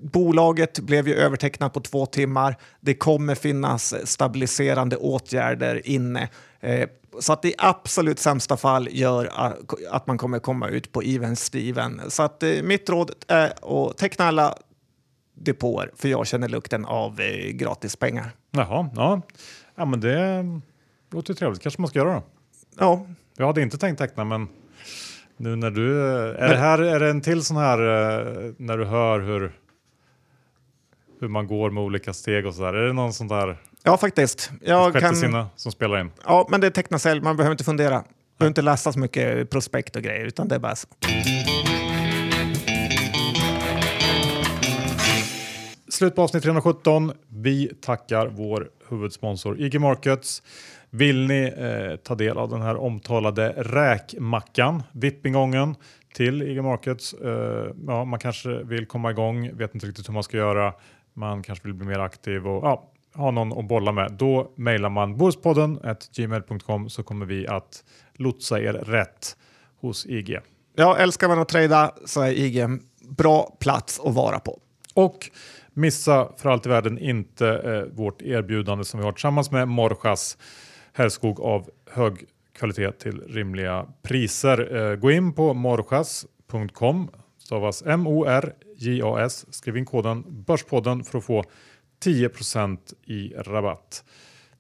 bolaget 0.01 0.79
blev 0.79 1.09
ju 1.09 1.15
övertecknat 1.15 1.73
på 1.73 1.81
två 1.81 2.07
timmar. 2.07 2.57
Det 2.81 2.95
kommer 2.95 3.35
finnas 3.35 3.95
stabiliserande 4.05 4.97
åtgärder 4.97 5.87
inne. 5.89 6.29
Så 7.21 7.33
att 7.33 7.45
i 7.45 7.55
absolut 7.59 8.19
sämsta 8.19 8.57
fall 8.57 8.89
gör 8.91 9.31
att 9.91 10.07
man 10.07 10.19
kommer 10.19 10.39
komma 10.39 10.69
ut 10.69 10.93
på 10.93 11.03
even 11.03 11.37
Steven. 11.37 12.01
Så 12.09 12.23
att 12.23 12.45
mitt 12.63 12.91
råd 12.91 13.11
är 13.29 13.53
att 13.89 13.99
teckna 13.99 14.25
alla 14.25 14.55
depåer 15.35 15.91
för 15.97 16.09
jag 16.09 16.27
känner 16.27 16.49
lukten 16.49 16.85
av 16.85 17.21
gratis 17.53 17.97
pengar. 17.97 18.31
Jaha, 18.51 18.91
ja. 18.97 19.21
ja 19.75 19.85
men 19.85 20.01
det 20.01 20.45
låter 21.11 21.35
trevligt. 21.35 21.63
kanske 21.63 21.81
man 21.81 21.89
ska 21.89 21.99
göra 21.99 22.15
då. 22.15 22.23
Ja. 22.79 23.07
Jag 23.37 23.47
hade 23.47 23.63
inte 23.63 23.79
tänkt 23.79 23.99
teckna 23.99 24.25
men 24.25 24.49
nu 25.37 25.57
när 25.57 25.71
du... 25.71 26.01
Är, 26.03 26.49
det, 26.49 26.57
här, 26.57 26.79
är 26.79 27.01
det 27.01 27.11
en 27.11 27.21
till 27.21 27.45
sån 27.45 27.57
här 27.57 27.79
eh, 27.79 28.53
när 28.57 28.79
du 28.79 28.85
hör 28.85 29.21
hur, 29.21 29.53
hur 31.21 31.29
man 31.29 31.47
går 31.47 31.71
med 31.71 31.83
olika 31.83 32.13
steg 32.13 32.47
och 32.47 32.55
sådär? 32.55 32.75
Är 32.75 32.87
det 32.87 32.93
någon 32.93 33.13
sån 33.13 33.29
där 33.29 33.59
Ja, 33.83 33.97
faktiskt. 33.97 34.51
Jag 34.63 34.95
kan... 34.95 35.17
sinne 35.17 35.47
som 35.57 35.73
spelar 35.73 36.01
in? 36.01 36.11
Ja, 36.25 36.47
men 36.51 36.61
det 36.61 36.67
är 36.67 36.71
teckna 36.71 36.99
sälj. 36.99 37.21
Man 37.21 37.37
behöver 37.37 37.53
inte 37.53 37.65
fundera. 37.65 37.95
Man 37.95 38.05
behöver 38.39 38.51
inte 38.51 38.63
läsa 38.63 38.93
så 38.93 38.99
mycket 38.99 39.51
prospekt 39.51 39.97
och 39.97 40.03
grejer, 40.03 40.27
utan 40.27 40.49
det 40.49 40.55
är 40.55 40.59
bara 40.59 40.77
så. 40.77 40.89
Slut 45.89 46.15
på 46.15 46.23
avsnitt 46.23 46.43
317. 46.43 47.13
Vi 47.29 47.73
tackar 47.81 48.27
vår 48.27 48.69
huvudsponsor 48.89 49.61
IG 49.61 49.81
Markets. 49.81 50.43
Vill 50.91 51.27
ni 51.27 51.53
eh, 51.57 51.97
ta 51.97 52.15
del 52.15 52.39
av 52.39 52.49
den 52.49 52.63
här 52.63 52.77
omtalade 52.77 53.55
räkmackan, 53.57 54.83
vippingången 54.93 55.75
till 56.15 56.43
IG 56.43 56.63
Markets? 56.63 57.13
Eh, 57.15 57.73
ja, 57.87 58.05
man 58.05 58.19
kanske 58.19 58.63
vill 58.63 58.87
komma 58.87 59.11
igång, 59.11 59.57
vet 59.57 59.75
inte 59.75 59.87
riktigt 59.87 60.09
hur 60.09 60.15
man 60.15 60.23
ska 60.23 60.37
göra. 60.37 60.75
Man 61.15 61.43
kanske 61.43 61.65
vill 61.65 61.75
bli 61.75 61.87
mer 61.87 61.99
aktiv 61.99 62.47
och 62.47 62.65
ja, 62.65 62.91
ha 63.15 63.31
någon 63.31 63.59
att 63.59 63.69
bolla 63.69 63.93
med, 63.93 64.13
då 64.13 64.53
mejlar 64.57 64.89
man 64.89 65.17
börspodden 65.17 65.79
gmail.com 66.17 66.91
så 66.91 67.03
kommer 67.03 67.27
vi 67.27 67.47
att 67.47 67.85
lotsa 68.15 68.61
er 68.61 68.73
rätt 68.73 69.37
hos 69.81 70.07
IG. 70.07 70.39
Ja, 70.77 70.97
älskar 70.97 71.29
man 71.29 71.39
att 71.39 71.49
trada 71.49 71.95
så 72.05 72.23
är 72.23 72.31
IG 72.31 72.57
en 72.57 72.83
bra 73.09 73.57
plats 73.61 74.01
att 74.01 74.15
vara 74.15 74.39
på. 74.39 74.59
Och 74.95 75.31
missa 75.73 76.33
för 76.37 76.51
allt 76.51 76.67
i 76.67 76.69
världen 76.69 76.99
inte 76.99 77.49
eh, 77.49 77.97
vårt 77.97 78.23
erbjudande 78.23 78.85
som 78.85 79.01
vi 79.01 79.07
har 79.07 79.13
tillsammans 79.13 79.51
med 79.51 79.69
Morjas 79.69 80.39
herrskog 80.93 81.41
av 81.41 81.71
hög 81.91 82.27
kvalitet 82.53 82.93
till 82.93 83.21
rimliga 83.29 83.87
priser. 84.03 84.77
Eh, 84.77 84.97
gå 84.97 85.11
in 85.11 85.33
på 85.33 85.55
morjas.com, 85.55 87.11
stavas 87.39 87.83
M-O-R-J-A-S. 87.87 89.47
Skriv 89.51 89.77
in 89.77 89.87
koden 89.87 90.25
Börspodden 90.29 91.05
för 91.05 91.19
att 91.19 91.25
få 91.25 91.45
10% 92.05 92.79
i 93.05 93.33
rabatt. 93.37 94.05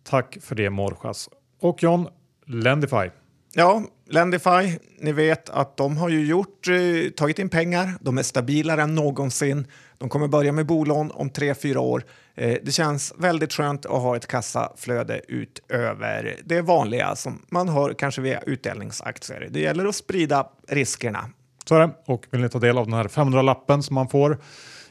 Tack 0.02 0.38
för 0.40 0.54
det 0.54 0.70
Morjas. 0.70 1.28
Och 1.60 1.82
John, 1.82 2.08
Lendify. 2.46 3.10
Ja, 3.54 3.82
Lendify, 4.10 4.78
ni 4.98 5.12
vet 5.12 5.50
att 5.50 5.76
de 5.76 5.96
har 5.96 6.08
ju 6.08 6.26
gjort, 6.26 6.68
eh, 6.68 7.10
tagit 7.16 7.38
in 7.38 7.48
pengar, 7.48 7.92
de 8.00 8.18
är 8.18 8.22
stabilare 8.22 8.82
än 8.82 8.94
någonsin. 8.94 9.66
De 9.98 10.08
kommer 10.08 10.28
börja 10.28 10.52
med 10.52 10.66
bolån 10.66 11.10
om 11.10 11.30
tre 11.30 11.54
fyra 11.54 11.80
år. 11.80 12.04
Eh, 12.34 12.56
det 12.62 12.72
känns 12.72 13.14
väldigt 13.18 13.52
skönt 13.52 13.86
att 13.86 14.02
ha 14.02 14.16
ett 14.16 14.26
kassaflöde 14.26 15.20
utöver 15.28 16.36
det 16.44 16.60
vanliga 16.60 17.16
som 17.16 17.42
man 17.48 17.68
har 17.68 17.92
kanske 17.92 18.20
via 18.20 18.40
utdelningsaktier. 18.40 19.48
Det 19.50 19.60
gäller 19.60 19.86
att 19.86 19.94
sprida 19.94 20.46
riskerna. 20.68 21.30
Så 21.64 21.74
är 21.74 21.80
det. 21.80 21.90
Och 22.06 22.26
vill 22.30 22.40
ni 22.40 22.48
ta 22.48 22.58
del 22.58 22.78
av 22.78 22.84
den 22.84 22.94
här 22.94 23.08
500-lappen 23.08 23.82
som 23.82 23.94
man 23.94 24.08
får 24.08 24.38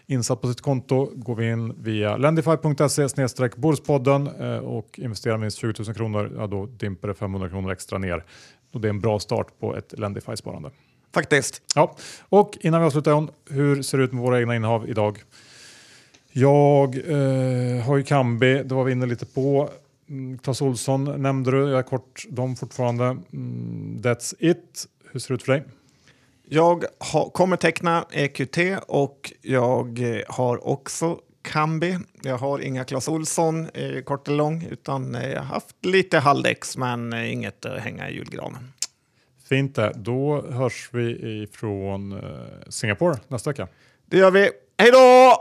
insatt 0.10 0.42
på 0.42 0.48
sitt 0.48 0.62
konto 0.62 1.12
går 1.16 1.36
vi 1.36 1.50
in 1.50 1.74
via 1.80 2.18
lendify.se 2.18 3.50
Börspodden 3.58 4.28
eh, 4.28 4.58
och 4.58 5.00
investerar 5.00 5.38
minst 5.38 5.58
20 5.58 5.84
000 5.84 5.96
kronor. 5.96 6.32
Ja, 6.38 6.48
då 6.48 6.66
dimper 6.66 7.08
det 7.08 7.14
500 7.14 7.50
kronor 7.50 7.72
extra 7.72 7.98
ner. 7.98 8.24
Och 8.72 8.82
det 8.82 8.88
är 8.88 8.90
en 8.90 9.00
bra 9.00 9.20
start 9.20 9.48
på 9.60 9.76
ett 9.76 9.94
Lendify-sparande. 9.98 10.72
Faktiskt. 11.14 11.62
Ja, 11.76 11.96
och 12.30 12.58
innan 12.62 12.82
vi 12.82 12.88
avslutar 12.88 13.12
John, 13.12 13.30
hur 13.50 13.82
ser 13.82 13.98
det 13.98 14.04
ut 14.04 14.14
med 14.14 14.24
våra 14.24 14.40
egna 14.40 14.56
innehav 14.56 14.90
idag? 14.90 15.24
Jag 16.32 16.96
eh, 16.96 17.84
har 17.84 17.98
ju 17.98 18.04
Kambi, 18.04 18.64
det 18.64 18.76
var 18.76 18.84
vi 18.84 18.92
inne 18.92 19.06
lite 19.06 19.26
på. 19.26 19.70
Mm, 20.10 20.38
Clas 20.38 20.62
Olsson 20.62 21.22
nämnde 21.22 21.52
du, 21.52 21.58
jag 21.58 21.80
är 21.80 21.84
kort 21.84 22.26
dem 22.30 22.56
fortfarande. 22.56 23.06
Mm, 23.06 24.00
that's 24.04 24.34
it. 24.40 24.86
Hur 25.12 25.20
ser 25.20 25.30
det 25.30 25.36
ut 25.36 25.44
för 25.44 25.54
dig? 25.54 25.64
Jag 26.52 26.84
ha, 27.14 27.30
kommer 27.30 27.58
teckna 27.58 28.06
EQT 28.12 28.58
och 28.88 29.34
jag 29.42 30.00
eh, 30.00 30.22
har 30.28 30.68
också 30.68 31.20
Kambi. 31.42 31.98
Jag 32.24 32.38
har 32.38 32.60
inga 32.60 32.84
Clas 32.84 33.08
Olsson 33.08 33.70
eh, 33.74 34.02
kort 34.04 34.28
eller 34.28 34.38
lång 34.38 34.68
utan 34.72 35.16
eh, 35.16 35.30
jag 35.30 35.40
har 35.40 35.46
haft 35.46 35.86
lite 35.86 36.20
Haldex 36.20 36.78
men 36.78 37.14
eh, 37.14 37.34
inget 37.34 37.66
att 37.66 37.80
hänga 37.80 38.10
i 38.10 38.16
julgranen. 38.16 38.74
Fint 39.50 39.76
det. 39.76 39.92
Då 39.96 40.46
hörs 40.52 40.90
vi 40.92 41.42
ifrån 41.44 42.12
eh, 42.12 42.20
Singapore 42.70 43.18
nästa 43.28 43.50
vecka. 43.50 43.68
Det 44.06 44.18
gör 44.18 44.32
vi. 44.32 44.50
Hej 44.78 44.92
då! 44.92 45.36